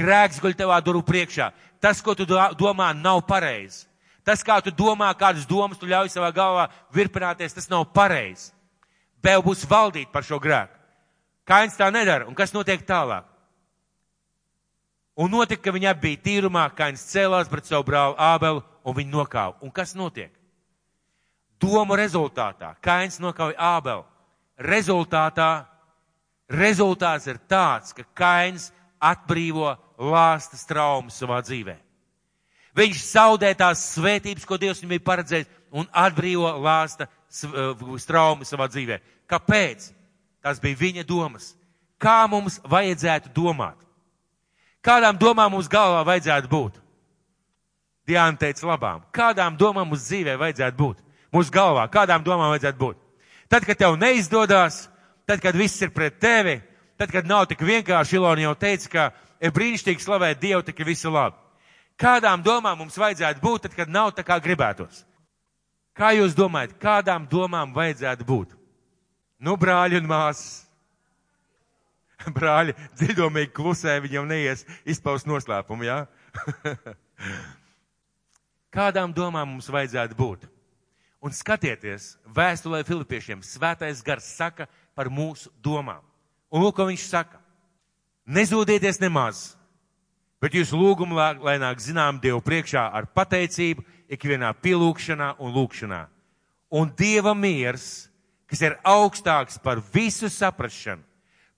Grēks 0.00 0.40
guļ 0.40 0.56
tevā 0.56 0.80
durvju 0.80 1.04
priekšā. 1.04 1.50
Tas, 1.80 2.00
ko 2.00 2.14
tu 2.16 2.24
domā, 2.24 2.90
nav 2.96 3.20
pareizi. 3.28 3.84
Tas, 4.24 4.44
kā 4.44 4.60
tu 4.64 4.72
domā, 4.72 5.10
kādas 5.18 5.46
domas 5.48 5.80
tu 5.80 5.88
ļauj 5.88 6.12
savā 6.12 6.30
galvā 6.32 6.68
virpināties, 6.94 7.56
tas 7.56 7.68
nav 7.68 7.86
pareizi. 7.92 8.52
Vēl 9.20 9.44
būs 9.44 9.66
valdīt 9.68 10.08
par 10.12 10.24
šo 10.24 10.40
grēku. 10.40 10.76
Kains 11.48 11.76
tā 11.76 11.90
nedara. 11.92 12.28
Un 12.28 12.36
kas 12.36 12.54
notiek 12.56 12.84
tālāk? 12.86 13.26
Un 15.20 15.28
notika, 15.28 15.66
ka 15.66 15.74
viņa 15.76 15.92
bija 16.00 16.22
tīrumā, 16.24 16.64
Kains 16.72 17.02
cēlās 17.10 17.48
pret 17.50 17.68
savu 17.68 17.84
brāli 17.90 18.16
Ābelu 18.16 18.62
un 18.88 18.96
viņu 18.96 19.12
nokāva. 19.12 19.58
Un 19.60 19.72
kas 19.74 19.92
notiek? 19.92 20.32
Domu 21.60 21.96
rezultātā 21.98 22.72
Kains 22.80 23.20
nokauja 23.20 23.58
Ābelu. 23.76 24.06
Rezultātā, 24.60 25.66
rezultāts 26.48 27.28
ir 27.28 27.40
tāds, 27.48 27.92
ka 27.96 28.04
Kains 28.16 28.70
atbrīvo 29.00 29.74
lāstas 30.00 30.64
traumas 30.68 31.20
savā 31.20 31.42
dzīvē. 31.44 31.76
Viņš 32.76 33.04
zaudē 33.10 33.52
tās 33.58 33.82
svētības, 33.96 34.46
ko 34.46 34.56
Dievs 34.60 34.80
viņam 34.80 34.94
bija 34.94 35.06
paredzējis, 35.08 35.52
un 35.76 35.88
atbrīvo 35.92 36.48
lāsta 36.64 37.08
traumu 38.06 38.48
savā 38.48 38.70
dzīvē. 38.70 39.00
Kāpēc? 39.28 39.90
Tas 40.40 40.60
bija 40.62 40.80
viņa 40.80 41.04
domas. 41.04 41.52
Kā 42.00 42.24
mums 42.30 42.60
vajadzētu 42.64 43.32
domāt? 43.36 43.76
Kādām 44.84 45.18
domām 45.20 45.52
mums 45.52 45.68
galvā 45.68 46.04
vajadzētu 46.08 46.48
būt? 46.48 46.78
Diana 48.08 48.36
teica 48.40 48.66
labām. 48.66 49.02
Kādām 49.12 49.58
domām 49.60 49.90
mums 49.92 50.06
dzīvē 50.08 50.38
vajadzētu 50.40 50.76
būt? 50.78 51.02
Mūsu 51.34 51.52
galvā, 51.54 51.84
kādām 51.92 52.24
domām 52.26 52.50
vajadzētu 52.54 52.80
būt? 52.80 52.96
Tad, 53.50 53.66
kad 53.66 53.78
tev 53.78 53.98
neizdodas, 54.00 54.88
tad, 55.28 55.42
kad 55.42 55.56
viss 55.58 55.82
ir 55.82 55.92
pret 55.94 56.16
tevi, 56.22 56.56
tad, 56.98 57.12
kad 57.12 57.28
nav 57.28 57.46
tik 57.50 57.62
vienkārši, 57.66 58.16
Ilona 58.16 58.48
jau 58.48 58.54
teica, 58.58 58.90
ka 58.90 59.04
ir 59.42 59.52
brīnišķīgi 59.54 60.02
slavēt 60.02 60.40
Dievu, 60.40 60.64
viss 60.86 61.04
ir 61.04 61.14
labi. 61.14 61.36
Kādām 62.00 62.42
domām 62.42 62.78
mums 62.80 62.96
vajadzētu 62.96 63.42
būt, 63.44 63.66
tad, 63.66 63.76
kad 63.76 63.92
nav 63.92 64.14
tā 64.16 64.24
kā 64.24 64.40
gribētos? 64.40 65.04
Kā 65.92 66.14
jūs 66.16 66.32
domājat, 66.34 66.78
kādām 66.80 67.26
domām 67.28 67.74
vajadzētu 67.76 68.24
būt? 68.24 68.56
Nu, 69.40 69.56
brāļi 69.60 70.00
un 70.00 70.08
māsas. 70.08 70.69
Brāļi 72.36 72.76
dziļumīgi 72.98 73.52
klusē, 73.56 73.98
viņam 74.04 74.28
neies 74.30 74.66
izpaust 74.88 75.28
noslēpumu, 75.30 75.86
jā? 75.88 76.00
Kādām 78.76 79.14
domām 79.14 79.56
mums 79.56 79.70
vajadzētu 79.72 80.18
būt? 80.18 80.46
Un 81.20 81.34
skatieties, 81.36 82.14
vēstulē 82.32 82.80
Filipiešiem 82.88 83.42
svētais 83.44 84.00
gars 84.04 84.28
saka 84.38 84.66
par 84.96 85.10
mūsu 85.12 85.50
domām. 85.60 86.00
Un 86.50 86.64
lūk, 86.64 86.78
ko 86.78 86.86
viņš 86.88 87.08
saka. 87.10 87.40
Nezūdieties 88.30 89.00
nemaz, 89.02 89.42
bet 90.40 90.54
jūs 90.54 90.72
lūgumu 90.72 91.18
lai 91.18 91.58
nāk 91.60 91.82
zinām 91.82 92.20
Dievu 92.22 92.40
priekšā 92.44 92.86
ar 92.94 93.08
pateicību, 93.10 93.84
ikvienā 94.10 94.52
pielūgšanā 94.62 95.34
un 95.42 95.52
lūgšanā. 95.54 96.00
Un 96.70 96.90
Dieva 96.96 97.34
miers, 97.34 98.08
kas 98.50 98.62
ir 98.62 98.78
augstāks 98.86 99.58
par 99.62 99.82
visu 99.92 100.30
saprašanu, 100.30 101.02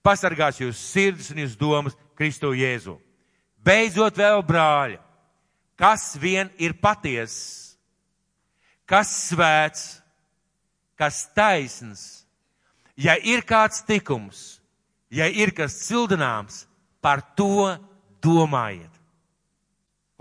pasargās 0.03 0.59
jūsu 0.61 0.77
sirdis 0.79 1.31
un 1.33 1.41
jūsu 1.43 1.59
domas 1.59 1.97
Kristu 2.17 2.53
Jēzu. 2.55 2.97
Beidzot 3.63 4.17
vēl 4.19 4.43
brāļi, 4.43 4.97
kas 5.79 6.13
vien 6.19 6.51
ir 6.59 6.75
patiess, 6.81 7.77
kas 8.85 9.11
svēts, 9.29 9.85
kas 10.99 11.23
taisns, 11.35 12.25
ja 12.99 13.15
ir 13.17 13.45
kāds 13.47 13.81
tikums, 13.87 14.59
ja 15.09 15.29
ir 15.31 15.53
kas 15.55 15.79
cildināms, 15.87 16.65
par 17.03 17.23
to 17.35 17.71
domājiet. 18.23 18.91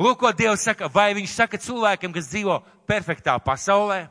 Lūk, 0.02 0.18
ko 0.18 0.32
Dievs 0.34 0.64
saka, 0.66 0.88
vai 0.90 1.12
viņš 1.14 1.34
saka 1.36 1.60
cilvēkiem, 1.62 2.14
kas 2.14 2.30
dzīvo 2.32 2.56
perfektā 2.90 3.36
pasaulē, 3.42 4.06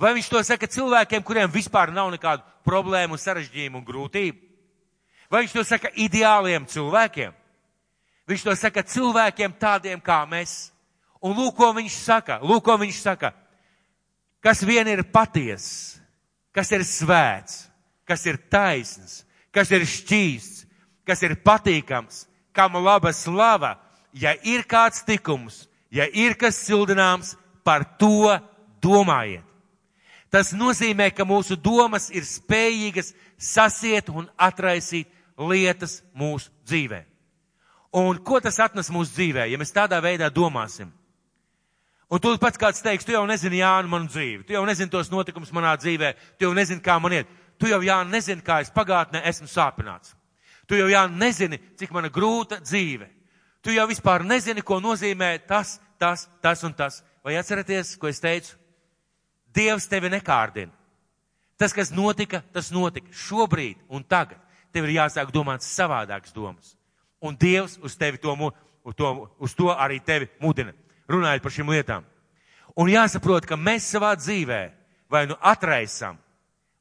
vai 0.00 0.14
viņš 0.16 0.28
to 0.32 0.42
saka 0.46 0.68
cilvēkiem, 0.70 1.24
kuriem 1.26 1.50
vispār 1.52 1.92
nav 1.92 2.08
nekādu 2.14 2.46
problēmu, 2.64 3.18
sarežģījumu 3.20 3.82
un 3.82 3.84
grūtību, 3.84 4.47
vai 5.30 5.44
viņš 5.44 5.54
to 5.56 5.64
saka 5.64 5.92
ideāliem 5.96 6.66
cilvēkiem, 6.68 7.34
Viņš 8.28 8.44
to 8.44 8.54
saka 8.60 8.84
cilvēkiem 8.84 9.54
tādiem 9.56 10.00
kā 10.04 10.20
mēs. 10.28 10.68
Un 11.24 11.32
lūk, 11.34 11.56
ko 11.56 11.72
viņš 11.74 11.94
saka, 11.96 12.36
lūk, 12.44 12.60
ko 12.66 12.76
viņš 12.78 13.00
saka. 13.00 13.32
Kas 14.44 14.60
vien 14.62 14.86
ir 14.86 15.02
patiess, 15.10 15.96
kas 16.54 16.70
ir 16.76 16.84
svēts, 16.86 17.64
kas 18.06 18.26
ir 18.28 18.36
taisns, 18.52 19.22
kas 19.50 19.72
ir 19.72 19.82
šķīsts, 19.88 20.66
kas 21.08 21.24
ir 21.24 21.38
patīkams, 21.42 22.26
kam 22.52 22.76
laba 22.84 23.10
slava, 23.16 23.78
ja 24.12 24.36
ir 24.44 24.62
kāds 24.68 25.02
tikums, 25.08 25.64
ja 25.90 26.06
ir 26.06 26.36
kas 26.38 26.60
sildināms, 26.68 27.32
par 27.64 27.82
to 27.98 28.36
domājiet. 28.84 29.44
Tas 30.28 30.52
nozīmē, 30.52 31.08
ka 31.16 31.24
mūsu 31.24 31.56
domas 31.56 32.10
ir 32.12 32.28
spējīgas 32.28 33.14
sasiet 33.40 34.12
un 34.12 34.28
atraisīt 34.36 35.08
lietas 35.38 36.00
mūsu 36.16 36.50
dzīvē. 36.66 37.04
Un 37.98 38.18
ko 38.24 38.40
tas 38.44 38.58
atnes 38.60 38.90
mūsu 38.92 39.14
dzīvē, 39.14 39.46
ja 39.48 39.58
mēs 39.60 39.72
tādā 39.72 40.00
veidā 40.04 40.28
domāsim? 40.34 40.90
Un 42.08 42.20
tu 42.20 42.32
pats 42.40 42.60
kāds 42.60 42.80
teiks, 42.84 43.04
tu 43.04 43.12
jau 43.12 43.24
nezini 43.28 43.60
Jānu 43.60 43.90
manu 43.92 44.08
dzīvi, 44.08 44.46
tu 44.48 44.54
jau 44.56 44.64
nezini 44.68 44.90
tos 44.90 45.10
notikumus 45.12 45.52
manā 45.52 45.74
dzīvē, 45.76 46.14
tu 46.38 46.46
jau 46.46 46.54
nezini, 46.56 46.80
kā 46.84 46.96
man 47.00 47.18
iet. 47.18 47.28
Tu 47.58 47.68
jau 47.68 47.80
Jāni 47.82 48.14
nezini, 48.14 48.44
kā 48.44 48.60
es 48.62 48.72
pagātnē 48.72 49.20
esmu 49.28 49.48
sāpināts. 49.50 50.14
Tu 50.68 50.78
jau 50.78 50.88
Jāni 50.88 51.18
nezini, 51.20 51.58
cik 51.76 51.92
mana 51.92 52.08
grūta 52.12 52.60
dzīve. 52.62 53.08
Tu 53.64 53.74
jau 53.74 53.84
vispār 53.90 54.24
nezini, 54.24 54.62
ko 54.62 54.78
nozīmē 54.80 55.34
tas, 55.48 55.76
tas, 55.98 56.28
tas 56.40 56.64
un 56.64 56.72
tas. 56.72 57.02
Vai 57.24 57.36
atceraties, 57.36 57.96
ko 58.00 58.08
es 58.08 58.22
teicu? 58.22 58.54
Dievs 59.52 59.88
tevi 59.90 60.08
nekārdina. 60.12 60.72
Tas, 61.58 61.74
kas 61.74 61.90
notika, 61.90 62.40
tas 62.54 62.70
notika 62.70 63.12
šobrīd 63.12 63.82
un 63.90 64.04
tagad. 64.06 64.38
Tev 64.72 64.86
ir 64.86 64.98
jāsāk 64.98 65.32
domāt 65.32 65.64
savādākas 65.64 66.34
domas. 66.34 66.74
Un 67.24 67.36
Dievs 67.36 67.78
uz 67.82 67.96
tevi 67.98 68.20
to, 68.22 68.34
uz 68.84 68.94
to, 68.94 69.12
uz 69.38 69.54
to 69.54 69.72
arī 69.72 69.98
tevi 70.04 70.28
mudina, 70.40 70.74
runājot 71.08 71.42
par 71.42 71.54
šīm 71.54 71.72
lietām. 71.72 72.06
Un 72.78 72.90
jāsaprot, 72.92 73.46
ka 73.48 73.56
mēs 73.56 73.88
savā 73.90 74.12
dzīvē 74.18 74.62
vai 75.10 75.26
nu 75.26 75.34
atraisam, 75.40 76.18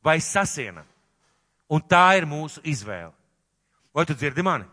vai 0.03 0.19
sasienam. 0.21 0.85
Un 1.67 1.81
tā 1.83 2.15
ir 2.19 2.27
mūsu 2.29 2.61
izvēle. 2.63 3.11
Vai 3.95 4.05
tu 4.05 4.13
dzirdi 4.13 4.43
mani? 4.45 4.67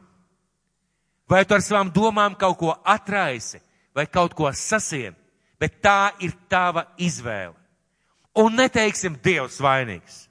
Vai 1.26 1.44
tu 1.48 1.56
ar 1.56 1.62
savām 1.64 1.88
domām 1.90 2.36
kaut 2.36 2.58
ko 2.60 2.74
atraisi, 2.84 3.58
vai 3.96 4.04
kaut 4.06 4.34
ko 4.36 4.50
sasien, 4.52 5.14
bet 5.58 5.80
tā 5.82 6.12
ir 6.20 6.34
tava 6.50 6.84
izvēle. 7.00 7.54
Un 8.36 8.58
neteiksim, 8.58 9.16
Dievs 9.22 9.60
vainīgs. 9.62 10.23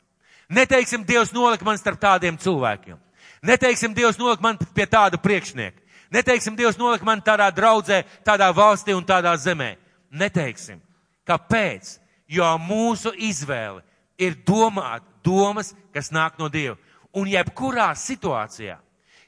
Neteiksim, 0.54 1.06
Dievs 1.08 1.34
nolika 1.34 1.66
man 1.66 1.80
starp 1.82 2.00
tādiem 2.02 2.38
cilvēkiem. 2.38 3.00
Neteiksim, 3.44 3.94
Dievs 3.94 4.20
noliek 4.20 4.42
man 4.44 4.60
pie 4.76 4.86
tāda 4.88 5.18
priekšnieka. 5.20 5.82
Neteiksim, 6.14 6.56
Dievs 6.56 6.78
noliek 6.78 7.02
man 7.04 7.22
tādā 7.26 7.50
draudzē, 7.52 8.04
tādā 8.24 8.48
valstī 8.56 8.94
un 8.96 9.04
tādā 9.04 9.34
zemē. 9.36 9.74
Neteiksim. 10.14 10.80
Kāpēc? 11.28 11.98
Jo 12.30 12.54
mūsu 12.62 13.12
izvēle 13.18 13.84
ir 14.18 14.38
domāt 14.48 15.04
domas, 15.26 15.74
kas 15.94 16.12
nāk 16.14 16.40
no 16.40 16.48
Dieva. 16.50 16.78
Un 17.14 17.28
jebkurā 17.30 17.92
situācijā, 17.98 18.78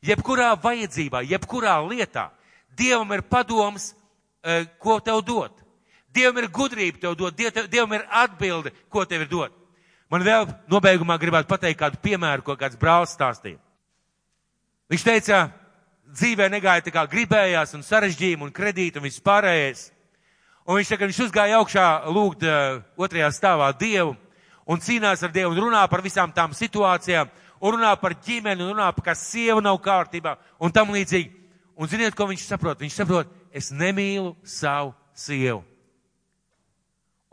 jebkurā 0.06 0.54
vajadzībā, 0.62 1.26
jebkurā 1.26 1.76
lietā, 1.86 2.30
Dievam 2.76 3.12
ir 3.16 3.22
padoms, 3.24 3.94
e, 4.44 4.66
ko 4.80 5.00
tev 5.00 5.22
dot. 5.24 5.62
Dievam 6.12 6.42
ir 6.42 6.50
gudrība 6.52 7.00
tev 7.00 7.16
dot, 7.16 7.38
Dievam 7.38 7.94
ir 7.96 8.08
atbilde, 8.10 8.74
ko 8.90 9.06
tev 9.06 9.24
ir 9.24 9.32
dot. 9.32 9.65
Man 10.12 10.26
vēl 10.26 10.48
nobeigumā 10.70 11.18
gribētu 11.22 11.50
pateikt 11.50 11.80
kādu 11.80 12.00
piemēru, 12.04 12.46
ko 12.46 12.56
kāds 12.60 12.78
brālis 12.78 13.16
stāstīja. 13.16 13.58
Viņš 14.92 15.06
teica, 15.06 15.40
dzīvē 16.14 16.50
negāja 16.54 16.86
tā 16.86 16.94
kā 16.94 17.06
gribējās 17.10 17.74
un 17.78 17.84
sarežģījumi 17.86 18.46
un 18.46 18.54
kredīti 18.54 19.02
un 19.02 19.08
viss 19.08 19.24
pārējais. 19.26 19.88
Un 20.66 20.78
viņš 20.78 20.92
saka, 20.94 21.10
viņš 21.10 21.24
uzgāja 21.28 21.58
augšā 21.60 21.88
lūgt 22.14 22.46
uh, 22.46 22.84
otrajā 22.98 23.32
stāvā 23.34 23.72
Dievu 23.78 24.16
un 24.66 24.82
cīnās 24.82 25.22
ar 25.26 25.34
Dievu 25.34 25.54
un 25.54 25.62
runā 25.68 25.84
par 25.90 26.02
visām 26.06 26.32
tām 26.34 26.54
situācijām 26.58 27.30
un 27.60 27.76
runā 27.78 27.92
par 28.02 28.16
ģimeni 28.26 28.66
un 28.66 28.74
runā 28.74 28.92
par, 28.94 29.06
ka 29.10 29.18
sieva 29.18 29.62
nav 29.62 29.78
kārtībā 29.82 30.36
un 30.62 30.74
tam 30.74 30.94
līdzīgi. 30.94 31.32
Un 31.76 31.90
ziniet, 31.92 32.16
ko 32.16 32.30
viņš 32.30 32.46
saprot? 32.48 32.80
Viņš 32.80 32.98
saprot, 33.02 33.32
es 33.52 33.72
nemīlu 33.74 34.36
savu 34.48 34.94
sievu. 35.18 35.64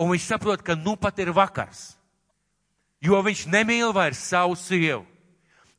Un 0.00 0.10
viņš 0.10 0.24
saprot, 0.26 0.64
ka 0.64 0.74
nu 0.74 0.96
pat 0.98 1.20
ir 1.22 1.30
vakars, 1.34 1.92
jo 3.02 3.18
viņš 3.22 3.46
nemīl 3.50 3.92
vairs 3.94 4.22
savu 4.30 4.56
sievu. 4.58 5.04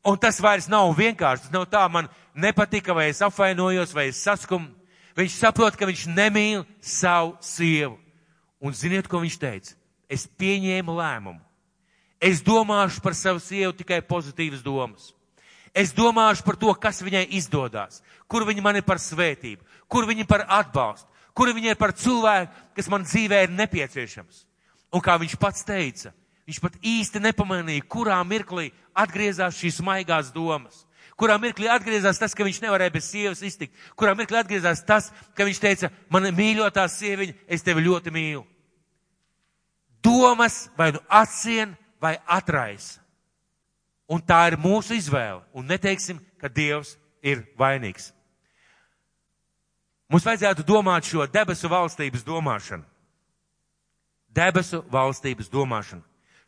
Un 0.04 0.20
tas 0.20 0.42
vairs 0.44 0.68
nav 0.68 0.92
vienkārši. 0.98 1.48
Tas 1.48 1.54
nav 1.54 1.66
tā, 1.72 1.86
man 1.88 2.10
nepatika, 2.36 2.94
vai 2.94 3.08
es 3.10 3.22
apvainojos, 3.24 3.94
vai 3.96 4.10
es 4.12 4.20
saskumu. 4.20 4.68
Viņš 5.16 5.38
saprot, 5.40 5.78
ka 5.78 5.88
viņš 5.88 6.08
nemīl 6.12 6.66
savu 6.82 7.38
sievu. 7.40 7.96
Un 8.64 8.76
ziniet, 8.76 9.08
ko 9.08 9.22
viņš 9.24 9.40
teica? 9.40 9.76
Es 10.12 10.26
pieņēmu 10.28 10.96
lēmumu. 10.98 11.40
Es 12.24 12.42
domāšu 12.44 13.02
par 13.04 13.16
savu 13.16 13.42
sievu 13.44 13.74
tikai 13.76 14.02
pozitīvas 14.08 14.64
domas. 14.64 15.12
Es 15.76 15.92
domāšu 15.96 16.46
par 16.46 16.56
to, 16.60 16.72
kas 16.78 17.02
viņai 17.04 17.26
izdodas, 17.34 18.02
kur 18.30 18.46
viņa 18.46 18.62
man 18.62 18.78
ir 18.78 18.86
par 18.86 19.02
svētību, 19.02 19.64
kur 19.90 20.06
viņa 20.06 20.26
par 20.30 20.46
atbalstu, 20.48 21.10
kur 21.34 21.50
viņa 21.50 21.74
ir 21.74 21.80
par 21.80 21.96
cilvēku, 21.98 22.54
kas 22.78 22.90
man 22.94 23.04
dzīvē 23.08 23.44
ir 23.44 23.56
nepieciešams. 23.58 24.44
Un 24.94 25.02
kā 25.02 25.18
viņš 25.18 25.34
pats 25.42 25.66
teica, 25.66 26.14
Viņš 26.48 26.60
pat 26.60 26.76
īsti 26.84 27.22
nepamanīja, 27.24 27.86
kurā 27.88 28.18
mirklī 28.28 28.72
atgriezās 28.94 29.56
šīs 29.60 29.80
maigās 29.86 30.32
domas. 30.36 30.84
Kurā 31.20 31.38
mirklī 31.40 31.70
atgriezās 31.70 32.20
tas, 32.20 32.34
ka 32.34 32.44
viņš 32.44 32.60
nevarēja 32.64 32.94
bez 32.96 33.08
sievas 33.12 33.44
iztikt. 33.46 33.76
Kurā 33.96 34.16
mirklī 34.18 34.42
atgriezās 34.42 34.82
tas, 34.86 35.12
ka 35.38 35.46
viņš 35.48 35.62
teica, 35.62 35.92
man 36.12 36.28
mīļotā 36.36 36.88
sieviņa, 36.90 37.38
es 37.48 37.64
tevi 37.64 37.86
ļoti 37.86 38.12
mīlu. 38.12 38.44
Domas 40.04 40.68
vai 40.78 40.92
nu 40.92 41.00
atsien 41.08 41.78
vai 42.02 42.18
atraisa. 42.28 43.00
Un 44.12 44.20
tā 44.20 44.42
ir 44.52 44.60
mūsu 44.60 44.98
izvēle. 44.98 45.40
Un 45.56 45.70
neteiksim, 45.70 46.20
ka 46.42 46.52
Dievs 46.52 46.98
ir 47.24 47.46
vainīgs. 47.58 48.12
Mums 50.12 50.26
vajadzētu 50.28 50.66
domāt 50.68 51.08
šo 51.08 51.24
debesu 51.32 51.72
valstības 51.72 52.26
domāšanu. 52.28 52.84
Debesu 54.34 54.84
valstības 54.92 55.48
domāšanu. 55.50 56.04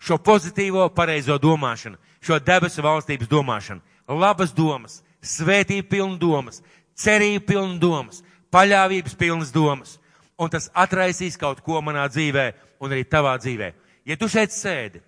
Šo 0.06 0.19
pozitīvo, 0.22 0.86
pareizo 0.94 1.40
domāšanu. 1.41 1.98
Šo 2.22 2.38
debesu 2.40 2.84
valstības 2.86 3.30
domāšanu. 3.30 3.82
Labas 4.06 4.53
domas, 4.53 4.99
svētību 5.26 5.88
pilnu 5.90 6.19
domas, 6.22 6.61
cerību 6.94 7.45
pilnu 7.48 7.80
domas, 7.82 8.22
paļāvības 8.53 9.18
pilnas 9.18 9.53
domas. 9.53 9.98
Un 10.38 10.52
tas 10.53 10.69
atraisīs 10.76 11.40
kaut 11.41 11.64
ko 11.65 11.82
manā 11.82 12.06
dzīvē 12.11 12.52
un 12.84 12.94
arī 12.94 13.06
tavā 13.10 13.34
dzīvē. 13.41 13.72
Ja 14.06 14.18
tu 14.19 14.30
šeit 14.30 14.53
sēdi 14.53 15.02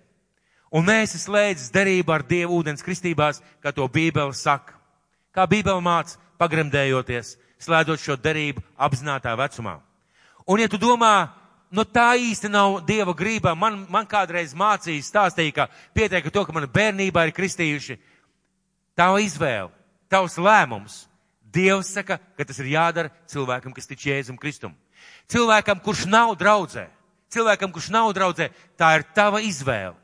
un 0.74 0.88
neesi 0.88 1.20
slēdzis 1.20 1.70
derību 1.72 2.12
ar 2.12 2.24
Dievu 2.26 2.58
ūdens 2.58 2.82
kristībās, 2.84 3.38
kā 3.62 3.72
to 3.72 3.86
Bībele 3.88 4.34
saka, 4.34 4.74
kā 5.32 5.46
Bībele 5.46 5.80
māca, 5.84 6.18
pagremdējoties, 6.40 7.36
slēdzot 7.62 8.02
šo 8.02 8.16
derību 8.18 8.64
apzinātā 8.76 9.34
vecumā. 9.38 9.78
Un 10.48 10.60
ja 10.60 10.68
tu 10.68 10.80
domā, 10.80 11.28
nu 11.70 11.84
tā 11.84 12.12
īsti 12.18 12.50
nav 12.50 12.80
Dieva 12.86 13.14
grība, 13.16 13.54
man, 13.56 13.84
man 13.90 14.06
kādreiz 14.08 14.54
mācīja, 14.56 15.04
stāstīja, 15.04 15.54
ka 15.54 15.68
pietiek 15.96 16.26
ar 16.26 16.34
to, 16.34 16.44
ka 16.44 16.54
man 16.56 16.68
bērnībā 16.72 17.26
ir 17.26 17.34
kristījuši, 17.36 17.98
tava 18.98 19.20
izvēle, 19.24 19.70
tavs 20.10 20.38
lēmums. 20.40 21.04
Dievs 21.48 21.94
saka, 21.96 22.18
ka 22.36 22.44
tas 22.44 22.58
ir 22.60 22.74
jādara 22.74 23.12
cilvēkam, 23.30 23.72
kas 23.72 23.88
tic 23.88 24.02
Jēzum 24.04 24.36
Kristum. 24.36 24.74
Cilvēkam, 25.32 25.80
kurš 25.80 26.04
nav 26.10 26.34
draudzē, 26.36 26.84
cilvēkam, 27.32 27.72
kurš 27.72 27.88
nav 27.94 28.10
draudzē, 28.16 28.50
tā 28.76 28.92
ir 28.98 29.06
tava 29.16 29.40
izvēle. 29.44 29.96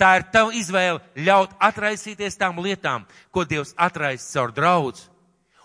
Tā 0.00 0.14
ir 0.16 0.24
tava 0.32 0.54
izvēle 0.56 1.02
ļaut 1.26 1.52
atraisīties 1.60 2.38
tām 2.40 2.62
lietām, 2.64 3.04
ko 3.28 3.44
Dievs 3.44 3.74
atraisa 3.76 4.38
caur 4.38 4.54
draudz. 4.56 5.09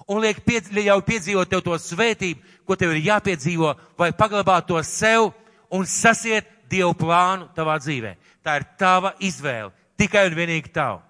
Un 0.05 0.21
liek 0.21 0.43
piedz, 0.45 0.69
ļauj 0.69 1.01
piedzīvot 1.05 1.49
tev 1.49 1.63
to 1.65 1.77
svētību, 1.81 2.41
ko 2.65 2.75
tev 2.77 2.93
ir 2.93 3.07
jāpiedzīvo, 3.07 3.71
vai 3.97 4.11
paglabāt 4.13 4.67
to 4.69 4.81
sev 4.85 5.31
un 5.73 5.87
sasiet 5.89 6.51
Dievu 6.69 6.95
plānu 6.97 7.45
tavā 7.53 7.75
dzīvē. 7.77 8.15
Tā 8.41 8.55
ir 8.57 8.63
tava 8.77 9.11
izvēle, 9.21 9.69
tikai 9.97 10.25
un 10.29 10.37
vienīgi 10.37 10.71
tava. 10.73 11.03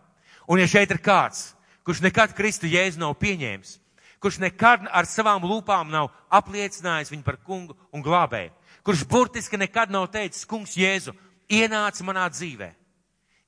Un 0.52 0.60
ja 0.60 0.68
šeit 0.68 0.92
ir 0.92 1.00
kāds, 1.04 1.54
kurš 1.88 2.02
nekad 2.04 2.36
Kristu 2.36 2.68
Jēzu 2.68 3.00
nav 3.00 3.16
pieņēmis, 3.22 3.78
kurš 4.20 4.40
nekad 4.44 4.88
ar 4.92 5.08
savām 5.08 5.44
lūpām 5.48 5.92
nav 5.92 6.12
apliecinājis 6.34 7.12
viņu 7.14 7.24
par 7.24 7.40
kungu 7.40 7.76
un 7.96 8.04
glābēju, 8.04 8.52
kurš 8.84 9.06
burtiski 9.10 9.60
nekad 9.60 9.92
nav 9.96 10.10
teicis, 10.14 10.48
kungs 10.48 10.76
Jēzu, 10.76 11.16
ienāc 11.48 12.02
manā 12.04 12.28
dzīvē. 12.32 12.72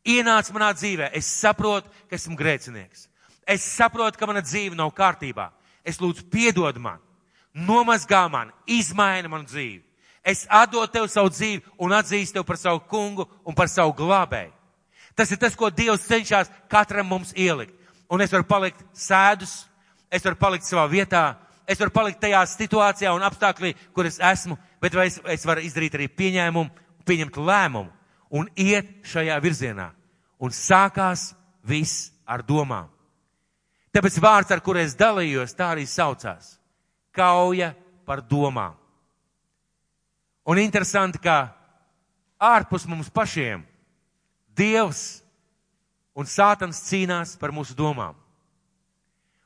Ienāc 0.08 0.50
manā 0.56 0.72
dzīvē, 0.76 1.12
es 1.18 1.28
saprotu, 1.28 1.92
ka 2.08 2.16
esmu 2.16 2.38
grēcinieks. 2.40 3.10
Es 3.48 3.64
saprotu, 3.64 4.20
ka 4.20 4.28
mana 4.28 4.44
dzīve 4.44 4.76
nav 4.76 4.92
kārtībā. 4.96 5.50
Es 5.88 6.02
lūdzu, 6.04 6.26
piedod 6.28 6.76
man, 6.84 7.00
nomazgā 7.56 8.26
man, 8.30 8.52
izmaina 8.68 9.32
manu 9.32 9.48
dzīvi. 9.48 9.84
Es 10.28 10.44
atdodu 10.52 10.92
tev 10.92 11.08
savu 11.08 11.32
dzīvi 11.32 11.64
un 11.80 11.96
atzīstu 11.96 12.36
tev 12.36 12.44
par 12.48 12.60
savu 12.60 12.82
kungu 12.92 13.24
un 13.48 13.56
par 13.56 13.70
savu 13.72 13.94
glābēju. 13.96 14.52
Tas 15.16 15.32
ir 15.32 15.40
tas, 15.40 15.56
ko 15.56 15.70
Dievs 15.72 16.04
cenšas 16.06 16.52
katram 16.70 17.08
mums 17.08 17.32
ielikt. 17.32 17.72
Un 18.12 18.22
es 18.22 18.32
varu 18.32 18.44
palikt 18.48 18.84
sēdus, 18.96 19.64
es 20.12 20.24
varu 20.28 20.36
palikt 20.40 20.68
savā 20.68 20.84
vietā, 20.92 21.38
es 21.68 21.80
varu 21.80 21.96
palikt 21.96 22.20
tajā 22.22 22.44
situācijā 22.52 23.14
un 23.16 23.24
apstākļī, 23.28 23.74
kur 23.96 24.08
es 24.08 24.20
esmu, 24.20 24.60
bet 24.84 24.96
vai 24.96 25.08
es, 25.08 25.18
es 25.24 25.48
varu 25.48 25.64
izdarīt 25.64 25.96
arī 25.96 26.10
pieņēmumu, 26.12 26.86
pieņemt 27.08 27.40
lēmumu 27.40 27.92
un 28.36 28.52
iet 28.60 29.08
šajā 29.08 29.40
virzienā. 29.44 29.90
Un 30.44 30.54
sākās 30.54 31.32
viss 31.64 32.12
ar 32.28 32.44
domām. 32.44 32.92
Tāpēc 33.98 34.20
vārds, 34.22 34.52
ar 34.54 34.62
kur 34.62 34.78
es 34.78 34.94
dalījos, 34.94 35.56
tā 35.58 35.72
arī 35.74 35.88
saucās. 35.90 36.60
Kauja 37.18 37.72
par 38.06 38.22
domām. 38.22 38.76
Un 40.46 40.62
interesanti, 40.62 41.18
ka 41.18 41.50
ārpus 42.38 42.86
mums 42.86 43.10
pašiem 43.10 43.64
Dievs 44.54 45.24
un 46.14 46.30
Sātans 46.30 46.84
cīnās 46.86 47.34
par 47.42 47.50
mūsu 47.50 47.74
domām. 47.78 48.14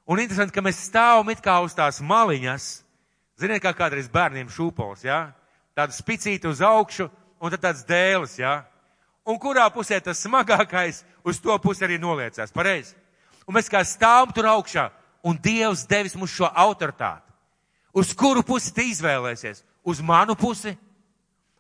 Un 0.03 0.19
interesanti, 0.19 0.51
ka 0.51 0.63
mēs 0.65 0.83
stāvam 0.83 1.31
it 1.31 1.39
kā 1.39 1.55
uz 1.63 1.71
tās 1.77 2.01
maliņas, 2.03 2.67
ziniet, 3.39 3.63
kā 3.63 3.71
kādreiz 3.71 4.11
bērniem 4.11 4.51
šūpols, 4.51 5.07
jā? 5.07 5.21
Ja? 5.31 5.79
Tāda 5.79 5.95
spicīta 5.95 6.51
uz 6.51 6.59
augšu 6.59 7.07
un 7.39 7.55
tad 7.55 7.63
tāds 7.69 7.87
dēlis, 7.87 8.35
jā? 8.43 8.57
Ja? 8.59 8.91
Un 9.31 9.39
kurā 9.39 9.69
pusē 9.71 10.01
tas 10.03 10.19
smagākais, 10.25 11.05
uz 11.23 11.39
to 11.39 11.55
pusi 11.63 11.87
arī 11.87 12.01
noliecās, 12.01 12.51
pareizi? 12.51 12.99
Un 13.47 13.57
mēs 13.57 13.69
kā 13.71 13.81
stāvam 13.85 14.33
tur 14.35 14.47
augšā, 14.51 14.89
un 15.23 15.37
Dievs 15.37 15.85
devis 15.89 16.15
mums 16.17 16.33
šo 16.33 16.49
autoritāti. 16.49 17.25
Uz 17.93 18.13
kuru 18.15 18.43
pusi 18.43 18.73
tu 18.73 18.83
izvēlēsies? 18.85 19.63
Uz 19.83 19.99
manu 20.01 20.35
pusi 20.37 20.75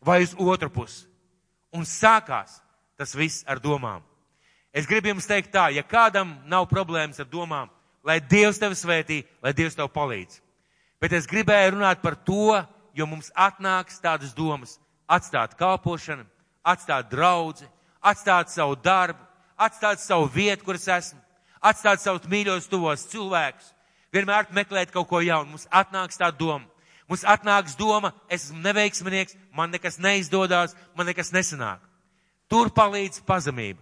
vai 0.05 0.21
uz 0.23 0.35
otru 0.37 0.69
pusi? 0.71 1.05
Un 1.73 1.83
sākās 1.87 2.59
tas 2.97 3.15
viss 3.15 3.45
ar 3.47 3.59
domām. 3.59 4.03
Es 4.71 4.87
gribu 4.87 5.11
jums 5.11 5.27
teikt 5.27 5.51
tā, 5.51 5.67
ja 5.75 5.83
kādam 5.83 6.37
nav 6.47 6.69
problēmas 6.71 7.19
ar 7.19 7.27
domām, 7.27 7.69
lai 8.07 8.21
Dievs 8.23 8.59
tevi 8.61 8.77
svētī, 8.79 9.17
lai 9.43 9.51
Dievs 9.53 9.75
tev 9.75 9.89
palīdz. 9.91 10.39
Bet 11.01 11.13
es 11.17 11.27
gribēju 11.27 11.75
runāt 11.75 12.01
par 12.03 12.15
to, 12.15 12.61
jo 12.93 13.07
mums 13.09 13.31
atnāks 13.35 13.99
tādas 14.03 14.35
domas 14.37 14.77
atstāt 15.11 15.57
kalpošanu, 15.59 16.23
atstāt 16.63 17.09
draudzi, 17.11 17.67
atstāt 17.99 18.53
savu 18.53 18.77
darbu, 18.79 19.19
atstāt 19.59 19.99
savu 19.99 20.29
vietu, 20.31 20.63
kur 20.65 20.79
es 20.79 20.87
esmu, 20.87 21.19
atstāt 21.61 22.01
savus 22.01 22.27
mīļos 22.29 22.67
tuvos 22.71 23.05
cilvēkus, 23.11 23.71
vienmēr 24.13 24.49
meklēt 24.55 24.91
kaut 24.91 25.07
ko 25.09 25.21
jaunu. 25.23 25.53
Mums 25.53 25.69
atnāks 25.71 26.19
tā 26.19 26.31
doma. 26.33 26.65
Mums 27.11 27.23
atnāks 27.27 27.75
doma, 27.75 28.13
es 28.31 28.47
esmu 28.47 28.61
neveiksminieks, 28.63 29.35
man 29.51 29.71
nekas 29.73 29.99
neizdodas, 29.99 30.75
man 30.95 31.09
nekas 31.09 31.33
nesanāk. 31.35 31.81
Tur 32.47 32.71
palīdz 32.71 33.23
pazemība. 33.27 33.81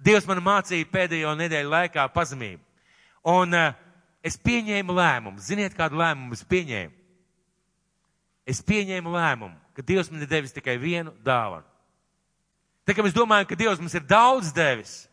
Dievs 0.00 0.26
man 0.28 0.40
mācīja 0.44 0.88
pēdējo 0.88 1.32
nedēļu 1.36 1.72
laikā 1.72 2.06
pazemību. 2.12 2.62
Un 3.28 3.56
uh, 3.56 3.74
es 4.24 4.38
pieņēmu 4.40 4.96
lēmumu. 4.96 5.40
Ziniet, 5.44 5.76
kādu 5.76 6.00
lēmumu 6.00 6.36
es 6.36 6.44
pieņēmu? 6.48 6.96
Es 8.48 8.62
pieņēmu 8.64 9.12
lēmumu, 9.12 9.56
ka 9.76 9.84
Dievs 9.84 10.08
man 10.12 10.24
ir 10.24 10.30
devis 10.30 10.56
tikai 10.56 10.78
vienu 10.80 11.12
dāvanu. 11.24 11.66
Tā 12.88 12.96
kā 12.96 13.04
mēs 13.04 13.14
domājam, 13.14 13.46
ka 13.46 13.58
Dievs 13.60 13.80
mums 13.80 13.94
ir 13.94 14.06
daudz 14.08 14.52
devis, 14.56 15.04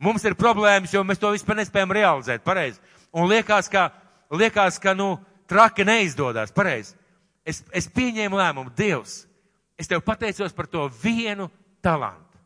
mums 0.00 0.24
ir 0.24 0.36
problēmas, 0.38 0.92
jo 0.94 1.02
mēs 1.06 1.20
to 1.20 1.32
vispār 1.34 1.60
nespējam 1.60 1.92
realizēt, 1.94 2.44
pareizi. 2.46 2.80
Un 3.12 3.28
liekas, 3.30 3.68
ka, 3.70 3.90
liekas, 4.32 4.78
ka, 4.82 4.94
nu, 4.96 5.14
traki 5.50 5.84
neizdodas, 5.86 6.54
pareizi. 6.54 6.96
Es, 7.44 7.62
es 7.74 7.88
pieņēmu 7.90 8.38
lēmumu, 8.38 8.72
Dievs, 8.76 9.24
es 9.80 9.88
tev 9.90 10.02
pateicos 10.04 10.54
par 10.54 10.68
to 10.70 10.86
vienu 11.02 11.48
talantu. 11.82 12.38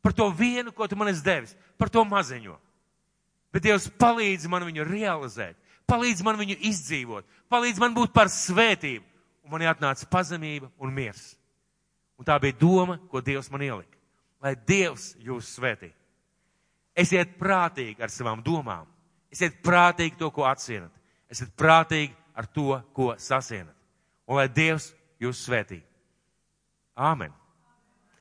Par 0.00 0.14
to 0.16 0.30
vienu, 0.32 0.72
ko 0.72 0.88
tu 0.88 0.96
man 0.96 1.10
esi 1.12 1.24
devis, 1.24 1.56
par 1.76 1.90
to 1.92 2.04
maziņo. 2.08 2.56
Bet 3.52 3.66
Dievs 3.66 3.90
palīdz 4.00 4.46
man 4.48 4.64
viņu 4.64 4.86
realizēt, 4.86 5.58
palīdz 5.90 6.22
man 6.24 6.38
viņu 6.40 6.56
izdzīvot, 6.70 7.26
palīdz 7.50 7.82
man 7.82 7.96
būt 7.96 8.14
par 8.16 8.30
svētību. 8.32 9.04
Un 9.44 9.56
man 9.56 9.64
atnāca 9.66 10.06
pazemība 10.06 10.68
un 10.78 10.92
miers. 10.94 11.32
Un 12.20 12.26
tā 12.28 12.36
bija 12.38 12.54
doma, 12.60 12.98
ko 13.10 13.22
Dievs 13.24 13.48
man 13.50 13.64
ielika. 13.64 13.96
Lai 14.40 14.52
Dievs 14.54 15.14
jūs 15.18 15.48
svētī. 15.56 15.90
Esiet 16.96 17.36
prātīgi 17.38 18.02
ar 18.02 18.12
savām 18.12 18.42
domām. 18.44 18.86
Esiet 19.30 19.60
prātīgi 19.62 20.18
to, 20.18 20.30
ko 20.34 20.46
atsienat. 20.48 20.92
Esiet 21.30 21.52
prātīgi 21.58 22.14
ar 22.34 22.48
to, 22.50 22.80
ko 22.92 23.12
sasienat. 23.18 23.76
Un 24.26 24.40
lai 24.40 24.48
Dievs 24.50 24.90
jūs 25.22 25.44
svētī. 25.46 25.80
Āmen. 26.96 27.39